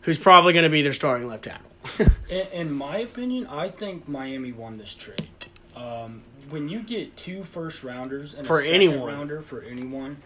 who's 0.01 0.19
probably 0.19 0.53
going 0.53 0.63
to 0.63 0.69
be 0.69 0.81
their 0.81 0.93
starting 0.93 1.27
left 1.27 1.43
tackle. 1.45 1.67
In, 2.29 2.47
in 2.47 2.71
my 2.71 2.97
opinion, 2.97 3.47
I 3.47 3.69
think 3.69 4.07
Miami 4.09 4.51
won 4.51 4.77
this 4.77 4.93
trade. 4.93 5.29
Um, 5.75 6.21
when 6.49 6.67
you 6.69 6.81
get 6.81 7.15
two 7.15 7.43
first 7.43 7.83
rounders 7.83 8.33
and 8.33 8.45
For 8.45 8.59
a 8.59 8.63
second 8.63 8.75
anyone. 8.75 9.13
rounder 9.13 9.41
for 9.41 9.61
anyone, 9.61 10.17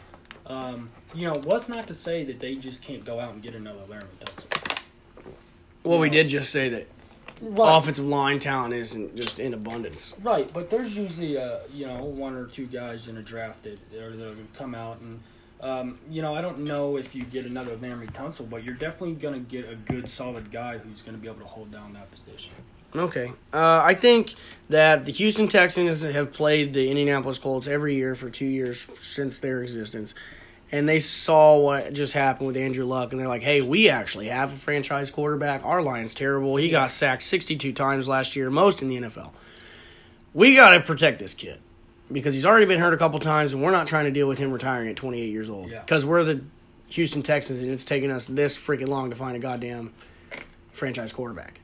um, 0.47 0.89
you 1.13 1.27
know 1.27 1.39
what's 1.43 1.69
not 1.69 1.88
to 1.88 1.95
say 1.95 2.23
that 2.25 2.39
they 2.39 2.56
just 2.56 2.82
can't 2.82 3.06
go 3.06 3.19
out 3.19 3.34
and 3.34 3.41
get 3.41 3.56
another 3.56 3.82
Laremy 3.89 4.06
Tunsil. 4.19 4.77
Well, 5.84 5.99
we 5.99 6.10
did 6.10 6.27
just 6.27 6.51
say 6.51 6.69
that 6.69 6.88
Right. 7.43 7.75
offensive 7.75 8.06
line 8.06 8.38
talent 8.38 8.75
isn't 8.75 9.15
just 9.15 9.39
in 9.39 9.56
abundance. 9.56 10.15
Right, 10.21 10.51
but 10.54 10.69
there's 10.69 10.95
usually 10.95 11.39
uh, 11.39 11.60
you 11.73 11.88
know 11.88 12.04
one 12.04 12.36
or 12.36 12.45
two 12.45 12.67
guys 12.67 13.08
in 13.08 13.17
a 13.17 13.21
draft 13.23 13.63
that 13.63 13.80
are 13.99 14.15
that 14.15 14.36
come 14.56 14.75
out 14.75 14.99
and 15.01 15.19
um, 15.60 15.97
you 16.08 16.21
know 16.21 16.36
I 16.36 16.41
don't 16.41 16.60
know 16.60 16.97
if 16.97 17.15
you 17.15 17.23
get 17.23 17.45
another 17.45 17.75
Laremy 17.77 18.12
Tunsil, 18.12 18.47
but 18.47 18.63
you're 18.63 18.75
definitely 18.75 19.15
gonna 19.15 19.39
get 19.39 19.67
a 19.67 19.75
good 19.75 20.08
solid 20.08 20.51
guy 20.51 20.77
who's 20.77 21.01
gonna 21.01 21.17
be 21.17 21.27
able 21.27 21.39
to 21.39 21.45
hold 21.45 21.71
down 21.71 21.93
that 21.93 22.12
position. 22.12 22.54
Okay. 22.95 23.32
Uh, 23.54 23.82
I 23.84 23.93
think 23.93 24.36
that 24.69 25.06
the 25.06 25.12
Houston 25.12 25.47
Texans 25.47 26.04
have 26.04 26.32
played 26.34 26.73
the 26.73 26.89
Indianapolis 26.89 27.38
Colts 27.38 27.67
every 27.67 27.95
year 27.95 28.15
for 28.15 28.30
two 28.30 28.45
years 28.45 28.86
since 28.97 29.38
their 29.39 29.62
existence. 29.62 30.13
And 30.73 30.88
they 30.88 30.99
saw 30.99 31.58
what 31.58 31.91
just 31.93 32.13
happened 32.13 32.47
with 32.47 32.56
Andrew 32.56 32.86
Luck, 32.86 33.12
and 33.12 33.19
they're 33.19 33.27
like, 33.27 33.43
hey, 33.43 33.62
we 33.62 33.89
actually 33.89 34.27
have 34.27 34.54
a 34.54 34.56
franchise 34.56 35.12
quarterback. 35.12 35.65
Our 35.65 35.82
line's 35.82 36.13
terrible. 36.13 36.56
He 36.56 36.69
got 36.69 36.91
sacked 36.91 37.23
62 37.23 37.73
times 37.73 38.08
last 38.08 38.38
year, 38.38 38.49
most 38.49 38.82
in 38.82 38.88
the 38.88 39.01
NFL. 39.01 39.32
We 40.34 40.56
got 40.56 40.69
to 40.69 40.80
protect 40.80 41.19
this 41.19 41.34
kid 41.34 41.60
because 42.10 42.34
he's 42.34 42.45
already 42.45 42.65
been 42.65 42.80
hurt 42.80 42.93
a 42.93 42.97
couple 42.97 43.19
times, 43.19 43.51
and 43.51 43.62
we're 43.62 43.71
not 43.71 43.88
trying 43.88 44.06
to 44.06 44.12
deal 44.12 44.30
with 44.30 44.38
him 44.38 44.51
retiring 44.51 44.88
at 44.88 44.95
28 44.95 45.30
years 45.30 45.49
old. 45.49 45.69
Yeah. 45.69 45.82
Because 45.82 46.06
we're 46.06 46.23
the 46.23 46.41
Houston 46.88 47.21
Texans, 47.21 47.60
and 47.62 47.71
it's 47.71 47.84
taken 47.84 48.10
us 48.10 48.25
this 48.25 48.58
freaking 48.58 48.88
long 48.88 49.10
to 49.10 49.15
find 49.17 49.36
a 49.36 49.39
goddamn 49.39 49.93
franchise 50.71 51.12
quarterback. 51.12 51.60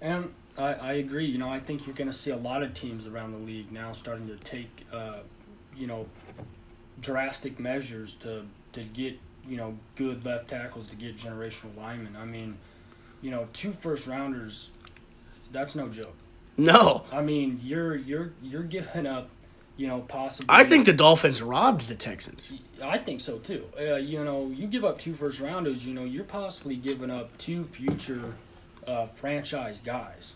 And 0.00 0.32
I, 0.58 0.74
I 0.74 0.92
agree. 0.94 1.26
You 1.26 1.38
know, 1.38 1.48
I 1.48 1.60
think 1.60 1.86
you're 1.86 1.96
going 1.96 2.10
to 2.10 2.16
see 2.16 2.30
a 2.30 2.36
lot 2.36 2.62
of 2.62 2.74
teams 2.74 3.06
around 3.06 3.32
the 3.32 3.38
league 3.38 3.72
now 3.72 3.92
starting 3.92 4.28
to 4.28 4.36
take, 4.36 4.86
uh, 4.92 5.20
you 5.76 5.86
know, 5.86 6.06
drastic 7.00 7.58
measures 7.58 8.14
to 8.16 8.44
to 8.72 8.82
get 8.82 9.18
you 9.46 9.56
know 9.56 9.76
good 9.96 10.24
left 10.24 10.48
tackles 10.48 10.88
to 10.88 10.96
get 10.96 11.16
generational 11.16 11.76
linemen. 11.76 12.16
I 12.16 12.24
mean, 12.24 12.56
you 13.22 13.30
know, 13.30 13.48
two 13.52 13.72
first 13.72 14.06
rounders. 14.06 14.70
That's 15.52 15.74
no 15.74 15.88
joke. 15.88 16.16
No. 16.56 17.04
I 17.12 17.22
mean, 17.22 17.60
you're 17.62 17.96
you're 17.96 18.32
you're 18.42 18.62
giving 18.62 19.06
up, 19.06 19.28
you 19.76 19.86
know, 19.86 20.00
possibly. 20.00 20.54
I 20.54 20.64
think 20.64 20.86
the 20.86 20.92
Dolphins 20.92 21.42
robbed 21.42 21.88
the 21.88 21.94
Texans. 21.94 22.52
I 22.82 22.98
think 22.98 23.20
so 23.20 23.38
too. 23.38 23.64
Uh, 23.78 23.96
you 23.96 24.24
know, 24.24 24.48
you 24.48 24.66
give 24.66 24.84
up 24.84 24.98
two 24.98 25.14
first 25.14 25.40
rounders. 25.40 25.86
You 25.86 25.94
know, 25.94 26.04
you're 26.04 26.24
possibly 26.24 26.76
giving 26.76 27.10
up 27.10 27.36
two 27.38 27.64
future 27.64 28.34
uh, 28.86 29.06
franchise 29.08 29.80
guys. 29.80 30.34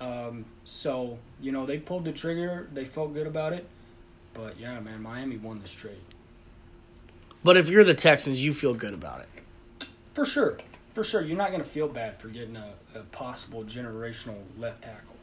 Um, 0.00 0.44
so 0.64 1.18
you 1.40 1.52
know, 1.52 1.66
they 1.66 1.78
pulled 1.78 2.04
the 2.04 2.12
trigger. 2.12 2.68
They 2.72 2.84
felt 2.84 3.12
good 3.14 3.26
about 3.26 3.52
it. 3.52 3.66
But 4.34 4.58
yeah, 4.58 4.78
man, 4.80 5.02
Miami 5.02 5.36
won 5.36 5.60
this 5.60 5.72
trade 5.72 5.98
But 7.42 7.56
if 7.56 7.68
you're 7.68 7.84
the 7.84 7.94
Texans, 7.94 8.42
you 8.44 8.54
feel 8.54 8.74
good 8.74 8.94
about 8.94 9.20
it. 9.22 9.88
for 10.14 10.24
sure. 10.24 10.56
For 10.94 11.04
sure, 11.04 11.22
you're 11.22 11.36
not 11.36 11.50
going 11.50 11.62
to 11.62 11.68
feel 11.68 11.88
bad 11.88 12.18
for 12.20 12.28
getting 12.28 12.56
a, 12.56 12.72
a 12.94 13.00
possible 13.00 13.62
generational 13.64 14.38
left 14.58 14.82
tackle. 14.82 15.14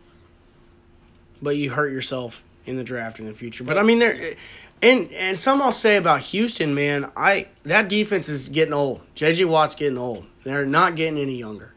But 1.41 1.57
you 1.57 1.71
hurt 1.71 1.91
yourself 1.91 2.41
in 2.65 2.77
the 2.77 2.83
draft 2.83 3.19
in 3.19 3.25
the 3.25 3.33
future. 3.33 3.63
But 3.63 3.77
I 3.77 3.83
mean, 3.83 3.99
there, 3.99 4.35
and 4.81 5.11
and 5.11 5.37
some 5.37 5.61
I'll 5.61 5.71
say 5.71 5.97
about 5.97 6.21
Houston, 6.21 6.73
man. 6.73 7.11
I 7.15 7.47
that 7.63 7.89
defense 7.89 8.29
is 8.29 8.49
getting 8.49 8.73
old. 8.73 9.01
JJ 9.15 9.45
Watt's 9.47 9.75
getting 9.75 9.97
old. 9.97 10.25
They're 10.43 10.65
not 10.65 10.95
getting 10.95 11.17
any 11.19 11.37
younger. 11.37 11.73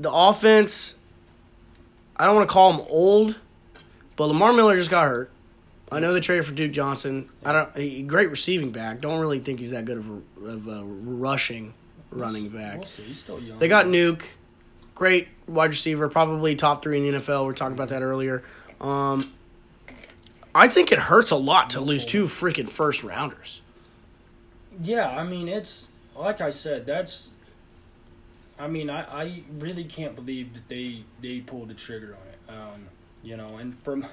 The 0.00 0.10
offense, 0.10 0.98
I 2.16 2.26
don't 2.26 2.34
want 2.34 2.48
to 2.48 2.52
call 2.52 2.72
him 2.72 2.86
old, 2.88 3.38
but 4.16 4.26
Lamar 4.26 4.52
Miller 4.52 4.74
just 4.74 4.90
got 4.90 5.06
hurt. 5.06 5.30
I 5.92 6.00
know 6.00 6.14
they 6.14 6.20
traded 6.20 6.46
for 6.46 6.52
Duke 6.52 6.72
Johnson. 6.72 7.28
I 7.44 7.52
don't. 7.52 7.76
He, 7.76 8.02
great 8.02 8.30
receiving 8.30 8.70
back. 8.70 9.00
Don't 9.00 9.20
really 9.20 9.40
think 9.40 9.58
he's 9.58 9.72
that 9.72 9.84
good 9.84 9.98
of 9.98 10.08
a, 10.08 10.46
of 10.46 10.68
a 10.68 10.84
rushing 10.84 11.74
running 12.10 12.48
back. 12.48 12.78
We'll. 12.78 12.86
He's 12.86 13.18
still 13.18 13.40
young. 13.40 13.58
They 13.58 13.68
got 13.68 13.86
Nuke, 13.86 14.22
great 14.94 15.28
wide 15.46 15.70
receiver, 15.70 16.08
probably 16.08 16.54
top 16.54 16.82
three 16.82 16.96
in 16.96 17.12
the 17.12 17.18
NFL. 17.18 17.44
We 17.44 17.50
are 17.50 17.54
talking 17.54 17.74
about 17.74 17.88
that 17.88 18.02
earlier. 18.02 18.42
Um, 18.80 19.32
I 20.54 20.68
think 20.68 20.92
it 20.92 20.98
hurts 20.98 21.30
a 21.30 21.36
lot 21.36 21.70
to 21.70 21.80
lose 21.80 22.06
two 22.06 22.24
freaking 22.24 22.68
first 22.68 23.02
rounders. 23.04 23.60
Yeah, 24.82 25.08
I 25.10 25.24
mean 25.24 25.48
it's 25.48 25.88
like 26.16 26.40
I 26.40 26.50
said. 26.50 26.86
That's. 26.86 27.28
I 28.60 28.68
mean, 28.68 28.90
I, 28.90 29.22
I 29.22 29.42
really 29.58 29.84
can't 29.84 30.14
believe 30.14 30.52
that 30.52 30.68
they 30.68 31.04
they 31.22 31.40
pulled 31.40 31.68
the 31.68 31.74
trigger 31.74 32.14
on 32.20 32.28
it. 32.28 32.58
Um, 32.58 32.86
you 33.22 33.36
know, 33.36 33.56
and 33.56 33.78
from 33.82 34.06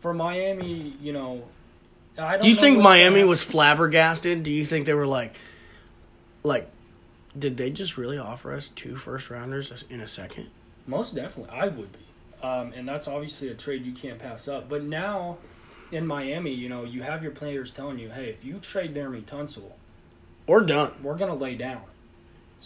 for 0.00 0.12
Miami, 0.12 0.94
you 1.00 1.14
know, 1.14 1.44
I 2.18 2.32
don't. 2.34 2.42
Do 2.42 2.48
you 2.48 2.56
think 2.56 2.78
Miami 2.78 3.24
was 3.24 3.42
flabbergasted? 3.42 4.42
Do 4.42 4.50
you 4.50 4.66
think 4.66 4.84
they 4.84 4.94
were 4.94 5.06
like, 5.06 5.34
like, 6.42 6.70
did 7.38 7.56
they 7.56 7.70
just 7.70 7.96
really 7.96 8.18
offer 8.18 8.52
us 8.52 8.68
two 8.68 8.96
first 8.96 9.30
rounders 9.30 9.84
in 9.88 10.00
a 10.00 10.06
second? 10.06 10.48
Most 10.86 11.14
definitely, 11.14 11.56
I 11.56 11.68
would 11.68 11.90
be. 11.92 11.98
Um, 12.42 12.74
and 12.76 12.86
that's 12.86 13.08
obviously 13.08 13.48
a 13.48 13.54
trade 13.54 13.86
you 13.86 13.94
can't 13.94 14.18
pass 14.18 14.46
up. 14.46 14.68
But 14.68 14.84
now, 14.84 15.38
in 15.90 16.06
Miami, 16.06 16.52
you 16.52 16.68
know, 16.68 16.84
you 16.84 17.02
have 17.02 17.22
your 17.22 17.32
players 17.32 17.70
telling 17.70 17.98
you, 17.98 18.10
"Hey, 18.10 18.28
if 18.28 18.44
you 18.44 18.58
trade 18.58 18.94
Laremy 18.94 19.24
Tunsil, 19.24 19.72
we're 20.46 20.60
done? 20.60 20.92
we're 21.02 21.16
gonna 21.16 21.34
lay 21.34 21.54
down." 21.54 21.80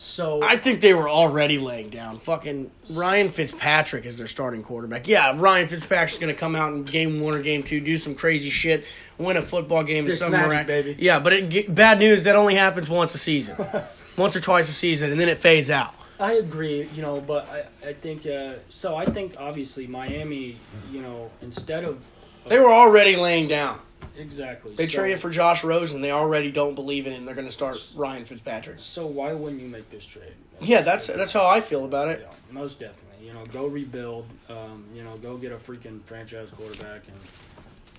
So 0.00 0.40
I 0.44 0.56
think 0.56 0.80
they 0.80 0.94
were 0.94 1.08
already 1.08 1.58
laying 1.58 1.90
down. 1.90 2.20
Fucking 2.20 2.70
Ryan 2.92 3.32
Fitzpatrick 3.32 4.06
is 4.06 4.16
their 4.16 4.28
starting 4.28 4.62
quarterback. 4.62 5.08
Yeah, 5.08 5.34
Ryan 5.36 5.66
Fitzpatrick's 5.66 6.20
going 6.20 6.32
to 6.32 6.38
come 6.38 6.54
out 6.54 6.72
in 6.72 6.84
game 6.84 7.18
one 7.18 7.34
or 7.34 7.42
game 7.42 7.64
two, 7.64 7.80
do 7.80 7.96
some 7.96 8.14
crazy 8.14 8.48
shit, 8.48 8.84
win 9.18 9.36
a 9.36 9.42
football 9.42 9.82
game, 9.82 10.06
Fitz 10.06 10.20
magic, 10.20 10.38
mirac- 10.38 10.66
baby. 10.68 10.96
Yeah, 11.00 11.18
but 11.18 11.32
it, 11.32 11.74
bad 11.74 11.98
news 11.98 12.22
that 12.24 12.36
only 12.36 12.54
happens 12.54 12.88
once 12.88 13.12
a 13.16 13.18
season, 13.18 13.56
once 14.16 14.36
or 14.36 14.40
twice 14.40 14.68
a 14.68 14.72
season, 14.72 15.10
and 15.10 15.20
then 15.20 15.28
it 15.28 15.38
fades 15.38 15.68
out. 15.68 15.92
I 16.20 16.34
agree, 16.34 16.88
you 16.94 17.02
know, 17.02 17.20
but 17.20 17.48
I, 17.48 17.88
I 17.88 17.92
think 17.92 18.24
uh, 18.24 18.54
so. 18.68 18.94
I 18.94 19.04
think 19.04 19.34
obviously 19.36 19.88
Miami, 19.88 20.60
you 20.92 21.02
know, 21.02 21.32
instead 21.42 21.82
of 21.82 22.06
They 22.46 22.60
were 22.60 22.72
already 22.72 23.16
laying 23.16 23.48
down. 23.48 23.80
Exactly 24.18 24.74
They 24.74 24.86
so, 24.86 24.98
traded 25.00 25.20
for 25.20 25.30
Josh 25.30 25.64
Rosen. 25.64 26.00
They 26.00 26.10
already 26.10 26.50
don't 26.50 26.74
believe 26.74 27.06
in 27.06 27.12
him. 27.12 27.18
And 27.20 27.28
they're 27.28 27.34
going 27.34 27.46
to 27.46 27.52
start 27.52 27.82
Ryan 27.94 28.24
Fitzpatrick. 28.24 28.76
So 28.80 29.06
why 29.06 29.32
wouldn't 29.32 29.60
you 29.60 29.68
make 29.68 29.90
this 29.90 30.04
trade? 30.04 30.34
Yeah, 30.60 30.82
that's 30.82 31.06
that's 31.06 31.32
how 31.32 31.46
I 31.46 31.60
feel 31.60 31.84
about 31.84 32.08
it. 32.08 32.26
Yeah, 32.28 32.36
most 32.50 32.80
definitely. 32.80 33.26
You 33.26 33.34
know, 33.34 33.46
go 33.46 33.66
rebuild. 33.66 34.26
Um, 34.48 34.84
you 34.94 35.04
know, 35.04 35.16
go 35.16 35.36
get 35.36 35.52
a 35.52 35.56
freaking 35.56 36.02
franchise 36.02 36.48
quarterback, 36.56 37.02
and 37.06 37.16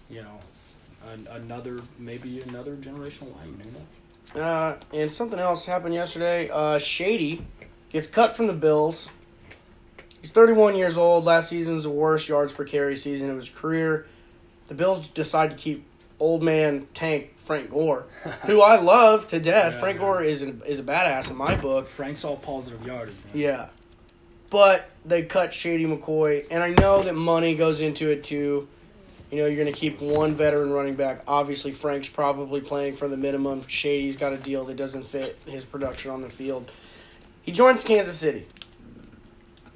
you 0.10 0.22
know, 0.22 0.40
an, 1.12 1.28
another 1.32 1.82
maybe 1.98 2.42
another 2.42 2.76
generational 2.76 3.36
lineman. 3.38 3.68
You 3.68 3.72
know? 3.72 4.44
Uh, 4.44 4.78
and 4.94 5.12
something 5.12 5.40
else 5.40 5.66
happened 5.66 5.94
yesterday. 5.94 6.50
Uh, 6.50 6.78
Shady 6.78 7.46
gets 7.92 8.08
cut 8.08 8.36
from 8.36 8.48
the 8.48 8.54
Bills. 8.54 9.10
He's 10.22 10.32
31 10.32 10.76
years 10.76 10.98
old. 10.98 11.24
Last 11.24 11.50
season's 11.50 11.84
the 11.84 11.90
worst 11.90 12.28
yards 12.28 12.54
per 12.54 12.66
carry 12.66 12.96
season 12.96 13.30
of 13.30 13.38
his 13.38 13.50
career. 13.50 14.06
The 14.68 14.74
Bills 14.74 15.08
decide 15.10 15.52
to 15.52 15.56
keep 15.56 15.86
old 16.20 16.44
man 16.44 16.88
tank 16.94 17.34
Frank 17.38 17.72
Gore, 17.72 18.06
who 18.46 18.62
I 18.62 18.80
love 18.80 19.28
to 19.30 19.40
death. 19.40 19.74
Yeah, 19.74 19.80
Frank 19.80 19.98
man. 19.98 20.06
Gore 20.06 20.22
is 20.22 20.44
a, 20.44 20.50
is 20.66 20.80
a 20.80 20.84
badass 20.84 21.32
in 21.32 21.38
my 21.38 21.56
book. 21.56 21.88
Frank's 21.88 22.24
all 22.24 22.38
positive 22.38 22.86
yardage. 22.86 23.16
Man. 23.26 23.34
Yeah. 23.34 23.70
But 24.50 24.90
they 25.06 25.24
cut 25.24 25.54
Shady 25.54 25.86
McCoy, 25.86 26.46
and 26.50 26.64
I 26.64 26.70
know 26.72 27.04
that 27.04 27.16
money 27.16 27.56
goes 27.56 27.82
into 27.82 28.10
it 28.10 28.24
too. 28.24 28.68
You 29.32 29.38
know, 29.38 29.46
you're 29.46 29.64
going 29.64 29.72
to 29.72 29.80
keep 29.80 30.02
one 30.02 30.34
veteran 30.34 30.72
running 30.72 30.96
back. 30.96 31.22
Obviously, 31.28 31.72
Frank's 31.72 32.10
probably 32.10 32.62
playing 32.62 32.96
for 32.96 33.08
the 33.08 33.18
minimum. 33.18 33.64
Shady's 33.68 34.18
got 34.18 34.34
a 34.34 34.38
deal 34.38 34.66
that 34.66 34.76
doesn't 34.76 35.06
fit 35.06 35.38
his 35.46 35.66
production 35.66 36.10
on 36.10 36.22
the 36.22 36.30
field. 36.30 36.72
He 37.42 37.52
joins 37.52 37.84
Kansas 37.84 38.18
City, 38.18 38.48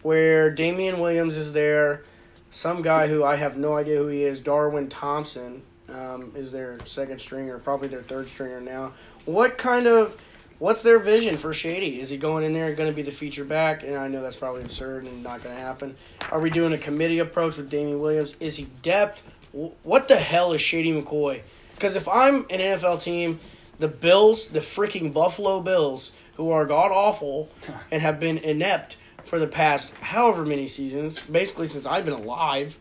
where 0.01 0.49
Damien 0.49 0.99
Williams 0.99 1.37
is 1.37 1.53
there. 1.53 2.03
Some 2.51 2.83
guy 2.83 3.07
who 3.07 3.23
I 3.23 3.35
have 3.35 3.57
no 3.57 3.73
idea 3.73 3.97
who 3.97 4.07
he 4.07 4.23
is, 4.23 4.39
Darwin 4.39 4.89
Thompson, 4.89 5.63
um, 5.93 6.31
is 6.35 6.51
their 6.51 6.77
second 6.85 7.19
stringer, 7.19 7.57
probably 7.59 7.87
their 7.87 8.01
third 8.01 8.27
stringer 8.27 8.61
now. 8.61 8.93
What 9.25 9.57
kind 9.57 9.87
of 9.87 10.19
What's 10.63 10.81
their 10.81 10.99
vision 10.99 11.35
for 11.35 11.51
Shady? 11.51 11.99
Is 11.99 12.09
he 12.09 12.15
going 12.15 12.45
in 12.45 12.53
there 12.53 12.73
going 12.73 12.89
to 12.89 12.95
be 12.95 13.01
the 13.01 13.11
feature 13.11 13.43
back? 13.43 13.83
And 13.83 13.95
I 13.95 14.07
know 14.07 14.21
that's 14.21 14.37
probably 14.37 14.61
absurd 14.61 15.05
and 15.05 15.21
not 15.21 15.43
going 15.43 15.53
to 15.53 15.61
happen. 15.61 15.97
Are 16.31 16.39
we 16.39 16.49
doing 16.49 16.71
a 16.71 16.77
committee 16.77 17.19
approach 17.19 17.57
with 17.57 17.69
Damien 17.69 17.99
Williams? 17.99 18.37
Is 18.39 18.55
he 18.55 18.67
depth? 18.81 19.23
What 19.51 20.07
the 20.07 20.15
hell 20.15 20.53
is 20.53 20.61
Shady 20.61 20.93
McCoy? 20.93 21.41
Because 21.75 21.97
if 21.97 22.07
I'm 22.07 22.45
an 22.49 22.59
NFL 22.59 23.01
team, 23.01 23.41
the 23.79 23.89
Bills, 23.89 24.47
the 24.47 24.59
freaking 24.59 25.11
Buffalo 25.11 25.59
Bills, 25.59 26.13
who 26.35 26.51
are 26.51 26.65
god 26.65 26.91
awful 26.91 27.51
and 27.91 28.01
have 28.01 28.19
been 28.19 28.37
inept 28.37 28.95
for 29.25 29.39
the 29.39 29.47
past 29.47 29.93
however 29.95 30.45
many 30.45 30.67
seasons, 30.67 31.19
basically 31.19 31.67
since 31.67 31.85
I've 31.85 32.05
been 32.05 32.13
alive, 32.13 32.77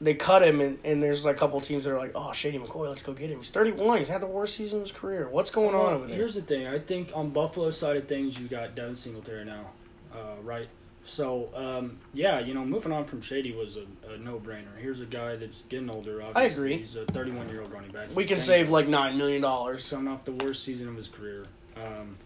they 0.00 0.14
cut 0.14 0.42
him, 0.42 0.60
and, 0.60 0.78
and 0.84 1.02
there's 1.02 1.24
like 1.24 1.36
a 1.36 1.38
couple 1.38 1.60
teams 1.60 1.84
that 1.84 1.92
are 1.92 1.98
like, 1.98 2.12
oh, 2.14 2.32
Shady 2.32 2.58
McCoy, 2.58 2.88
let's 2.88 3.02
go 3.02 3.12
get 3.12 3.30
him. 3.30 3.38
He's 3.38 3.50
31. 3.50 3.98
He's 3.98 4.08
had 4.08 4.22
the 4.22 4.26
worst 4.26 4.56
season 4.56 4.78
of 4.80 4.86
his 4.86 4.92
career. 4.92 5.28
What's 5.28 5.50
going 5.50 5.74
on 5.74 5.94
over 5.94 6.06
there? 6.06 6.16
Here's 6.16 6.34
the 6.34 6.42
thing. 6.42 6.66
I 6.66 6.78
think 6.78 7.10
on 7.14 7.30
Buffalo 7.30 7.70
side 7.70 7.96
of 7.96 8.06
things, 8.06 8.38
you 8.38 8.46
got 8.46 8.74
Devin 8.74 8.94
Singletary 8.94 9.44
now, 9.44 9.70
uh, 10.14 10.40
right? 10.42 10.68
So 11.04 11.48
um, 11.54 11.98
yeah, 12.12 12.38
you 12.38 12.52
know, 12.52 12.64
moving 12.64 12.92
on 12.92 13.06
from 13.06 13.22
Shady 13.22 13.52
was 13.52 13.76
a, 13.76 14.12
a 14.12 14.18
no-brainer. 14.18 14.78
Here's 14.78 15.00
a 15.00 15.06
guy 15.06 15.36
that's 15.36 15.62
getting 15.62 15.90
older. 15.90 16.22
Obviously. 16.22 16.42
I 16.42 16.44
agree. 16.44 16.76
He's 16.76 16.96
a 16.96 17.06
31-year-old 17.06 17.72
running 17.72 17.90
back. 17.90 18.14
we 18.14 18.26
can 18.26 18.38
save 18.38 18.68
like 18.68 18.86
$9 18.86 19.16
million. 19.16 19.42
coming 19.42 20.12
off 20.12 20.24
the 20.26 20.32
worst 20.32 20.64
season 20.64 20.86
of 20.86 20.96
his 20.96 21.08
career. 21.08 21.46
Um, 21.76 22.18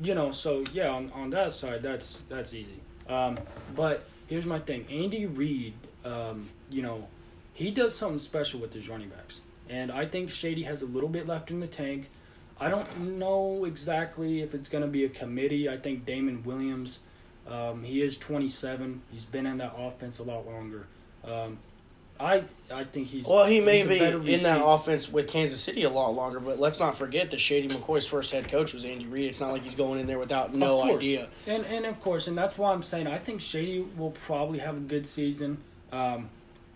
you 0.00 0.14
know, 0.14 0.32
so 0.32 0.64
yeah, 0.72 0.88
on, 0.88 1.12
on 1.12 1.30
that 1.30 1.52
side, 1.52 1.82
that's 1.82 2.24
that's 2.28 2.54
easy. 2.54 2.80
Um, 3.08 3.38
but 3.76 4.06
here's 4.26 4.46
my 4.46 4.58
thing: 4.58 4.86
Andy 4.90 5.26
Reid, 5.26 5.74
um, 6.04 6.48
you 6.70 6.80
know, 6.82 7.06
he 7.60 7.70
does 7.70 7.94
something 7.94 8.18
special 8.18 8.58
with 8.58 8.72
his 8.72 8.88
running 8.88 9.10
backs, 9.10 9.40
and 9.68 9.92
I 9.92 10.06
think 10.06 10.30
Shady 10.30 10.62
has 10.62 10.80
a 10.80 10.86
little 10.86 11.10
bit 11.10 11.26
left 11.26 11.50
in 11.50 11.60
the 11.60 11.66
tank. 11.66 12.08
I 12.58 12.70
don't 12.70 13.18
know 13.18 13.66
exactly 13.66 14.40
if 14.40 14.54
it's 14.54 14.70
going 14.70 14.82
to 14.82 14.88
be 14.88 15.04
a 15.04 15.10
committee. 15.10 15.68
I 15.68 15.76
think 15.76 16.06
Damon 16.06 16.42
Williams, 16.42 17.00
um, 17.46 17.84
he 17.84 18.00
is 18.00 18.16
27. 18.16 19.02
He's 19.12 19.26
been 19.26 19.44
in 19.44 19.58
that 19.58 19.74
offense 19.76 20.18
a 20.20 20.22
lot 20.22 20.46
longer. 20.46 20.86
Um, 21.22 21.58
I 22.18 22.44
I 22.74 22.84
think 22.84 23.08
he's 23.08 23.26
Well, 23.26 23.44
he 23.44 23.60
may 23.60 23.86
be 23.86 24.32
in 24.32 24.42
that 24.42 24.64
offense 24.64 25.12
with 25.12 25.28
Kansas 25.28 25.60
City 25.60 25.84
a 25.84 25.90
lot 25.90 26.14
longer, 26.14 26.40
but 26.40 26.58
let's 26.58 26.80
not 26.80 26.96
forget 26.96 27.30
that 27.30 27.40
Shady 27.40 27.68
McCoy's 27.68 28.06
first 28.06 28.32
head 28.32 28.48
coach 28.48 28.72
was 28.72 28.86
Andy 28.86 29.06
Reid. 29.06 29.26
It's 29.26 29.40
not 29.40 29.52
like 29.52 29.62
he's 29.62 29.74
going 29.74 30.00
in 30.00 30.06
there 30.06 30.18
without 30.18 30.54
no 30.54 30.82
idea. 30.82 31.28
And 31.46 31.64
and 31.66 31.84
of 31.84 32.00
course, 32.00 32.26
and 32.26 32.36
that's 32.36 32.56
why 32.56 32.72
I'm 32.72 32.82
saying 32.82 33.06
I 33.06 33.18
think 33.18 33.42
Shady 33.42 33.80
will 33.80 34.12
probably 34.12 34.60
have 34.60 34.76
a 34.78 34.80
good 34.80 35.06
season. 35.06 35.58
Um, 35.92 36.30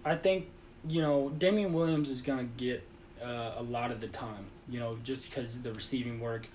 I 0.05 0.17
think 0.17 0.49
you 0.89 1.01
know 1.03 1.31
Damien 1.31 1.73
Williams 1.73 2.11
is 2.11 2.23
gonna 2.23 2.45
get 2.57 2.83
uh, 3.23 3.53
a 3.57 3.63
lot 3.63 3.91
of 3.91 4.01
the 4.01 4.09
time. 4.09 4.47
You 4.69 4.81
know, 4.81 4.99
just 5.05 5.29
because 5.29 5.57
of 5.57 5.63
the 5.63 5.73
receiving 5.73 6.21
work. 6.21 6.47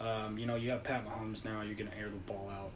Um, 0.00 0.38
you 0.38 0.46
know, 0.46 0.54
you 0.54 0.70
have 0.70 0.84
Pat 0.84 1.04
Mahomes 1.04 1.44
now. 1.44 1.62
You're 1.62 1.74
gonna 1.74 1.90
air 1.98 2.08
the 2.08 2.32
ball 2.32 2.50
out. 2.52 2.70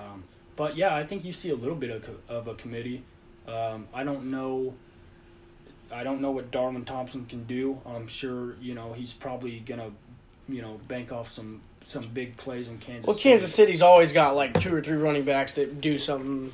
Um, 0.00 0.24
but 0.56 0.76
yeah, 0.76 0.94
I 0.94 1.04
think 1.04 1.24
you 1.24 1.32
see 1.32 1.50
a 1.50 1.54
little 1.54 1.74
bit 1.74 1.90
of, 1.90 2.04
co- 2.04 2.34
of 2.34 2.46
a 2.46 2.54
committee. 2.54 3.02
Um, 3.48 3.88
I 3.92 4.04
don't 4.04 4.30
know. 4.30 4.74
I 5.92 6.04
don't 6.04 6.20
know 6.20 6.30
what 6.30 6.50
Darwin 6.52 6.84
Thompson 6.84 7.26
can 7.26 7.44
do. 7.44 7.80
I'm 7.84 8.06
sure 8.06 8.54
you 8.60 8.74
know 8.74 8.92
he's 8.92 9.12
probably 9.12 9.58
gonna, 9.60 9.90
you 10.48 10.62
know, 10.62 10.80
bank 10.86 11.12
off 11.12 11.28
some 11.30 11.62
some 11.84 12.06
big 12.08 12.36
plays 12.36 12.68
in 12.68 12.78
Kansas. 12.78 13.06
Well, 13.06 13.16
City. 13.16 13.30
Kansas 13.30 13.54
City's 13.54 13.82
always 13.82 14.12
got 14.12 14.36
like 14.36 14.58
two 14.60 14.74
or 14.74 14.80
three 14.80 14.96
running 14.96 15.24
backs 15.24 15.52
that 15.54 15.80
do 15.80 15.98
something. 15.98 16.52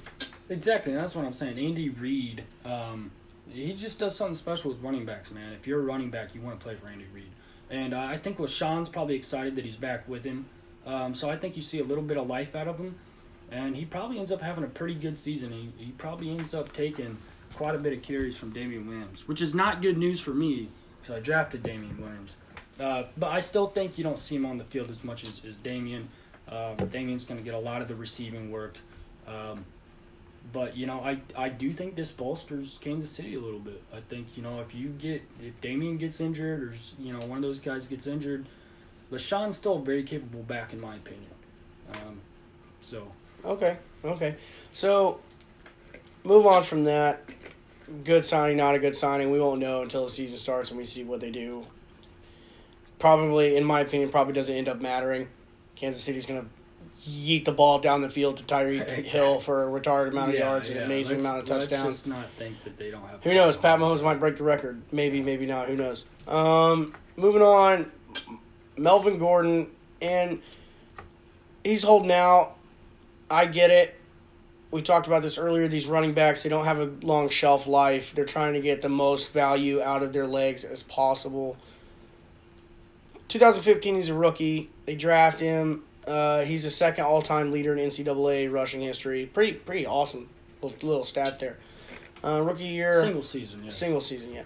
Exactly, 0.49 0.95
that's 0.95 1.15
what 1.15 1.25
I'm 1.25 1.33
saying. 1.33 1.59
Andy 1.59 1.91
Reid, 1.91 2.45
um, 2.65 3.11
he 3.49 3.73
just 3.73 3.99
does 3.99 4.15
something 4.15 4.35
special 4.35 4.71
with 4.71 4.83
running 4.83 5.05
backs, 5.05 5.31
man. 5.31 5.53
If 5.53 5.67
you're 5.67 5.81
a 5.81 5.83
running 5.85 6.11
back, 6.11 6.35
you 6.35 6.41
want 6.41 6.59
to 6.59 6.65
play 6.65 6.75
for 6.75 6.89
Andy 6.89 7.07
Reid. 7.13 7.31
And 7.71 7.95
uh, 7.95 8.01
I 8.01 8.17
think 8.17 8.39
LeSean's 8.39 8.89
probably 8.89 9.17
excited 9.17 9.57
that 9.57 9.65
he's 9.65 9.77
back 9.77 10.09
with 10.09 10.25
him. 10.25 10.47
Um, 10.87 11.15
so 11.15 11.29
I 11.29 11.37
think 11.37 11.57
you 11.57 11.63
see 11.63 11.81
a 11.81 11.85
little 11.85 12.05
bit 12.05 12.17
of 12.17 12.29
life 12.29 12.55
out 12.55 12.69
of 12.69 12.79
him. 12.79 12.97
And 13.51 13.77
he 13.77 13.85
probably 13.85 14.19
ends 14.19 14.33
up 14.33 14.41
having 14.41 14.65
a 14.65 14.69
pretty 14.69 14.95
good 14.95 15.17
season. 15.17 15.53
He, 15.53 15.73
he 15.77 15.91
probably 15.93 16.31
ends 16.31 16.55
up 16.55 16.73
taking 16.73 17.17
quite 17.55 17.75
a 17.75 17.79
bit 17.79 17.93
of 17.93 18.03
carries 18.03 18.37
from 18.37 18.51
Damien 18.51 18.87
Williams, 18.87 19.27
which 19.29 19.41
is 19.41 19.55
not 19.55 19.83
good 19.83 19.97
news 19.97 20.21
for 20.21 20.31
me 20.31 20.69
because 21.01 21.17
I 21.17 21.21
drafted 21.21 21.63
Damien 21.63 21.97
Williams. 22.01 22.35
Uh, 22.79 23.05
but 23.17 23.31
I 23.31 23.41
still 23.41 23.69
think 23.69 23.97
you 23.97 24.05
don't 24.05 24.19
see 24.19 24.37
him 24.37 24.45
on 24.45 24.59
the 24.59 24.65
field 24.65 24.91
as 24.91 25.03
much 25.03 25.25
as, 25.25 25.43
as 25.45 25.57
Damien. 25.57 26.09
Uh, 26.49 26.75
Damien's 26.75 27.25
going 27.25 27.39
to 27.39 27.45
get 27.45 27.55
a 27.55 27.59
lot 27.59 27.83
of 27.83 27.89
the 27.89 27.95
receiving 27.95 28.51
work. 28.51 28.77
Um, 29.27 29.65
but 30.53 30.77
you 30.77 30.87
know, 30.87 31.01
I 31.01 31.21
I 31.37 31.49
do 31.49 31.73
think 31.73 31.95
this 31.95 32.11
bolsters 32.11 32.79
Kansas 32.81 33.11
City 33.11 33.35
a 33.35 33.41
little 33.41 33.61
bit. 33.61 33.83
I 33.95 34.01
think 34.01 34.37
you 34.37 34.43
know 34.43 34.61
if 34.61 34.75
you 34.75 34.89
get 34.89 35.23
if 35.43 35.61
Damien 35.61 35.99
gets 35.99 36.21
injured 36.21 36.63
or 36.63 36.75
you 36.99 37.13
know 37.13 37.21
one 37.27 37.39
of 37.39 37.43
those 37.43 37.61
guys 37.61 37.87
gets 37.87 38.07
injured, 38.07 38.47
LeSean's 39.11 39.57
still 39.57 39.79
very 39.79 40.03
capable 40.03 40.43
back 40.43 40.73
in 40.73 40.81
my 40.81 40.97
opinion. 40.97 41.31
Um, 41.93 42.21
so 42.83 43.09
Okay, 43.47 43.77
okay. 44.05 44.35
So, 44.73 45.21
move 46.25 46.47
on 46.47 46.65
from 46.65 46.85
that. 46.85 47.23
Good 48.03 48.25
signing, 48.25 48.57
not 48.57 48.75
a 48.75 48.79
good 48.81 48.97
signing. 48.97 49.31
We 49.31 49.39
won't 49.39 49.61
know 49.61 49.83
until 49.83 50.05
the 50.05 50.11
season 50.11 50.39
starts 50.39 50.71
and 50.71 50.79
we 50.79 50.85
see 50.85 51.05
what 51.05 51.21
they 51.21 51.31
do. 51.31 51.65
Probably, 52.99 53.57
in 53.57 53.65
my 53.65 53.81
opinion, 53.81 54.09
probably 54.11 54.33
doesn't 54.33 54.55
end 54.55 54.69
up 54.69 54.81
mattering. 54.81 55.29
Kansas 55.77 56.03
City's 56.03 56.27
going 56.27 56.43
to 56.43 56.49
yeet 57.09 57.45
the 57.45 57.53
ball 57.53 57.79
down 57.79 58.01
the 58.03 58.11
field 58.11 58.37
to 58.39 58.43
Tyreek 58.45 58.81
Exactly. 58.89 59.09
Hill 59.09 59.39
for 59.41 59.65
a 59.65 59.81
retarded 59.81 60.09
amount 60.09 60.31
of 60.31 60.35
Yeah, 60.35 60.47
yards 60.47 60.69
and 60.69 60.77
yeah, 60.77 60.83
an 60.85 60.91
amazing 60.91 61.17
let's- 61.19 61.25
amount 61.25 61.39
of 61.43 61.47
touchdowns. 61.49 61.85
Let's 61.85 61.97
just 61.99 62.07
not 62.07 62.29
think 62.37 62.63
that 62.65 62.77
they 62.79 62.91
don't 62.91 63.07
have. 63.09 63.23
Who 63.23 63.35
knows? 63.35 63.57
Pat 63.57 63.79
Mahomes 63.79 64.03
might 64.03 64.21
break 64.21 64.37
the 64.37 64.45
record. 64.45 64.83
Maybe, 64.93 65.23
maybe 65.23 65.47
not. 65.47 65.69
Who 65.69 65.77
knows? 65.77 66.05
Um, 66.29 66.95
moving 67.17 67.43
on, 67.43 67.91
Melvin 68.77 69.19
Gordon, 69.19 69.71
and 70.03 70.43
he's 71.65 71.83
holding 71.85 72.13
out. 72.13 72.57
I 73.31 73.47
get 73.47 73.71
it. 73.71 73.95
We 74.73 74.83
talked 74.83 75.07
about 75.07 75.23
this 75.23 75.39
earlier. 75.39 75.69
These 75.69 75.87
running 75.87 76.13
backs, 76.13 76.43
they 76.43 76.49
don't 76.49 76.65
have 76.65 76.79
a 76.81 76.87
long 77.03 77.29
shelf 77.29 77.67
life. 77.67 78.15
They're 78.15 78.25
trying 78.25 78.55
to 78.55 78.61
get 78.61 78.83
the 78.83 78.89
most 78.89 79.33
value 79.33 79.81
out 79.81 80.03
of 80.03 80.13
their 80.13 80.27
legs 80.27 80.65
as 80.65 80.83
possible. 80.83 81.57
2015, 83.29 83.95
he's 83.95 84.09
a 84.09 84.15
rookie. 84.15 84.71
They 84.85 84.95
draft 84.95 85.41
him. 85.41 85.83
Uh, 86.07 86.43
he's 86.43 86.63
the 86.63 86.71
second 86.71 87.05
all-time 87.05 87.51
leader 87.51 87.77
in 87.77 87.89
NCAA 87.89 88.51
rushing 88.51 88.81
history. 88.81 89.27
Pretty, 89.27 89.55
pretty 89.55 89.87
awesome 89.87 90.29
little, 90.63 90.89
little 90.89 91.05
stat 91.05 91.39
there. 91.39 91.57
Uh, 92.25 92.41
rookie 92.41 92.65
year, 92.65 93.03
single 93.03 93.23
season. 93.23 93.65
Yes. 93.65 93.77
Single 93.77 94.01
season, 94.01 94.33
yeah. 94.33 94.43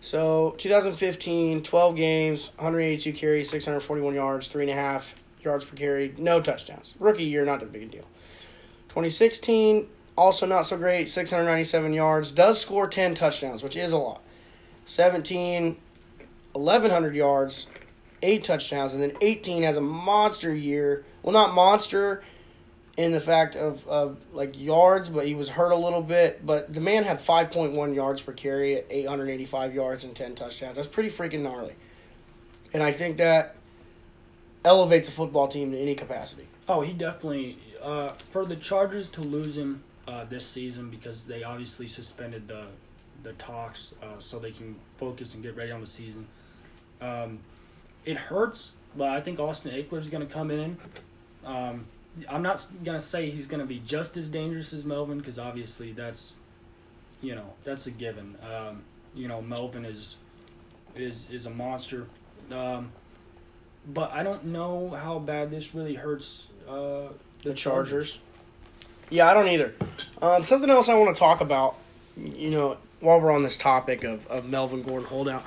So 0.00 0.54
2015, 0.58 1.62
12 1.62 1.96
games, 1.96 2.50
182 2.56 3.12
carries, 3.12 3.50
641 3.50 4.14
yards, 4.14 4.48
three 4.48 4.64
and 4.64 4.70
a 4.70 4.74
half 4.74 5.14
yards 5.40 5.64
per 5.64 5.76
carry, 5.76 6.14
no 6.18 6.40
touchdowns. 6.40 6.94
Rookie 6.98 7.24
year, 7.24 7.44
not 7.44 7.60
that 7.60 7.72
big 7.72 7.84
a 7.84 7.86
deal. 7.86 8.06
2016, 8.88 9.86
also 10.16 10.46
not 10.46 10.62
so 10.62 10.76
great, 10.76 11.08
697 11.08 11.92
yards, 11.92 12.32
does 12.32 12.60
score 12.60 12.86
10 12.86 13.14
touchdowns, 13.14 13.62
which 13.62 13.76
is 13.76 13.92
a 13.92 13.98
lot. 13.98 14.20
17, 14.86 15.76
1100 16.52 17.14
yards, 17.14 17.68
eight 18.22 18.44
touchdowns, 18.44 18.94
and 18.94 19.02
then 19.02 19.12
18 19.20 19.62
has 19.62 19.76
a 19.76 19.80
monster 19.80 20.54
year. 20.54 21.04
Well, 21.22 21.32
not 21.32 21.54
monster. 21.54 22.22
in 22.96 23.12
the 23.12 23.20
fact 23.20 23.56
of, 23.56 23.86
of 23.88 24.18
like 24.32 24.60
yards, 24.60 25.08
but 25.08 25.26
he 25.26 25.34
was 25.34 25.48
hurt 25.48 25.70
a 25.72 25.76
little 25.76 26.02
bit. 26.02 26.44
But 26.44 26.72
the 26.72 26.80
man 26.80 27.04
had 27.04 27.18
5.1 27.18 27.94
yards 27.94 28.20
per 28.20 28.32
carry 28.32 28.76
at 28.76 28.86
885 28.90 29.74
yards 29.74 30.04
and 30.04 30.14
10 30.14 30.34
touchdowns. 30.34 30.76
That's 30.76 30.86
pretty 30.88 31.08
freaking 31.08 31.40
gnarly. 31.40 31.74
And 32.74 32.82
I 32.82 32.92
think 32.92 33.16
that 33.18 33.56
elevates 34.64 35.08
a 35.08 35.12
football 35.12 35.48
team 35.48 35.72
in 35.72 35.78
any 35.78 35.94
capacity. 35.94 36.46
Oh, 36.68 36.82
he 36.82 36.92
definitely 36.92 37.58
uh, 37.82 38.08
for 38.30 38.44
the 38.44 38.56
Chargers 38.56 39.08
to 39.10 39.20
lose 39.20 39.58
him 39.58 39.82
uh, 40.06 40.24
this 40.24 40.46
season 40.46 40.90
because 40.90 41.24
they 41.24 41.42
obviously 41.42 41.88
suspended 41.88 42.48
the 42.48 42.66
the 43.22 43.32
talks 43.34 43.94
uh, 44.02 44.18
so 44.18 44.38
they 44.38 44.50
can 44.50 44.74
focus 44.96 45.34
and 45.34 45.42
get 45.42 45.56
ready 45.56 45.70
on 45.70 45.80
the 45.80 45.86
season. 45.86 46.26
Um, 47.00 47.38
it 48.04 48.16
hurts, 48.16 48.72
but 48.96 49.08
I 49.08 49.20
think 49.20 49.38
Austin 49.38 49.72
Ekeler 49.72 49.98
is 49.98 50.10
going 50.10 50.26
to 50.26 50.32
come 50.32 50.50
in. 50.50 50.76
Um, 51.44 51.86
I'm 52.28 52.42
not 52.42 52.64
going 52.84 52.98
to 52.98 53.04
say 53.04 53.30
he's 53.30 53.46
going 53.46 53.60
to 53.60 53.66
be 53.66 53.80
just 53.86 54.16
as 54.16 54.28
dangerous 54.28 54.72
as 54.72 54.84
Melvin 54.84 55.18
because 55.18 55.38
obviously 55.38 55.92
that's, 55.92 56.34
you 57.22 57.34
know, 57.34 57.54
that's 57.64 57.86
a 57.86 57.90
given. 57.90 58.36
Um, 58.42 58.82
you 59.14 59.28
know, 59.28 59.40
Melvin 59.40 59.84
is 59.84 60.16
is 60.94 61.30
is 61.30 61.46
a 61.46 61.50
monster. 61.50 62.06
Um, 62.50 62.92
but 63.92 64.12
I 64.12 64.22
don't 64.22 64.46
know 64.46 64.90
how 64.90 65.18
bad 65.18 65.50
this 65.50 65.74
really 65.74 65.94
hurts 65.94 66.46
uh, 66.68 67.08
the 67.42 67.54
Chargers. 67.54 68.18
Yeah, 69.10 69.30
I 69.30 69.34
don't 69.34 69.48
either. 69.48 69.74
Um, 70.20 70.42
something 70.42 70.70
else 70.70 70.88
I 70.88 70.94
want 70.94 71.14
to 71.14 71.18
talk 71.18 71.40
about, 71.40 71.76
you 72.16 72.50
know, 72.50 72.76
while 73.00 73.20
we're 73.20 73.32
on 73.32 73.42
this 73.42 73.58
topic 73.58 74.04
of, 74.04 74.26
of 74.28 74.48
Melvin 74.48 74.82
Gordon 74.82 75.08
holdout, 75.08 75.44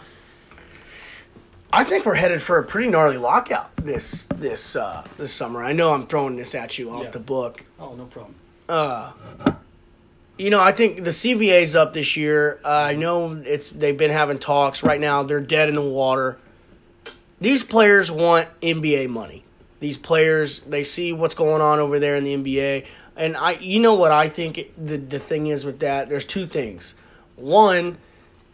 I 1.75 1.83
think 1.83 2.05
we're 2.05 2.15
headed 2.15 2.41
for 2.41 2.57
a 2.57 2.63
pretty 2.63 2.89
gnarly 2.89 3.17
lockout 3.17 3.75
this 3.75 4.25
this 4.35 4.75
uh, 4.75 5.03
this 5.17 5.33
summer. 5.33 5.63
I 5.63 5.73
know 5.73 5.93
I'm 5.93 6.07
throwing 6.07 6.35
this 6.37 6.55
at 6.55 6.77
you 6.77 6.91
off 6.91 7.03
Yeah. 7.05 7.09
the 7.11 7.19
book. 7.19 7.63
Oh, 7.79 7.93
no 7.95 8.05
problem. 8.05 8.35
Uh, 8.69 9.11
you 10.37 10.49
know, 10.49 10.61
I 10.61 10.71
think 10.71 11.03
the 11.03 11.11
CBA's 11.11 11.75
up 11.75 11.93
this 11.93 12.15
year. 12.17 12.59
Uh, 12.63 12.69
I 12.69 12.95
know 12.95 13.33
it's 13.45 13.69
they've 13.69 13.97
been 13.97 14.11
having 14.11 14.39
talks. 14.39 14.83
Right 14.83 14.99
now, 14.99 15.23
they're 15.23 15.39
dead 15.41 15.69
in 15.69 15.75
the 15.75 15.81
water. 15.81 16.37
These 17.41 17.63
players 17.63 18.09
want 18.09 18.47
NBA 18.61 19.09
money. 19.09 19.43
These 19.81 19.97
players, 19.97 20.61
they 20.61 20.83
see 20.83 21.11
what's 21.13 21.35
going 21.35 21.61
on 21.61 21.79
over 21.79 21.99
there 21.99 22.15
in 22.15 22.23
the 22.23 22.33
NBA, 22.35 22.85
and 23.17 23.35
I, 23.35 23.51
you 23.51 23.79
know 23.79 23.93
what 23.95 24.11
I 24.11 24.29
think 24.29 24.57
it- 24.57 24.87
the 24.87 24.97
the 24.97 25.19
thing 25.19 25.47
is 25.47 25.65
with 25.65 25.79
that. 25.79 26.07
There's 26.09 26.25
two 26.25 26.45
things. 26.45 26.95
One, 27.35 27.97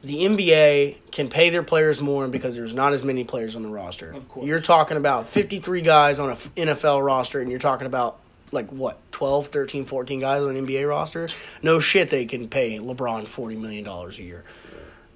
the 0.04 0.16
NBA 0.26 1.12
can 1.12 1.30
pay 1.30 1.50
their 1.50 1.64
players 1.64 2.02
more 2.02 2.28
because 2.28 2.56
there's 2.56 2.74
not 2.74 2.94
as 2.94 3.04
many 3.04 3.24
players 3.24 3.56
on 3.56 3.62
the 3.62 3.70
roster. 3.70 4.12
Of 4.12 4.28
course. 4.28 4.48
You're 4.48 4.60
talking 4.62 4.98
about 4.98 5.28
53 5.28 5.82
guys 5.82 6.20
on 6.20 6.30
a 6.30 6.34
f- 6.34 6.50
NFL 6.56 7.06
roster, 7.06 7.40
and 7.40 7.50
you're 7.52 7.60
talking 7.60 7.86
about 7.88 8.18
like 8.54 8.70
what 8.70 9.00
12 9.14 9.48
13 9.48 9.86
14 9.86 10.20
guys 10.20 10.42
on 10.42 10.54
an 10.58 10.68
nba 10.68 10.86
roster 10.90 11.30
no 11.64 11.80
shit 11.80 12.10
they 12.10 12.26
can 12.26 12.50
pay 12.50 12.80
lebron 12.80 13.26
40 13.26 13.56
million 13.56 13.86
dollars 13.86 14.20
a 14.20 14.24
year 14.24 14.44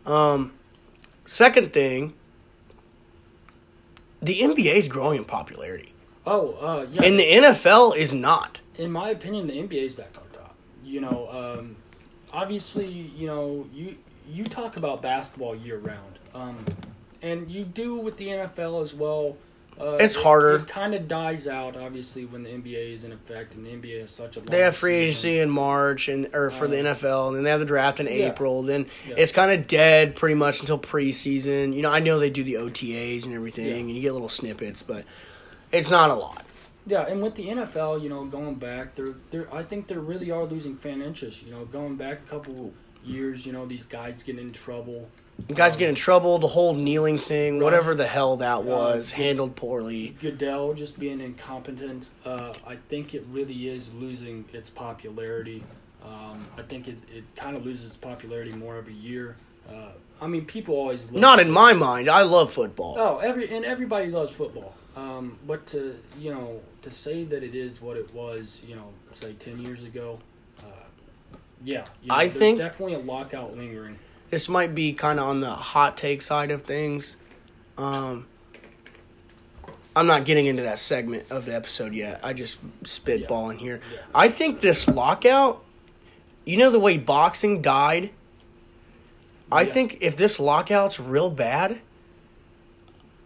um 0.06 0.54
second 1.26 1.74
thing 1.74 2.14
the 4.22 4.40
nba 4.40 4.76
is 4.76 4.88
growing 4.88 5.18
in 5.18 5.26
popularity 5.26 5.92
Oh, 6.26 6.54
uh, 6.54 6.88
yeah. 6.90 7.04
and 7.04 7.20
the 7.20 7.24
nfl 7.30 7.94
is 7.94 8.14
not 8.14 8.62
in 8.78 8.90
my 8.92 9.10
opinion, 9.10 9.48
the 9.48 9.54
NBA 9.54 9.84
is 9.84 9.96
back 9.96 10.14
on 10.18 10.24
top. 10.38 10.54
You 10.84 11.00
know, 11.02 11.30
um, 11.60 11.76
obviously, 12.34 12.88
you 12.88 13.26
know, 13.28 13.66
you 13.74 13.96
you 14.30 14.44
talk 14.46 14.78
about 14.78 15.02
basketball 15.02 15.56
year 15.56 15.78
round, 15.78 16.20
um, 16.34 16.64
and 17.22 17.50
you 17.50 17.64
do 17.64 17.96
with 17.96 18.18
the 18.18 18.28
NFL 18.28 18.82
as 18.84 18.94
well. 18.94 19.38
Uh, 19.80 19.98
It's 20.00 20.16
it- 20.16 20.24
harder. 20.24 20.56
It, 20.58 20.68
kind 20.70 20.96
of 20.96 21.08
dies 21.10 21.48
out, 21.50 21.76
obviously, 21.76 22.24
when 22.26 22.44
the 22.44 22.50
NBA 22.50 22.94
is 22.94 23.04
in 23.04 23.12
effect, 23.12 23.56
and 23.56 23.66
the 23.66 23.72
NBA 23.72 24.00
has 24.02 24.12
such 24.12 24.38
a. 24.38 24.40
they 24.40 24.60
have 24.60 24.76
free 24.76 25.12
season. 25.12 25.30
agency 25.32 25.40
in 25.40 25.50
march 25.50 26.08
and 26.08 26.30
or 26.34 26.50
for 26.50 26.68
the 26.68 26.80
Uh, 26.80 26.94
nfl 26.94 27.28
and 27.28 27.36
then 27.36 27.44
they 27.44 27.50
have 27.50 27.60
the 27.60 27.66
draft 27.66 28.00
in 28.00 28.06
yeah. 28.06 28.14
april 28.32 28.64
then 28.64 28.86
Yeah. 29.08 29.16
it's 29.18 29.34
kind 29.34 29.52
of 29.52 29.68
dead 29.68 30.16
pretty 30.16 30.36
much 30.36 30.62
until 30.62 30.80
preseason 30.80 31.74
you 31.76 31.82
know 31.82 31.92
i 31.92 32.00
know 32.00 32.20
they 32.20 32.30
do 32.30 32.44
the 32.44 32.54
otas 32.56 33.26
and 33.26 33.34
everything 33.34 33.66
Yeah. 33.68 33.74
and 33.76 33.92
you 33.92 34.00
get 34.02 34.14
little 34.14 34.30
snippets 34.30 34.82
but 34.82 35.04
it's 35.74 35.90
not 35.92 36.10
a 36.10 36.16
lot 36.16 36.44
Yeah, 36.88 37.02
and 37.08 37.22
with 37.22 37.34
the 37.36 37.48
NFL, 37.48 38.02
you 38.04 38.10
know, 38.10 38.24
going 38.26 38.56
back, 38.56 38.94
they're, 38.96 39.16
they're 39.32 39.52
I 39.54 39.64
think 39.64 39.88
they 39.88 39.98
really 39.98 40.30
are 40.30 40.44
losing 40.46 40.78
fan 40.78 41.02
interest. 41.02 41.44
You 41.44 41.52
know, 41.52 41.66
going 41.66 41.96
back 41.96 42.20
a 42.26 42.30
couple 42.30 42.72
years, 43.06 43.46
you 43.46 43.52
know, 43.54 43.66
these 43.66 43.86
guys 43.86 44.22
getting 44.24 44.42
in 44.42 44.52
trouble. 44.52 45.08
Guys 45.54 45.74
Um, 45.74 45.80
get 45.80 45.90
in 45.90 45.96
trouble. 45.96 46.40
The 46.40 46.48
whole 46.48 46.74
kneeling 46.74 47.18
thing, 47.18 47.56
Rush. 47.60 47.64
whatever 47.64 47.94
the 47.96 48.08
hell 48.08 48.38
that 48.38 48.64
was, 48.64 49.12
Uh, 49.12 49.16
handled 49.18 49.56
poorly. 49.56 50.16
Goodell 50.22 50.74
just 50.74 50.98
being 51.00 51.20
incompetent. 51.20 52.08
Uh, 52.26 52.54
I 52.66 52.78
think 52.90 53.14
it 53.14 53.26
really 53.32 53.68
is 53.68 53.94
losing 53.94 54.46
its 54.54 54.70
popularity. 54.70 55.64
Um, 56.04 56.46
I 56.58 56.62
think 56.62 56.88
it, 56.88 56.98
it 57.14 57.24
kind 57.36 57.58
of 57.58 57.66
loses 57.66 57.88
its 57.88 57.98
popularity 57.98 58.52
more 58.54 58.78
every 58.78 58.94
year. 58.94 59.36
Uh, 59.68 59.90
I 60.22 60.28
mean, 60.28 60.46
people 60.46 60.76
always 60.76 61.06
love 61.12 61.20
Not 61.20 61.40
in 61.40 61.50
my 61.52 61.74
mind. 61.74 62.10
I 62.10 62.22
love 62.22 62.54
football. 62.54 62.96
Oh, 62.98 63.18
every 63.18 63.54
and 63.54 63.66
everybody 63.66 64.08
loves 64.08 64.32
football. 64.32 64.74
Um, 64.96 65.38
but 65.46 65.66
to 65.68 65.98
you 66.18 66.32
know 66.34 66.62
to 66.84 66.92
say 66.92 67.26
that 67.26 67.44
it 67.44 67.56
is 67.56 67.82
what 67.82 67.98
it 67.98 68.14
was, 68.14 68.62
you 68.66 68.76
know, 68.76 68.88
say 69.12 69.34
ten 69.34 69.60
years 69.60 69.84
ago, 69.84 70.20
yeah, 71.66 71.84
you 72.02 72.10
know, 72.10 72.16
I 72.16 72.30
think- 72.30 72.60
definitely 72.60 72.94
a 72.96 73.00
lockout 73.00 73.58
lingering. 73.58 74.00
This 74.30 74.48
might 74.50 74.74
be 74.74 74.94
kind 74.94 75.20
of 75.20 75.28
on 75.28 75.40
the 75.42 75.52
hot 75.52 75.98
take 75.98 76.22
side 76.22 76.52
of 76.52 76.64
things. 76.64 77.16
Um, 77.78 78.26
I'm 79.96 80.08
not 80.08 80.26
getting 80.26 80.46
into 80.46 80.64
that 80.64 80.80
segment 80.80 81.26
of 81.30 81.46
the 81.46 81.56
episode 81.56 81.94
yet. 81.94 82.20
I 82.24 82.34
just 82.34 82.60
spitballing 82.84 83.60
here. 83.60 83.80
Yeah. 83.94 84.00
I 84.14 84.28
think 84.30 84.60
this 84.62 84.88
lockout, 84.88 85.64
you 86.44 86.58
know, 86.58 86.70
the 86.70 86.80
way 86.80 86.98
boxing 86.98 87.62
died. 87.62 88.10
I 89.52 89.62
Yeah. 89.62 89.74
think 89.74 89.98
if 90.02 90.18
this 90.18 90.40
lockout's 90.40 91.00
real 91.00 91.30
bad, 91.30 91.80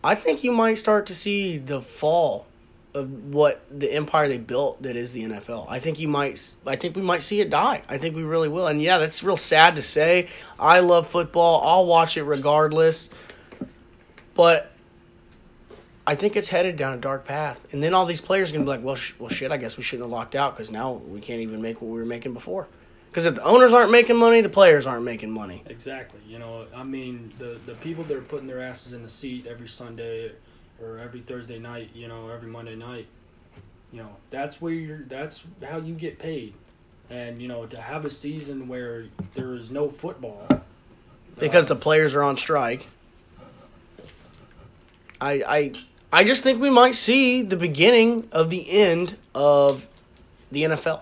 I 0.03 0.15
think 0.15 0.43
you 0.43 0.51
might 0.51 0.75
start 0.77 1.05
to 1.07 1.15
see 1.15 1.57
the 1.57 1.81
fall 1.81 2.45
of 2.93 3.25
what 3.25 3.63
the 3.69 3.91
empire 3.91 4.27
they 4.27 4.37
built 4.37 4.81
that 4.81 4.95
is 4.95 5.11
the 5.11 5.23
NFL. 5.23 5.67
I 5.69 5.79
think 5.79 5.99
you 5.99 6.07
might 6.07 6.53
I 6.65 6.75
think 6.75 6.95
we 6.95 7.01
might 7.01 7.21
see 7.21 7.39
it 7.39 7.49
die. 7.49 7.83
I 7.87 7.97
think 7.97 8.15
we 8.15 8.23
really 8.23 8.47
will. 8.47 8.67
And 8.67 8.81
yeah, 8.81 8.97
that's 8.97 9.23
real 9.23 9.37
sad 9.37 9.75
to 9.75 9.81
say. 9.81 10.29
I 10.59 10.79
love 10.79 11.07
football. 11.07 11.61
I'll 11.63 11.85
watch 11.85 12.17
it 12.17 12.23
regardless. 12.23 13.09
But 14.33 14.71
I 16.07 16.15
think 16.15 16.35
it's 16.35 16.47
headed 16.47 16.77
down 16.77 16.93
a 16.93 16.97
dark 16.97 17.25
path. 17.25 17.63
And 17.71 17.83
then 17.83 17.93
all 17.93 18.05
these 18.05 18.21
players 18.21 18.49
are 18.49 18.53
going 18.53 18.65
to 18.65 18.71
be 18.71 18.75
like, 18.77 18.83
"Well, 18.83 18.95
sh- 18.95 19.13
well 19.19 19.29
shit, 19.29 19.51
I 19.51 19.57
guess 19.57 19.77
we 19.77 19.83
shouldn't 19.83 20.05
have 20.05 20.11
locked 20.11 20.33
out 20.33 20.57
cuz 20.57 20.71
now 20.71 20.93
we 20.93 21.19
can't 21.19 21.41
even 21.41 21.61
make 21.61 21.81
what 21.81 21.91
we 21.91 21.99
were 21.99 22.05
making 22.05 22.33
before." 22.33 22.67
Cuz 23.11 23.25
if 23.25 23.35
the 23.35 23.43
owners 23.43 23.73
aren't 23.73 23.91
making 23.91 24.15
money, 24.15 24.41
the 24.41 24.49
players 24.49 24.87
aren't 24.87 25.03
making 25.03 25.29
money. 25.29 25.63
Exactly. 25.67 26.21
You 26.27 26.39
know, 26.39 26.65
I 26.73 26.83
mean, 26.83 27.31
the 27.37 27.59
the 27.65 27.75
people 27.75 28.03
that 28.05 28.17
are 28.17 28.21
putting 28.21 28.47
their 28.47 28.61
asses 28.61 28.93
in 28.93 29.03
the 29.03 29.09
seat 29.09 29.45
every 29.45 29.67
Sunday 29.67 30.31
or 30.81 30.99
every 30.99 31.21
Thursday 31.21 31.59
night, 31.59 31.89
you 31.93 32.07
know, 32.07 32.29
every 32.29 32.49
Monday 32.49 32.75
night, 32.75 33.07
you 33.91 34.01
know, 34.01 34.15
that's 34.29 34.61
where 34.61 34.73
you're. 34.73 35.03
That's 35.07 35.43
how 35.67 35.77
you 35.77 35.93
get 35.95 36.19
paid. 36.19 36.53
And 37.09 37.41
you 37.41 37.47
know, 37.47 37.65
to 37.65 37.81
have 37.81 38.05
a 38.05 38.09
season 38.09 38.67
where 38.67 39.05
there 39.33 39.55
is 39.55 39.71
no 39.71 39.89
football 39.89 40.47
because 41.39 41.65
uh, 41.65 41.69
the 41.69 41.75
players 41.75 42.15
are 42.15 42.23
on 42.23 42.37
strike. 42.37 42.85
I 45.19 45.31
I 45.31 45.73
I 46.11 46.23
just 46.23 46.43
think 46.43 46.61
we 46.61 46.69
might 46.69 46.95
see 46.95 47.41
the 47.41 47.55
beginning 47.55 48.27
of 48.31 48.49
the 48.49 48.69
end 48.69 49.17
of 49.33 49.87
the 50.51 50.63
NFL. 50.63 51.01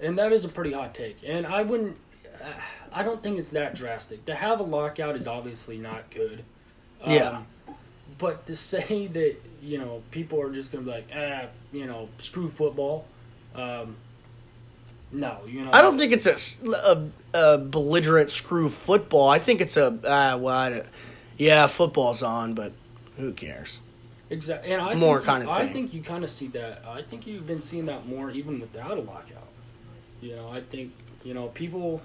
And 0.00 0.18
that 0.18 0.32
is 0.32 0.44
a 0.44 0.48
pretty 0.48 0.72
hot 0.72 0.94
take. 0.94 1.18
And 1.24 1.46
I 1.46 1.62
wouldn't. 1.62 1.96
Uh, 2.42 2.46
I 2.92 3.02
don't 3.02 3.22
think 3.22 3.38
it's 3.38 3.50
that 3.50 3.74
drastic. 3.74 4.26
To 4.26 4.34
have 4.34 4.60
a 4.60 4.64
lockout 4.64 5.16
is 5.16 5.26
obviously 5.26 5.78
not 5.78 6.10
good. 6.10 6.44
Um, 7.02 7.12
Yeah. 7.12 7.42
But 8.22 8.46
to 8.46 8.54
say 8.56 9.06
that 9.18 9.36
you 9.60 9.78
know 9.78 10.02
people 10.12 10.40
are 10.40 10.52
just 10.52 10.70
gonna 10.72 10.84
be 10.84 10.90
like, 10.92 11.08
ah, 11.14 11.46
you 11.72 11.86
know, 11.86 12.08
screw 12.18 12.48
football. 12.48 13.04
Um, 13.54 13.96
no, 15.10 15.40
you 15.46 15.62
know. 15.62 15.70
I 15.72 15.82
don't 15.82 15.98
think 15.98 16.12
it's 16.12 16.26
a 16.64 17.10
a 17.34 17.58
belligerent 17.58 18.30
screw 18.30 18.68
football. 18.70 19.28
I 19.28 19.38
think 19.38 19.60
it's 19.60 19.76
a 19.76 19.98
ah 20.08 20.36
well, 20.36 20.56
I 20.56 20.82
yeah, 21.36 21.66
football's 21.66 22.22
on, 22.22 22.54
but 22.54 22.72
who 23.18 23.32
cares? 23.32 23.78
exactly. 24.30 24.72
And 24.72 24.80
I 24.80 24.94
more 24.94 25.18
think 25.20 25.26
you- 25.26 25.32
kinda 25.40 25.52
I 25.52 25.64
thing. 25.64 25.72
think 25.74 25.94
you 25.94 26.02
kind 26.02 26.24
of 26.24 26.30
see 26.30 26.46
that. 26.48 26.82
I 26.86 27.02
think 27.02 27.26
you've 27.26 27.46
been 27.46 27.60
seeing 27.60 27.86
that 27.86 28.06
more 28.06 28.30
even 28.30 28.60
without 28.60 28.96
a 28.96 29.02
lockout. 29.02 29.48
You 30.22 30.36
know, 30.36 30.48
I 30.48 30.60
think 30.60 30.92
you 31.24 31.34
know 31.34 31.48
people. 31.48 32.00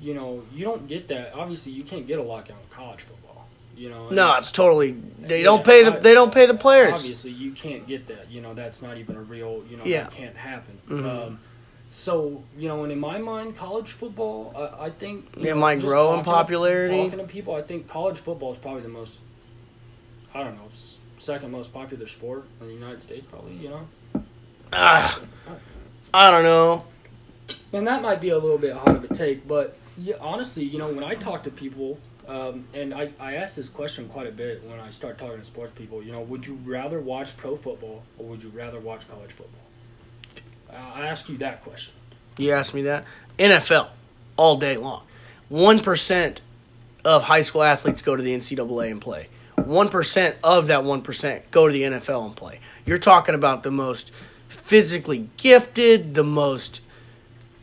You 0.00 0.12
know, 0.12 0.42
you 0.52 0.64
don't 0.66 0.86
get 0.86 1.08
that. 1.08 1.32
Obviously, 1.34 1.72
you 1.72 1.82
can't 1.84 2.06
get 2.06 2.18
a 2.18 2.22
lockout 2.22 2.58
in 2.62 2.68
college 2.76 3.00
football. 3.02 3.33
You 3.76 3.90
know. 3.90 4.08
No, 4.10 4.36
it's 4.36 4.52
totally 4.52 4.92
they 5.18 5.38
Yeah, 5.38 5.44
don't 5.44 5.64
pay 5.64 5.82
the 5.84 5.96
I- 5.96 5.98
they 6.00 6.14
don't 6.14 6.32
pay 6.32 6.46
the 6.46 6.54
players. 6.54 6.94
Obviously, 6.94 7.30
you 7.32 7.52
can't 7.52 7.86
get 7.86 8.06
that. 8.08 8.30
You 8.30 8.40
know, 8.40 8.54
that's 8.54 8.82
not 8.82 8.98
even 8.98 9.16
a 9.16 9.20
real. 9.22 9.64
You 9.68 9.76
know, 9.78 9.84
Yeah. 9.84 10.04
that 10.04 10.12
can't 10.12 10.36
happen. 10.36 10.78
Mhm. 10.88 11.26
Um, 11.26 11.40
so 11.90 12.42
you 12.56 12.68
know, 12.68 12.82
and 12.84 12.92
in 12.92 12.98
my 13.00 13.18
mind, 13.18 13.56
college 13.56 13.90
football, 13.92 14.52
uh, 14.56 14.76
I 14.78 14.90
think 14.90 15.26
It 15.36 15.42
know, 15.42 15.54
might 15.56 15.80
grow 15.80 16.14
in 16.18 16.24
popularity. 16.24 16.96
Talking 16.96 17.18
to 17.18 17.24
people, 17.24 17.54
I 17.54 17.62
think 17.62 17.88
college 17.88 18.18
football 18.18 18.52
is 18.52 18.58
probably 18.58 18.82
the 18.82 18.88
most. 18.88 19.12
I 20.34 20.42
don't 20.42 20.56
know, 20.56 20.68
second 21.18 21.50
most 21.52 21.72
popular 21.72 22.06
sport 22.08 22.44
in 22.60 22.66
the 22.68 22.74
United 22.74 23.02
States, 23.02 23.26
probably. 23.30 23.54
You 23.54 23.68
know. 23.70 24.22
Ah, 24.72 25.20
I 26.12 26.30
don't 26.30 26.42
know. 26.42 26.84
And 27.72 27.86
that 27.86 28.02
might 28.02 28.20
be 28.20 28.30
a 28.30 28.38
little 28.38 28.58
bit 28.58 28.72
hot 28.74 28.90
of 28.96 29.04
a 29.04 29.14
take, 29.14 29.46
but 29.46 29.76
yeah, 29.98 30.14
honestly, 30.20 30.64
you 30.64 30.78
know, 30.78 30.88
when 30.88 31.04
I 31.04 31.14
talk 31.14 31.42
to 31.44 31.50
people, 31.50 31.98
um, 32.28 32.66
and 32.74 32.94
I, 32.94 33.10
I 33.20 33.34
ask 33.34 33.56
this 33.56 33.68
question 33.68 34.08
quite 34.08 34.26
a 34.26 34.32
bit 34.32 34.64
when 34.64 34.80
I 34.80 34.90
start 34.90 35.18
talking 35.18 35.38
to 35.38 35.44
sports 35.44 35.72
people, 35.76 36.02
you 36.02 36.12
know, 36.12 36.22
would 36.22 36.46
you 36.46 36.58
rather 36.64 37.00
watch 37.00 37.36
pro 37.36 37.56
football 37.56 38.02
or 38.18 38.26
would 38.26 38.42
you 38.42 38.50
rather 38.50 38.80
watch 38.80 39.08
college 39.08 39.32
football? 39.32 39.60
I 40.70 41.06
ask 41.06 41.28
you 41.28 41.36
that 41.38 41.62
question. 41.62 41.94
You 42.38 42.52
asked 42.52 42.74
me 42.74 42.82
that. 42.82 43.04
NFL, 43.38 43.88
all 44.36 44.56
day 44.58 44.76
long. 44.76 45.04
1% 45.50 46.38
of 47.04 47.22
high 47.24 47.42
school 47.42 47.62
athletes 47.62 48.02
go 48.02 48.16
to 48.16 48.22
the 48.22 48.34
NCAA 48.34 48.90
and 48.90 49.00
play. 49.00 49.28
1% 49.58 50.34
of 50.42 50.66
that 50.66 50.80
1% 50.80 51.42
go 51.50 51.66
to 51.66 51.72
the 51.72 51.82
NFL 51.82 52.26
and 52.26 52.36
play. 52.36 52.60
You're 52.84 52.98
talking 52.98 53.34
about 53.34 53.62
the 53.62 53.70
most 53.70 54.10
physically 54.48 55.28
gifted, 55.36 56.14
the 56.14 56.24
most 56.24 56.80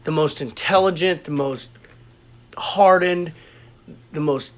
the 0.03 0.12
most 0.12 0.41
intelligent, 0.41 1.26
the 1.26 1.32
most 1.32 1.70
hardened, 2.57 3.34
the 4.11 4.19
most 4.19 4.51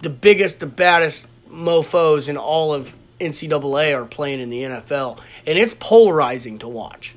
the 0.00 0.10
biggest, 0.10 0.60
the 0.60 0.66
baddest 0.66 1.28
mofos 1.48 2.28
in 2.28 2.36
all 2.36 2.74
of 2.74 2.94
NCAA 3.20 3.96
are 3.96 4.04
playing 4.04 4.40
in 4.40 4.50
the 4.50 4.62
NFL, 4.62 5.18
and 5.46 5.58
it's 5.58 5.74
polarizing 5.78 6.58
to 6.58 6.68
watch. 6.68 7.14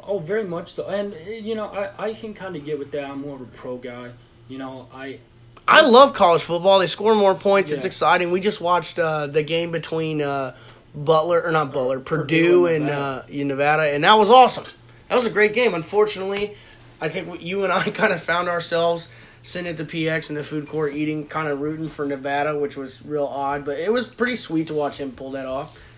Oh, 0.00 0.18
very 0.18 0.44
much 0.44 0.72
so. 0.72 0.86
And 0.86 1.12
uh, 1.12 1.30
you 1.30 1.54
know, 1.54 1.66
I, 1.66 2.08
I 2.10 2.14
can 2.14 2.34
kind 2.34 2.56
of 2.56 2.64
get 2.64 2.78
with 2.78 2.92
that. 2.92 3.04
I'm 3.04 3.22
more 3.22 3.36
of 3.36 3.42
a 3.42 3.46
pro 3.46 3.76
guy. 3.76 4.10
You 4.48 4.58
know, 4.58 4.88
I 4.92 5.18
I 5.66 5.80
love 5.80 6.14
college 6.14 6.42
football. 6.42 6.78
They 6.78 6.86
score 6.86 7.14
more 7.14 7.34
points. 7.34 7.72
It's 7.72 7.84
exciting. 7.84 8.30
We 8.30 8.40
just 8.40 8.60
watched 8.60 8.98
uh, 8.98 9.26
the 9.26 9.42
game 9.42 9.72
between 9.72 10.20
uh, 10.22 10.54
Butler 10.94 11.42
or 11.42 11.50
not 11.52 11.72
Butler, 11.72 12.00
Purdue, 12.00 12.22
Purdue 12.22 12.66
and 12.66 12.86
Nevada. 12.86 13.24
uh, 13.24 13.26
in 13.28 13.48
Nevada, 13.48 13.82
and 13.82 14.04
that 14.04 14.14
was 14.14 14.30
awesome. 14.30 14.66
That 15.08 15.16
was 15.16 15.26
a 15.26 15.30
great 15.30 15.54
game. 15.54 15.74
Unfortunately, 15.74 16.56
I 17.00 17.08
think 17.08 17.42
you 17.42 17.64
and 17.64 17.72
I 17.72 17.90
kind 17.90 18.12
of 18.12 18.22
found 18.22 18.48
ourselves 18.48 19.08
sitting 19.44 19.68
at 19.68 19.76
the 19.76 19.84
PX 19.84 20.30
in 20.30 20.34
the 20.34 20.42
food 20.42 20.66
court 20.68 20.94
eating, 20.94 21.26
kind 21.26 21.46
of 21.48 21.60
rooting 21.60 21.86
for 21.86 22.04
Nevada, 22.06 22.58
which 22.58 22.76
was 22.76 23.04
real 23.04 23.26
odd. 23.26 23.64
But 23.64 23.78
it 23.78 23.92
was 23.92 24.08
pretty 24.08 24.34
sweet 24.36 24.66
to 24.68 24.74
watch 24.74 24.98
him 24.98 25.12
pull 25.12 25.30
that 25.32 25.46
off. 25.46 25.90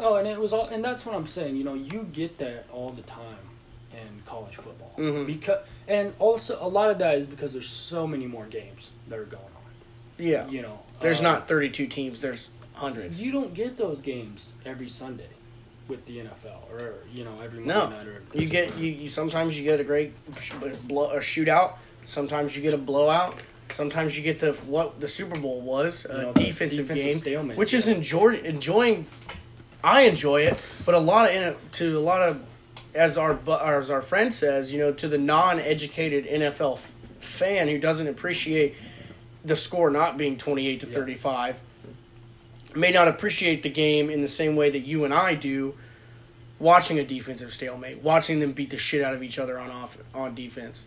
oh, 0.00 0.16
and 0.16 0.26
it 0.26 0.40
was 0.40 0.52
all, 0.52 0.66
and 0.66 0.82
that's 0.82 1.06
what 1.06 1.14
I'm 1.14 1.26
saying. 1.26 1.54
You 1.54 1.62
know, 1.62 1.74
you 1.74 2.08
get 2.12 2.38
that 2.38 2.66
all 2.72 2.90
the 2.90 3.02
time 3.02 3.36
in 3.92 4.22
college 4.26 4.56
football 4.56 4.92
Mhm. 4.98 5.24
because, 5.26 5.64
and 5.86 6.12
also 6.18 6.58
a 6.60 6.66
lot 6.66 6.90
of 6.90 6.98
that 6.98 7.16
is 7.18 7.26
because 7.26 7.52
there's 7.52 7.68
so 7.68 8.04
many 8.06 8.26
more 8.26 8.46
games 8.46 8.90
that 9.08 9.18
are 9.20 9.24
going 9.24 9.42
on. 9.44 9.50
Yeah, 10.18 10.48
You 10.48 10.62
know, 10.62 10.80
there's 11.00 11.20
uh, 11.20 11.24
not 11.24 11.46
32 11.46 11.86
teams. 11.86 12.20
There's 12.20 12.48
hundreds. 12.72 13.20
You 13.20 13.30
don't 13.30 13.54
get 13.54 13.76
those 13.76 13.98
games 13.98 14.52
every 14.66 14.88
Sunday 14.88 15.28
with 15.86 16.06
the 16.06 16.18
NFL, 16.18 16.72
or 16.72 16.94
you 17.12 17.22
know, 17.24 17.34
every 17.42 17.60
Monday 17.60 17.74
No, 17.74 17.88
night. 17.90 18.06
Or 18.08 18.22
you 18.32 18.46
get 18.48 18.76
you, 18.76 18.90
you. 18.90 19.08
Sometimes 19.08 19.56
you 19.56 19.62
get 19.62 19.78
a 19.78 19.84
great 19.84 20.12
blow, 20.88 21.10
a 21.10 21.18
shootout. 21.18 21.74
Sometimes 22.06 22.56
you 22.56 22.62
get 22.62 22.74
a 22.74 22.78
blowout. 22.78 23.36
Sometimes 23.70 24.16
you 24.16 24.22
get 24.22 24.38
the 24.38 24.52
what 24.66 25.00
the 25.00 25.08
Super 25.08 25.38
Bowl 25.40 25.60
was 25.60 26.06
a 26.08 26.12
You 26.14 26.22
know, 26.22 26.32
defensive, 26.34 26.86
defensive 26.86 27.04
game, 27.04 27.16
stalemate, 27.18 27.56
which 27.56 27.74
is 27.74 27.88
enjoy, 27.88 28.34
enjoying. 28.36 29.06
I 29.82 30.02
enjoy 30.02 30.42
it, 30.42 30.62
but 30.86 30.94
a 30.94 30.98
lot 30.98 31.28
of 31.28 31.34
in 31.34 31.42
it 31.42 31.58
to 31.72 31.98
a 31.98 32.00
lot 32.00 32.22
of, 32.22 32.42
as 32.94 33.18
our 33.18 33.38
as 33.62 33.90
our 33.90 34.02
friend 34.02 34.32
says, 34.32 34.72
you 34.72 34.78
know, 34.78 34.92
to 34.92 35.08
the 35.08 35.18
non-educated 35.18 36.26
NFL 36.26 36.78
fan 37.20 37.68
who 37.68 37.78
doesn't 37.78 38.06
appreciate 38.06 38.76
the 39.44 39.56
score 39.56 39.90
not 39.90 40.16
being 40.16 40.36
twenty-eight 40.36 40.80
to 40.80 40.86
Yeah. 40.86 40.94
thirty-five, 40.94 41.60
may 42.74 42.92
not 42.92 43.08
appreciate 43.08 43.62
the 43.62 43.68
game 43.70 44.10
in 44.10 44.20
the 44.20 44.28
same 44.28 44.56
way 44.56 44.70
that 44.70 44.80
you 44.80 45.04
and 45.04 45.12
I 45.12 45.34
do 45.34 45.74
watching 46.58 46.98
a 46.98 47.04
defensive 47.04 47.52
stalemate, 47.52 48.02
watching 48.02 48.40
them 48.40 48.52
beat 48.52 48.70
the 48.70 48.76
shit 48.76 49.02
out 49.02 49.14
of 49.14 49.22
each 49.22 49.38
other 49.38 49.58
on 49.58 49.70
off 49.70 49.98
on 50.14 50.34
defense. 50.34 50.86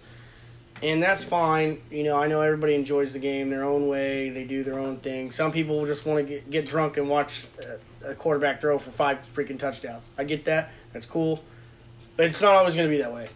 And 0.83 1.01
that's 1.01 1.23
fine. 1.23 1.81
You 1.89 2.03
know, 2.03 2.17
I 2.17 2.27
know 2.27 2.41
everybody 2.41 2.75
enjoys 2.75 3.11
the 3.13 3.19
game 3.19 3.49
their 3.49 3.63
own 3.63 3.87
way. 3.87 4.29
They 4.29 4.43
do 4.43 4.63
their 4.63 4.77
own 4.79 4.97
thing. 4.97 5.31
Some 5.31 5.51
people 5.51 5.85
just 5.85 6.05
want 6.05 6.19
to 6.25 6.33
get, 6.33 6.49
get 6.51 6.67
drunk 6.67 6.97
and 6.97 7.09
watch 7.09 7.45
a, 8.05 8.13
quarterback 8.13 8.61
throw 8.61 8.77
for 8.77 8.91
five 8.91 9.19
freaking 9.35 9.57
touchdowns. 9.57 10.09
I 10.17 10.23
get 10.23 10.45
that. 10.45 10.71
That's 10.93 11.05
cool. 11.07 11.43
But 12.15 12.27
it's 12.27 12.41
not 12.41 12.53
always 12.53 12.75
going 12.75 12.89
to 12.89 12.95
be 12.95 13.01
that 13.01 13.13
way. 13.13 13.27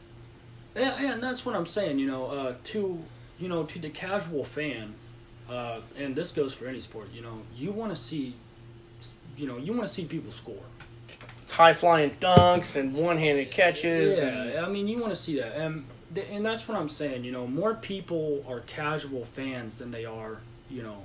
Yeah, 0.76 1.14
and 1.14 1.22
that's 1.22 1.46
what 1.46 1.56
I'm 1.56 1.66
saying. 1.66 2.00
You 2.00 2.08
know, 2.08 2.26
uh, 2.28 2.56
to 2.66 3.04
you 3.40 3.50
know, 3.50 3.64
to 3.66 3.80
the 3.80 3.90
casual 3.90 4.46
fan, 4.46 4.94
uh, 5.50 5.82
and 5.98 6.16
this 6.16 6.32
goes 6.32 6.54
for 6.54 6.68
any 6.68 6.80
sport. 6.80 7.10
You 7.12 7.22
know, 7.22 7.40
you 7.56 7.72
want 7.72 7.94
to 7.96 8.02
see, 8.02 8.36
you 9.36 9.48
know, 9.48 9.58
you 9.58 9.74
want 9.74 9.88
to 9.88 9.94
see 9.94 10.06
people 10.06 10.32
score. 10.32 10.56
High 11.50 11.74
flying 11.74 12.12
dunks 12.12 12.76
and 12.78 12.94
one 12.94 13.18
handed 13.18 13.52
catches. 13.52 14.20
and- 14.20 14.52
Yeah, 14.54 14.66
I 14.66 14.70
mean, 14.70 14.88
you 14.88 15.00
want 15.00 15.12
to 15.14 15.22
see 15.22 15.40
that, 15.42 15.56
and 15.56 15.86
and 16.16 16.46
that's 16.46 16.68
what 16.68 16.78
I'm 16.78 16.90
saying. 16.90 17.24
You 17.24 17.32
know, 17.32 17.48
more 17.48 17.74
people 17.74 18.44
are 18.48 18.62
casual 18.62 19.26
fans 19.34 19.78
than 19.78 19.92
they 19.92 20.06
are, 20.06 20.38
you 20.70 20.84
know, 20.84 21.04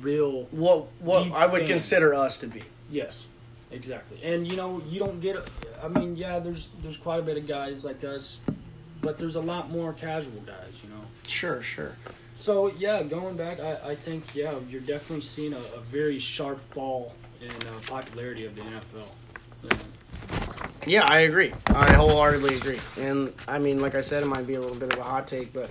real. 0.00 0.44
what 0.50 0.88
what 1.00 1.30
I 1.32 1.46
would 1.46 1.60
fans. 1.60 1.70
consider 1.70 2.14
us 2.14 2.38
to 2.38 2.46
be. 2.46 2.62
Yes, 2.90 3.26
exactly. 3.70 4.20
And 4.22 4.46
you 4.46 4.56
know, 4.56 4.82
you 4.88 4.98
don't 4.98 5.20
get. 5.20 5.50
I 5.82 5.88
mean, 5.88 6.16
yeah, 6.16 6.38
there's 6.38 6.70
there's 6.82 6.96
quite 6.96 7.20
a 7.20 7.22
bit 7.22 7.36
of 7.36 7.46
guys 7.46 7.84
like 7.84 8.02
us, 8.04 8.40
but 9.00 9.18
there's 9.18 9.36
a 9.36 9.40
lot 9.40 9.70
more 9.70 9.92
casual 9.92 10.40
guys. 10.40 10.80
You 10.82 10.90
know. 10.90 11.02
Sure, 11.26 11.62
sure. 11.62 11.92
So 12.38 12.68
yeah, 12.78 13.02
going 13.02 13.36
back, 13.36 13.60
I, 13.60 13.90
I 13.90 13.94
think 13.94 14.34
yeah, 14.34 14.54
you're 14.70 14.80
definitely 14.80 15.24
seeing 15.24 15.52
a, 15.52 15.58
a 15.58 15.80
very 15.90 16.18
sharp 16.18 16.60
fall 16.72 17.14
in 17.40 17.50
uh, 17.50 17.80
popularity 17.86 18.44
of 18.46 18.54
the 18.54 18.62
NFL. 18.62 19.08
Yeah. 19.64 19.78
Yeah, 20.88 21.04
I 21.06 21.20
agree. 21.20 21.52
I 21.66 21.92
wholeheartedly 21.92 22.56
agree. 22.56 22.78
And 22.98 23.32
I 23.46 23.58
mean, 23.58 23.80
like 23.80 23.94
I 23.94 24.00
said, 24.00 24.22
it 24.22 24.26
might 24.26 24.46
be 24.46 24.54
a 24.54 24.60
little 24.60 24.76
bit 24.76 24.92
of 24.94 24.98
a 24.98 25.02
hot 25.02 25.28
take, 25.28 25.52
but 25.52 25.70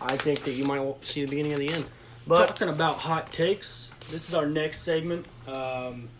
I 0.00 0.16
think 0.16 0.44
that 0.44 0.52
you 0.52 0.64
might 0.64 1.04
see 1.04 1.24
the 1.24 1.30
beginning 1.30 1.54
of 1.54 1.58
the 1.58 1.72
end. 1.72 1.86
But 2.26 2.48
Talking 2.48 2.68
about 2.68 2.98
hot 2.98 3.32
takes, 3.32 3.92
this 4.10 4.28
is 4.28 4.34
our 4.34 4.44
next 4.44 4.82
segment. 4.82 5.24
Um, 5.46 6.10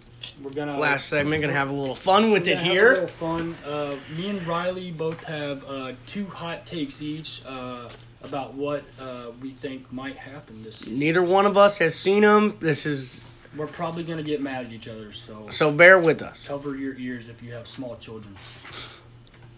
we're 0.43 0.51
gonna 0.51 0.79
last 0.79 1.09
segment, 1.09 1.43
gonna 1.43 1.53
have 1.53 1.69
a 1.69 1.73
little 1.73 1.95
fun 1.95 2.31
with 2.31 2.49
it 2.49 2.59
here. 2.59 2.93
little 2.93 3.09
fun. 3.09 3.55
Uh, 3.67 3.97
me 4.17 4.31
and 4.31 4.47
Riley 4.47 4.91
both 4.91 5.23
have 5.25 5.65
uh, 5.69 5.93
two 6.07 6.25
hot 6.27 6.65
takes 6.65 7.03
each 7.03 7.43
uh, 7.47 7.89
about 8.23 8.55
what 8.55 8.85
uh, 8.99 9.27
we 9.43 9.51
think 9.51 9.93
might 9.93 10.17
happen 10.17 10.63
this 10.63 10.77
season. 10.77 10.99
Neither 10.99 11.23
one 11.23 11.45
of 11.45 11.57
us 11.59 11.79
has 11.79 11.95
seen 11.95 12.23
them. 12.23 12.57
This 12.61 12.87
is 12.87 13.23
We're 13.57 13.67
probably 13.67 14.05
gonna 14.05 14.23
get 14.23 14.41
mad 14.43 14.67
at 14.67 14.73
each 14.73 14.89
other, 14.89 15.13
so 15.13 15.47
so 15.51 15.71
bear 15.73 15.99
with 15.99 16.23
us. 16.23 16.47
cover 16.47 16.77
your 16.77 16.95
ears 16.97 17.29
if 17.29 17.43
you 17.43 17.53
have 17.53 17.67
small 17.67 17.97
children. 17.97 18.37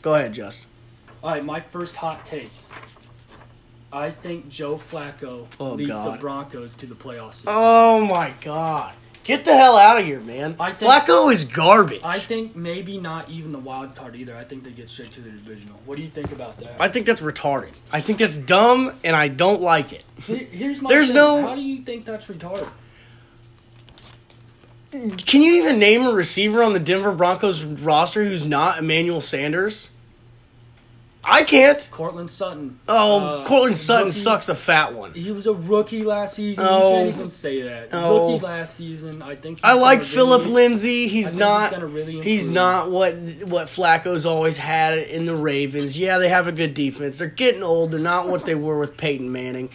Go 0.02 0.14
ahead, 0.14 0.32
Justin. 0.34 0.70
All 1.22 1.30
right, 1.32 1.44
my 1.44 1.60
first 1.60 1.96
hot 1.96 2.24
take. 2.24 2.50
I 3.92 4.10
think 4.10 4.48
Joe 4.48 4.76
Flacco 4.76 5.46
Oh, 5.58 5.72
leads 5.72 5.90
God. 5.90 6.14
the 6.14 6.18
Broncos 6.20 6.74
to 6.76 6.86
the 6.86 6.94
playoffs. 6.94 7.42
This. 7.42 7.46
Oh 7.48 8.00
my 8.06 8.32
god. 8.40 8.94
Get 9.24 9.44
the 9.44 9.54
hell 9.54 9.76
out 9.76 9.98
of 10.00 10.06
here, 10.06 10.20
man. 10.20 10.56
I 10.58 10.72
think- 10.72 10.90
Flacco 10.90 11.30
is 11.30 11.44
garbage. 11.44 12.00
I 12.04 12.18
think 12.18 12.56
maybe 12.56 12.98
not 12.98 13.28
even 13.28 13.52
the 13.52 13.58
wild 13.58 13.94
card 13.94 14.16
either. 14.16 14.34
I 14.36 14.44
think 14.44 14.64
they 14.64 14.70
get 14.70 14.88
straight 14.88 15.10
to 15.12 15.20
the 15.20 15.30
divisional. 15.30 15.78
What 15.84 15.96
do 15.96 16.02
you 16.02 16.08
think 16.08 16.32
about 16.32 16.56
that? 16.60 16.76
I 16.80 16.88
think 16.88 17.04
that's 17.04 17.20
retarded. 17.20 17.72
I 17.92 18.00
think 18.00 18.18
that's 18.18 18.38
dumb, 18.38 18.92
and 19.04 19.14
I 19.14 19.28
don't 19.28 19.60
like 19.60 19.92
it. 19.92 20.04
Here- 20.24 20.38
Here's 20.50 20.80
my 20.80 20.88
There's 20.88 21.08
thing. 21.08 21.16
no- 21.16 21.42
How 21.42 21.54
do 21.54 21.60
you 21.60 21.82
think 21.82 22.06
that's 22.06 22.26
retarded? 22.28 22.70
Can 24.90 25.42
you 25.42 25.54
even 25.62 25.78
name 25.78 26.04
a 26.06 26.12
receiver 26.12 26.62
on 26.62 26.72
the 26.72 26.80
Denver 26.80 27.12
Broncos 27.12 27.62
roster 27.62 28.24
who's 28.24 28.44
not 28.44 28.78
Emmanuel 28.78 29.20
Sanders? 29.20 29.90
I 31.22 31.44
can't. 31.44 31.86
Courtland 31.90 32.30
Sutton. 32.30 32.80
Oh, 32.88 33.18
Uh, 33.20 33.44
Courtland 33.44 33.76
Sutton 33.76 34.06
rookie- 34.06 34.16
sucks 34.18 34.48
a 34.48 34.54
fat 34.54 34.94
one. 34.94 35.12
He 35.12 35.30
was 35.30 35.46
a 35.46 35.52
rookie 35.52 36.02
last 36.02 36.34
season. 36.34 36.66
Oh. 36.66 36.90
You 36.98 37.04
can't 37.04 37.16
even 37.16 37.30
say 37.30 37.60
that. 37.62 37.90
Oh. 37.92 38.32
Rookie 38.32 38.44
last 38.46 38.74
season. 38.76 39.20
I 39.20 39.36
think. 39.36 39.60
I 39.62 39.74
like 39.74 40.02
Phillip 40.02 40.40
really- 40.42 40.52
Lindsay. 40.54 41.08
He's 41.08 41.34
not. 41.34 41.74
He's, 41.74 41.82
really 41.82 42.22
He's 42.22 42.50
not 42.50 42.90
what 42.90 43.14
what 43.44 43.66
Flacco's 43.66 44.24
always 44.24 44.56
had 44.56 44.96
in 44.96 45.26
the 45.26 45.36
Ravens. 45.36 45.96
Yeah, 45.98 46.16
they 46.18 46.30
have 46.30 46.48
a 46.48 46.52
good 46.52 46.72
defense. 46.72 47.18
They're 47.18 47.26
getting 47.28 47.62
old. 47.62 47.90
They're 47.90 48.00
not 48.00 48.28
what 48.30 48.46
they 48.46 48.54
were 48.54 48.78
with 48.78 48.96
Peyton 48.96 49.30
Manning. 49.30 49.68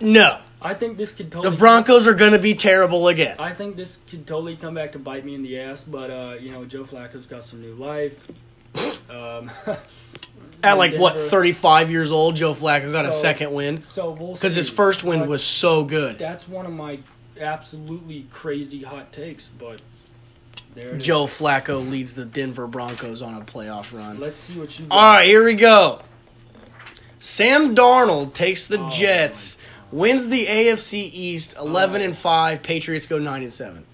No, 0.00 0.38
I 0.60 0.74
think 0.74 0.96
this 0.96 1.14
could 1.14 1.30
totally. 1.30 1.54
the. 1.54 1.58
Broncos 1.58 2.06
are 2.06 2.14
going 2.14 2.32
to 2.32 2.38
be 2.38 2.54
terrible 2.54 3.08
again. 3.08 3.36
I 3.38 3.52
think 3.52 3.76
this 3.76 4.00
could 4.10 4.26
totally 4.26 4.56
come 4.56 4.74
back 4.74 4.92
to 4.92 4.98
bite 4.98 5.24
me 5.24 5.34
in 5.34 5.42
the 5.42 5.60
ass, 5.60 5.84
but 5.84 6.10
uh, 6.10 6.36
you 6.40 6.50
know, 6.50 6.64
Joe 6.64 6.84
Flacco's 6.84 7.26
got 7.26 7.42
some 7.42 7.60
new 7.60 7.74
life. 7.74 8.26
Um, 9.08 9.50
At 10.62 10.74
like 10.74 10.94
what 10.96 11.16
35 11.16 11.90
years 11.90 12.12
old, 12.12 12.36
Joe 12.36 12.52
Flacco 12.52 12.92
got 12.92 13.06
a 13.06 13.12
second 13.12 13.52
win 13.52 13.80
So 13.80 14.10
we'll 14.10 14.34
because 14.34 14.54
his 14.54 14.68
first 14.68 15.02
win 15.02 15.20
But 15.20 15.28
was 15.28 15.42
so 15.42 15.82
good. 15.84 16.18
That's 16.18 16.46
one 16.46 16.66
of 16.66 16.72
my 16.72 16.98
absolutely 17.40 18.26
crazy 18.30 18.82
hot 18.82 19.12
takes, 19.12 19.46
but 19.46 19.80
there 20.74 20.88
it 20.88 20.96
is. 20.96 21.04
Joe 21.06 21.24
Flacco 21.26 21.88
leads 21.88 22.14
the 22.14 22.24
Denver 22.24 22.66
Broncos 22.66 23.22
on 23.22 23.40
a 23.40 23.44
playoff 23.44 23.96
run. 23.96 24.20
Let's 24.20 24.40
see 24.40 24.58
what 24.58 24.78
you. 24.78 24.86
All 24.90 25.00
right, 25.00 25.26
here 25.26 25.44
we 25.44 25.54
go. 25.54 26.02
Sam 27.20 27.74
Darnold 27.74 28.34
takes 28.34 28.66
the 28.66 28.80
Oh, 28.80 28.90
Jets, 28.90 29.58
wins 29.92 30.28
the 30.28 30.46
AFC 30.46 31.10
East 31.12 31.56
11 31.58 32.00
Oh. 32.00 32.04
and 32.04 32.16
5, 32.16 32.62
Patriots 32.62 33.06
go 33.06 33.18
9 33.18 33.42
and 33.42 33.52
7. 33.52 33.84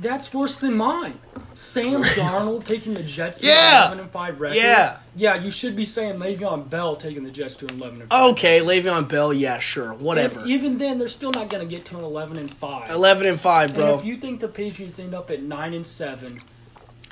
That's 0.00 0.32
worse 0.32 0.60
than 0.60 0.76
mine. 0.76 1.18
Sam 1.54 2.02
Darnold 2.04 2.64
taking 2.64 2.94
the 2.94 3.02
Jets 3.02 3.38
to 3.40 3.46
Yeah. 3.48 3.78
an 3.78 3.82
11 3.94 4.00
and 4.00 4.10
5 4.12 4.40
record. 4.40 4.56
Yeah. 4.56 4.98
Yeah, 5.16 5.34
you 5.34 5.50
should 5.50 5.74
be 5.74 5.84
saying 5.84 6.20
Le'Veon 6.20 6.70
Bell 6.70 6.94
taking 6.94 7.24
the 7.24 7.32
Jets 7.32 7.56
to 7.56 7.66
an 7.66 7.74
11 7.80 8.02
and 8.02 8.10
5. 8.10 8.30
Okay, 8.32 8.60
Le'Veon 8.60 9.08
Bell, 9.08 9.32
yeah, 9.32 9.58
sure, 9.58 9.90
And 9.92 10.00
whatever. 10.00 10.44
even 10.46 10.78
then, 10.78 10.98
they're 10.98 11.08
still 11.08 11.32
not 11.32 11.48
going 11.48 11.66
to 11.68 11.74
get 11.74 11.84
to 11.86 11.98
an 11.98 12.04
11 12.04 12.36
and 12.36 12.54
5. 12.54 12.88
Eleven 12.90 13.26
and 13.26 13.40
five, 13.40 13.70
And 13.70 13.78
bro. 13.78 13.98
if 13.98 14.04
you 14.04 14.18
think 14.18 14.38
the 14.38 14.46
Patriots 14.46 15.00
end 15.00 15.14
up 15.16 15.30
at 15.32 15.42
9 15.42 15.74
and 15.74 15.84
7, 15.86 16.38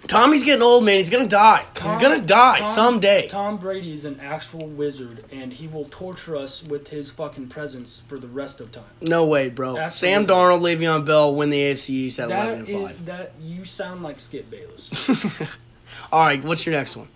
Tommy's 0.09 0.43
getting 0.45 0.63
old, 0.63 0.85
man. 0.85 0.99
He's 0.99 1.11
gonna 1.11 1.27
die. 1.27 1.65
He's 1.83 1.97
gonna 1.97 2.21
die 2.21 2.59
Tom- 2.59 2.65
someday. 2.67 3.29
Tom 3.29 3.57
Brady 3.57 3.93
is 3.93 4.05
an 4.05 4.21
actual 4.21 4.67
wizard, 4.67 5.25
and 5.33 5.53
he 5.53 5.67
will 5.67 5.87
torture 5.91 6.37
us 6.37 6.63
with 6.63 6.89
his 6.89 7.11
fucking 7.11 7.49
presence 7.49 8.03
for 8.09 8.19
the 8.19 8.29
rest 8.29 8.61
of 8.61 8.71
time. 8.73 8.85
No 9.01 9.25
way, 9.25 9.49
bro. 9.49 9.77
Absolutely. 9.77 10.15
Sam 10.25 10.27
Darnold, 10.27 10.61
Le'Veon 10.61 11.05
Bell 11.05 11.35
win 11.35 11.51
the 11.51 11.61
AFC 11.61 11.91
East 11.91 12.19
at 12.21 12.29
That 12.29 12.47
eleven 12.47 12.59
and 12.61 12.69
is 12.69 12.75
five. 12.97 13.07
that 13.07 13.33
you 13.41 13.65
sound 13.65 14.03
like 14.03 14.21
Skip 14.21 14.51
Bayless. 14.51 14.91
All 16.13 16.21
right, 16.21 16.43
what's 16.45 16.65
your 16.65 16.75
next 16.75 16.97
one? 16.97 17.09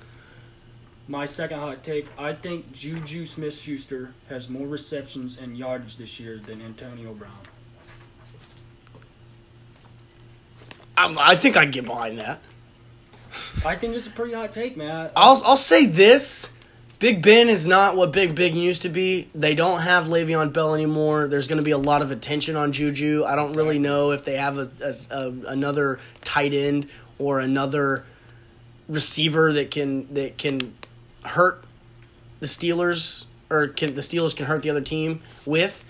My 1.06 1.24
second 1.24 1.60
hot 1.60 1.82
take: 1.82 2.06
I 2.18 2.32
think 2.32 2.72
Juju 2.72 3.26
Smith-Schuster 3.26 4.14
has 4.28 4.48
more 4.48 4.66
receptions 4.66 5.38
and 5.38 5.56
yardage 5.56 5.96
this 5.96 6.18
year 6.20 6.38
than 6.38 6.60
Antonio 6.62 7.12
Brown. 7.14 7.32
I, 10.96 11.14
I 11.32 11.36
think 11.36 11.56
I 11.56 11.62
can 11.62 11.70
get 11.70 11.84
behind 11.86 12.18
that. 12.18 12.40
I 13.64 13.76
think 13.76 13.94
it's 13.94 14.06
a 14.06 14.10
pretty 14.10 14.34
hot 14.34 14.52
take, 14.52 14.76
man. 14.76 15.10
I'll 15.16 15.40
I'll 15.44 15.56
say 15.56 15.86
this: 15.86 16.52
Big 16.98 17.22
Ben 17.22 17.48
is 17.48 17.66
not 17.66 17.96
what 17.96 18.12
Big 18.12 18.34
Big 18.34 18.54
used 18.54 18.82
to 18.82 18.88
be. 18.88 19.28
They 19.34 19.54
don't 19.54 19.80
have 19.80 20.06
Le'Veon 20.06 20.52
Bell 20.52 20.74
anymore. 20.74 21.28
There's 21.28 21.48
going 21.48 21.58
to 21.58 21.64
be 21.64 21.70
a 21.70 21.78
lot 21.78 22.02
of 22.02 22.10
attention 22.10 22.56
on 22.56 22.72
Juju. 22.72 23.24
I 23.26 23.36
don't 23.36 23.54
really 23.54 23.78
know 23.78 24.12
if 24.12 24.24
they 24.24 24.36
have 24.36 24.58
a, 24.58 24.70
a, 24.82 24.94
a 25.10 25.28
another 25.48 25.98
tight 26.22 26.52
end 26.52 26.88
or 27.18 27.40
another 27.40 28.04
receiver 28.88 29.52
that 29.52 29.70
can 29.70 30.12
that 30.14 30.36
can 30.36 30.74
hurt 31.24 31.64
the 32.40 32.46
Steelers 32.46 33.26
or 33.48 33.68
can 33.68 33.94
the 33.94 34.02
Steelers 34.02 34.36
can 34.36 34.46
hurt 34.46 34.62
the 34.62 34.70
other 34.70 34.80
team 34.80 35.22
with. 35.46 35.84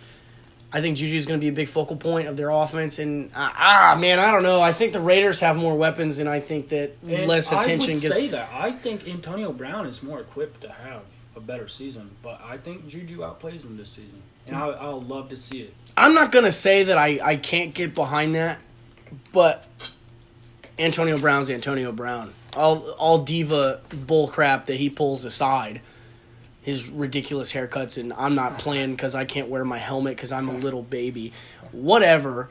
I 0.73 0.81
think 0.81 0.97
Juju 0.97 1.17
is 1.17 1.27
going 1.27 1.41
to 1.41 1.45
be 1.45 1.49
a 1.49 1.53
big 1.53 1.69
focal 1.69 1.97
point 1.97 2.29
of 2.29 2.37
their 2.37 2.51
offense, 2.51 2.99
and 3.01 3.31
uh, 3.35 3.51
ah, 3.57 3.97
man, 3.99 4.21
I 4.21 4.31
don't 4.31 4.45
know. 4.45 4.61
I 4.61 4.73
think 4.73 4.93
the 4.93 5.01
Raiders 5.01 5.41
have 5.41 5.57
more 5.57 5.77
weapons, 5.77 6.19
and 6.21 6.29
I 6.29 6.39
think 6.41 6.69
that 6.69 6.97
And 7.07 7.27
less 7.27 7.51
attention 7.51 7.91
I 7.91 7.95
would 7.95 8.03
gets. 8.03 8.15
say 8.15 8.29
that. 8.29 8.49
I 8.53 8.73
think 8.73 9.09
Antonio 9.09 9.53
Brown 9.53 9.87
is 9.87 10.03
more 10.03 10.21
equipped 10.21 10.61
to 10.61 10.71
have 10.71 11.03
a 11.35 11.41
better 11.41 11.67
season, 11.67 12.11
but 12.23 12.41
I 12.45 12.57
think 12.57 12.87
Juju 12.87 13.19
outplays 13.19 13.65
him 13.65 13.77
this 13.77 13.89
season, 13.91 14.23
and 14.47 14.55
I, 14.57 14.67
I'll 14.69 15.01
love 15.03 15.29
to 15.31 15.37
see 15.37 15.61
it. 15.63 15.75
I'm 15.97 16.15
not 16.15 16.31
gonna 16.31 16.53
say 16.53 16.85
that 16.85 16.97
I, 16.97 17.19
I 17.23 17.37
can't 17.37 17.75
get 17.75 17.95
behind 17.95 18.35
that, 18.37 18.61
but 19.33 19.67
Antonio 20.79 21.17
Brown's 21.19 21.51
Antonio 21.51 21.93
Brown. 21.93 22.33
All 22.55 22.91
all 22.93 23.19
diva 23.19 23.81
bull 23.91 24.29
crap 24.29 24.67
that 24.67 24.77
he 24.77 24.89
pulls 24.91 25.25
aside, 25.25 25.81
his 26.63 26.89
ridiculous 26.91 27.53
haircuts, 27.53 27.99
and 27.99 28.13
I'm 28.13 28.35
not 28.35 28.59
playing 28.59 28.93
because 28.93 29.15
I 29.15 29.25
can't 29.25 29.49
wear 29.49 29.65
my 29.65 29.79
helmet 29.79 30.17
because 30.17 30.33
I'm 30.33 30.49
a 30.49 30.55
little 30.55 30.83
baby. 30.83 31.33
Whatever. 31.73 32.51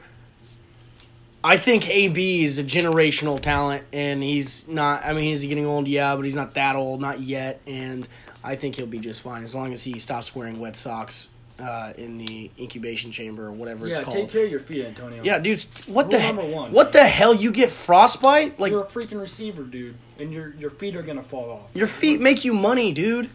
I 1.42 1.56
think 1.56 1.88
AB 1.88 2.44
is 2.44 2.58
a 2.58 2.64
generational 2.64 3.40
talent, 3.40 3.84
and 3.92 4.22
he's 4.22 4.68
not. 4.68 5.04
I 5.04 5.12
mean, 5.14 5.24
he's 5.24 5.42
getting 5.42 5.64
old, 5.64 5.88
yeah, 5.88 6.14
but 6.16 6.24
he's 6.24 6.34
not 6.34 6.54
that 6.54 6.76
old, 6.76 7.00
not 7.00 7.20
yet. 7.20 7.60
And 7.66 8.06
I 8.44 8.56
think 8.56 8.74
he'll 8.76 8.86
be 8.86 8.98
just 8.98 9.22
fine 9.22 9.42
as 9.42 9.54
long 9.54 9.72
as 9.72 9.82
he 9.82 9.98
stops 9.98 10.34
wearing 10.34 10.60
wet 10.60 10.76
socks 10.76 11.30
uh, 11.58 11.94
in 11.96 12.18
the 12.18 12.50
incubation 12.58 13.10
chamber 13.10 13.46
or 13.46 13.52
whatever 13.52 13.86
Yeah, 13.86 13.96
it's 13.96 14.04
called. 14.04 14.16
Yeah, 14.18 14.22
take 14.24 14.32
care 14.32 14.44
of 14.44 14.50
your 14.50 14.60
feet, 14.60 14.84
Antonio. 14.84 15.22
Yeah, 15.22 15.38
dude, 15.38 15.60
what 15.86 16.10
the 16.10 16.16
Rule 16.18 16.26
he- 16.26 16.32
number 16.32 16.46
one, 16.54 16.72
what 16.72 16.92
man. 16.92 17.04
the 17.04 17.08
hell? 17.08 17.32
You 17.32 17.52
get 17.52 17.70
frostbite? 17.70 18.60
Like 18.60 18.70
You're 18.72 18.82
a 18.82 18.86
freaking 18.86 19.20
receiver, 19.20 19.62
dude, 19.62 19.94
and 20.18 20.30
your 20.34 20.52
your 20.58 20.70
feet 20.70 20.94
are 20.94 21.02
gonna 21.02 21.22
fall 21.22 21.50
off. 21.50 21.70
your 21.74 21.86
feet 21.86 22.20
make 22.20 22.44
you 22.44 22.52
money, 22.52 22.92
dude. 22.92 23.30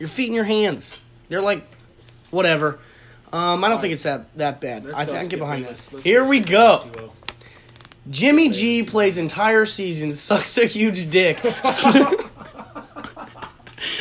Your 0.00 0.08
feet 0.08 0.26
and 0.26 0.34
your 0.34 0.44
hands. 0.44 0.98
They're 1.28 1.42
like 1.42 1.62
whatever. 2.30 2.80
Um, 3.32 3.62
I 3.62 3.68
don't 3.68 3.80
think 3.80 3.92
it's 3.92 4.02
that 4.02 4.36
that 4.38 4.60
bad. 4.60 4.84
Let's 4.84 4.98
I, 4.98 5.04
go 5.04 5.12
think 5.12 5.18
I 5.18 5.20
can 5.20 5.28
get 5.28 5.38
behind 5.38 5.64
that. 5.66 5.88
Let's 5.92 6.02
Here 6.02 6.24
we 6.24 6.40
go. 6.40 7.12
Jimmy 8.08 8.48
G 8.48 8.82
plays 8.82 9.18
entire 9.18 9.66
season, 9.66 10.12
sucks 10.14 10.58
a 10.58 10.64
huge 10.64 11.10
dick, 11.10 11.36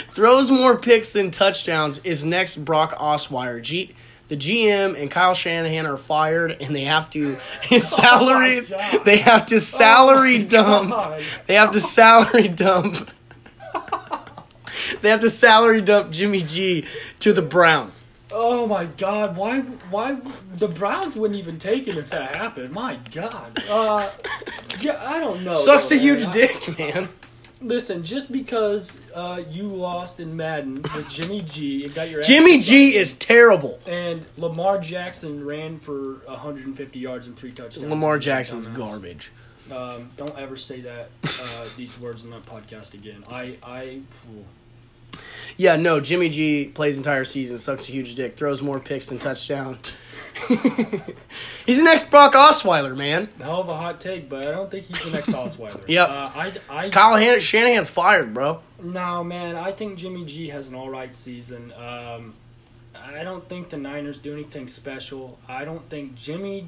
throws 0.09 0.49
more 0.49 0.79
picks 0.79 1.11
than 1.11 1.31
touchdowns. 1.31 1.99
Is 1.99 2.25
next 2.25 2.57
Brock 2.57 2.97
Osweiler. 2.97 3.61
G, 3.61 3.93
the 4.29 4.37
GM 4.37 4.99
and 4.99 5.11
Kyle 5.11 5.33
Shanahan 5.33 5.85
are 5.85 5.97
fired, 5.97 6.55
and 6.61 6.75
they 6.75 6.85
have 6.85 7.09
to 7.11 7.37
salary. 7.81 8.61
God. 8.61 9.03
they 9.05 9.17
have 9.17 9.47
to 9.47 9.59
salary 9.59 10.43
Oh 10.43 10.47
dump. 10.47 10.89
God. 10.91 11.21
They 11.45 11.55
have 11.55 11.71
to 11.71 11.81
salary 11.81 12.47
dump. 12.47 13.09
they 15.01 15.09
have 15.09 15.21
to 15.21 15.29
salary 15.29 15.81
dump 15.81 16.11
Jimmy 16.11 16.41
G 16.41 16.85
to 17.19 17.33
the 17.33 17.41
Browns. 17.41 18.05
Oh 18.31 18.67
my 18.67 18.85
God! 18.85 19.35
Why? 19.35 19.61
Why 19.89 20.17
the 20.53 20.67
Browns 20.67 21.15
wouldn't 21.15 21.39
even 21.39 21.57
take 21.57 21.87
him 21.87 21.97
if 21.97 22.09
that 22.11 22.35
happened? 22.35 22.71
My 22.71 22.99
God! 23.11 23.59
Uh, 23.67 24.11
yeah, 24.81 25.03
I 25.03 25.19
don't 25.19 25.43
know. 25.43 25.51
Sucks 25.51 25.89
though, 25.89 25.95
a 25.95 25.97
man. 25.97 26.05
huge 26.05 26.25
I- 26.27 26.31
dick, 26.31 26.79
man. 26.79 27.09
Listen, 27.61 28.03
just 28.05 28.31
because 28.31 28.95
uh, 29.13 29.41
you 29.49 29.63
lost 29.63 30.19
in 30.21 30.37
Madden 30.37 30.81
with 30.95 31.09
Jimmy 31.09 31.41
G, 31.41 31.83
and 31.83 31.93
got 31.93 32.09
your 32.09 32.21
Jimmy 32.21 32.59
G 32.59 32.95
is 32.95 33.13
terrible. 33.15 33.79
and 33.87 34.25
Lamar 34.37 34.77
Jackson 34.79 35.43
ran 35.43 35.77
for 35.79 36.19
150 36.27 36.99
yards 36.99 37.27
and 37.27 37.35
three 37.35 37.51
touchdowns. 37.51 37.89
Lamar 37.89 38.17
Jackson's 38.19 38.67
garbage. 38.67 39.31
Um, 39.71 40.07
don't 40.17 40.37
ever 40.37 40.55
say 40.55 40.81
that 40.81 41.09
uh, 41.25 41.65
these 41.75 41.99
words 41.99 42.23
on 42.23 42.29
that 42.29 42.43
podcast 42.45 42.93
again. 42.93 43.23
I 43.29 43.57
I. 43.63 44.01
phew. 44.23 44.45
Yeah, 45.57 45.75
no, 45.75 45.99
Jimmy 45.99 46.29
G 46.29 46.65
plays 46.65 46.97
entire 46.97 47.25
season, 47.25 47.57
sucks 47.57 47.89
a 47.89 47.91
huge 47.91 48.15
dick, 48.15 48.35
throws 48.35 48.61
more 48.61 48.79
picks 48.79 49.07
than 49.07 49.19
touchdown. 49.19 49.77
he's 51.65 51.77
the 51.77 51.83
next 51.83 52.09
Brock 52.09 52.33
Osweiler, 52.33 52.95
man. 52.95 53.27
Hell 53.41 53.61
of 53.61 53.69
a 53.69 53.75
hot 53.75 53.99
take, 53.99 54.29
but 54.29 54.47
I 54.47 54.51
don't 54.51 54.71
think 54.71 54.85
he's 54.85 55.03
the 55.03 55.11
next 55.11 55.29
Osweiler. 55.29 55.83
Yep. 55.87 56.09
Uh, 56.09 56.13
I, 56.35 56.53
I, 56.69 56.89
Kyle 56.89 57.17
Han- 57.17 57.39
Shanahan's 57.39 57.89
fired, 57.89 58.33
bro. 58.33 58.61
no, 58.81 59.23
man, 59.23 59.55
I 59.55 59.71
think 59.71 59.97
Jimmy 59.97 60.23
G 60.25 60.47
has 60.49 60.67
an 60.69 60.75
all 60.75 60.89
right 60.89 61.13
season. 61.13 61.73
Um, 61.73 62.35
I 62.95 63.23
don't 63.23 63.47
think 63.49 63.69
the 63.69 63.77
Niners 63.77 64.19
do 64.19 64.31
anything 64.33 64.67
special. 64.67 65.39
I 65.47 65.65
don't 65.65 65.89
think 65.89 66.15
Jimmy 66.15 66.67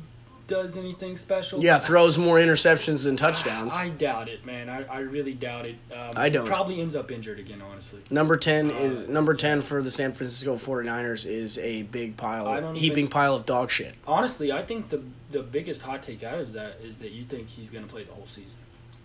does 0.51 0.75
anything 0.75 1.15
special. 1.15 1.63
Yeah, 1.63 1.79
throws 1.79 2.17
more 2.17 2.35
interceptions 2.37 3.05
than 3.05 3.15
touchdowns. 3.15 3.73
I 3.73 3.87
doubt 3.89 4.27
it, 4.27 4.45
man. 4.45 4.69
I, 4.69 4.83
I 4.83 4.99
really 4.99 5.33
doubt 5.33 5.65
it. 5.65 5.77
Um, 5.91 6.11
I 6.17 6.27
don't. 6.29 6.43
he 6.43 6.49
Probably 6.51 6.81
ends 6.81 6.93
up 6.95 7.09
injured 7.09 7.39
again, 7.39 7.61
honestly. 7.61 8.01
Number 8.09 8.35
10 8.35 8.69
Uh, 8.69 8.73
is 8.75 9.07
number 9.07 9.33
10 9.33 9.61
for 9.61 9.81
the 9.81 9.89
San 9.89 10.11
Francisco 10.11 10.57
49ers 10.57 11.25
is 11.25 11.57
a 11.59 11.83
big 11.83 12.11
I 12.11 12.21
pile, 12.21 12.73
heaping 12.73 12.99
even- 13.05 13.07
pile 13.07 13.33
of 13.33 13.45
dog 13.45 13.71
shit. 13.71 13.95
Honestly, 14.05 14.51
I 14.51 14.61
think 14.61 14.89
the 14.89 15.01
the 15.31 15.41
biggest 15.41 15.81
hot 15.81 16.03
take 16.03 16.23
out 16.23 16.39
of 16.39 16.51
that 16.51 16.79
is 16.83 16.97
that 16.97 17.11
you 17.11 17.23
think 17.23 17.47
he's 17.47 17.69
going 17.69 17.85
to 17.85 17.89
play 17.89 18.03
the 18.03 18.11
whole 18.11 18.25
season. 18.27 18.57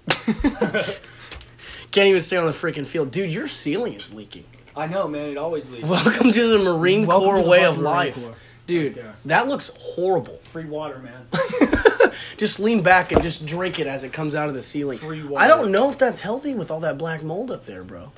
Can't 1.93 2.09
even 2.09 2.21
stay 2.21 2.37
on 2.37 2.47
the 2.47 2.53
freaking 2.53 2.87
field. 2.87 3.11
Dude, 3.13 3.33
your 3.33 3.47
ceiling 3.49 3.95
is 3.95 4.13
leaking. 4.13 4.45
I 4.77 4.87
know, 4.89 5.07
man. 5.09 5.31
It 5.31 5.37
always 5.37 5.71
leaks. 5.71 5.87
Welcome 5.87 6.33
to 6.33 6.49
the 6.59 6.59
Marine 6.65 7.07
Welcome 7.07 7.29
Corps 7.29 7.43
the 7.43 7.49
way 7.49 7.65
of 7.65 7.77
Corps. 7.77 7.83
life. 7.85 8.27
Right 8.27 8.35
Dude, 8.67 8.97
there. 8.97 9.15
that 9.27 9.49
looks 9.49 9.73
horrible. 9.79 10.39
Free 10.45 10.65
water, 10.65 10.99
man. 10.99 11.27
Just 12.37 12.61
lean 12.61 12.83
back 12.83 13.13
and 13.13 13.23
just 13.23 13.47
drink 13.47 13.79
it 13.79 13.87
as 13.87 14.05
it 14.05 14.13
comes 14.13 14.35
out 14.35 14.49
of 14.49 14.55
the 14.55 14.63
ceiling. 14.63 14.99
Free 14.99 15.23
water. 15.23 15.43
I 15.43 15.49
don't 15.49 15.71
know 15.71 15.91
if 15.91 15.99
that's 15.99 16.21
healthy 16.21 16.55
with 16.55 16.71
all 16.71 16.81
that 16.81 16.99
black 16.99 17.23
mold 17.23 17.51
up 17.51 17.65
there, 17.65 17.83
bro. 17.83 18.13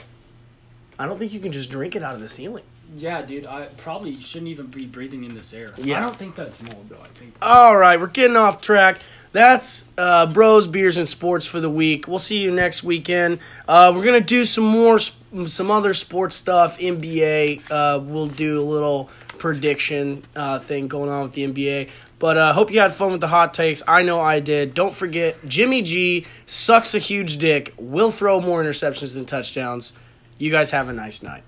I 0.98 1.06
don't 1.06 1.18
think 1.18 1.32
you 1.32 1.40
can 1.40 1.52
just 1.52 1.70
drink 1.70 1.94
it 1.94 2.02
out 2.02 2.14
of 2.14 2.20
the 2.20 2.28
ceiling. 2.28 2.64
Yeah, 2.96 3.22
dude. 3.22 3.46
I 3.46 3.66
probably 3.76 4.18
shouldn't 4.20 4.48
even 4.50 4.66
be 4.66 4.86
breathing 4.86 5.24
in 5.24 5.34
this 5.34 5.52
air. 5.52 5.72
Yeah. 5.76 5.98
I 5.98 6.00
don't 6.00 6.16
think 6.16 6.34
that's 6.34 6.60
mold, 6.62 6.86
though. 6.88 7.00
I 7.02 7.08
think. 7.18 7.34
All 7.42 7.76
right, 7.76 8.00
we're 8.00 8.06
getting 8.06 8.36
off 8.36 8.62
track. 8.62 9.00
That's 9.30 9.86
uh, 9.98 10.26
Bros, 10.26 10.66
Beers, 10.66 10.96
and 10.96 11.06
Sports 11.06 11.44
for 11.44 11.60
the 11.60 11.68
week. 11.68 12.08
We'll 12.08 12.18
see 12.18 12.38
you 12.38 12.50
next 12.50 12.82
weekend. 12.82 13.40
Uh, 13.68 13.92
we're 13.94 14.04
gonna 14.04 14.20
do 14.22 14.44
some 14.46 14.64
more, 14.64 14.98
some 14.98 15.70
other 15.70 15.92
sports 15.92 16.34
stuff. 16.34 16.78
NBA. 16.78 17.70
Uh, 17.70 18.00
we'll 18.02 18.26
do 18.26 18.58
a 18.60 18.64
little 18.64 19.10
prediction 19.38 20.22
uh, 20.34 20.58
thing 20.58 20.88
going 20.88 21.10
on 21.10 21.22
with 21.22 21.32
the 21.32 21.46
NBA. 21.46 21.90
But 22.18 22.36
I 22.36 22.48
uh, 22.48 22.52
hope 22.52 22.72
you 22.72 22.80
had 22.80 22.92
fun 22.92 23.12
with 23.12 23.20
the 23.20 23.28
hot 23.28 23.54
takes. 23.54 23.82
I 23.86 24.02
know 24.02 24.20
I 24.20 24.40
did. 24.40 24.74
Don't 24.74 24.94
forget, 24.94 25.36
Jimmy 25.46 25.82
G 25.82 26.26
sucks 26.46 26.94
a 26.94 26.98
huge 26.98 27.38
dick, 27.38 27.72
will 27.78 28.10
throw 28.10 28.40
more 28.40 28.62
interceptions 28.62 29.14
than 29.14 29.24
touchdowns. 29.24 29.92
You 30.36 30.50
guys 30.50 30.72
have 30.72 30.88
a 30.88 30.92
nice 30.92 31.22
night. 31.22 31.44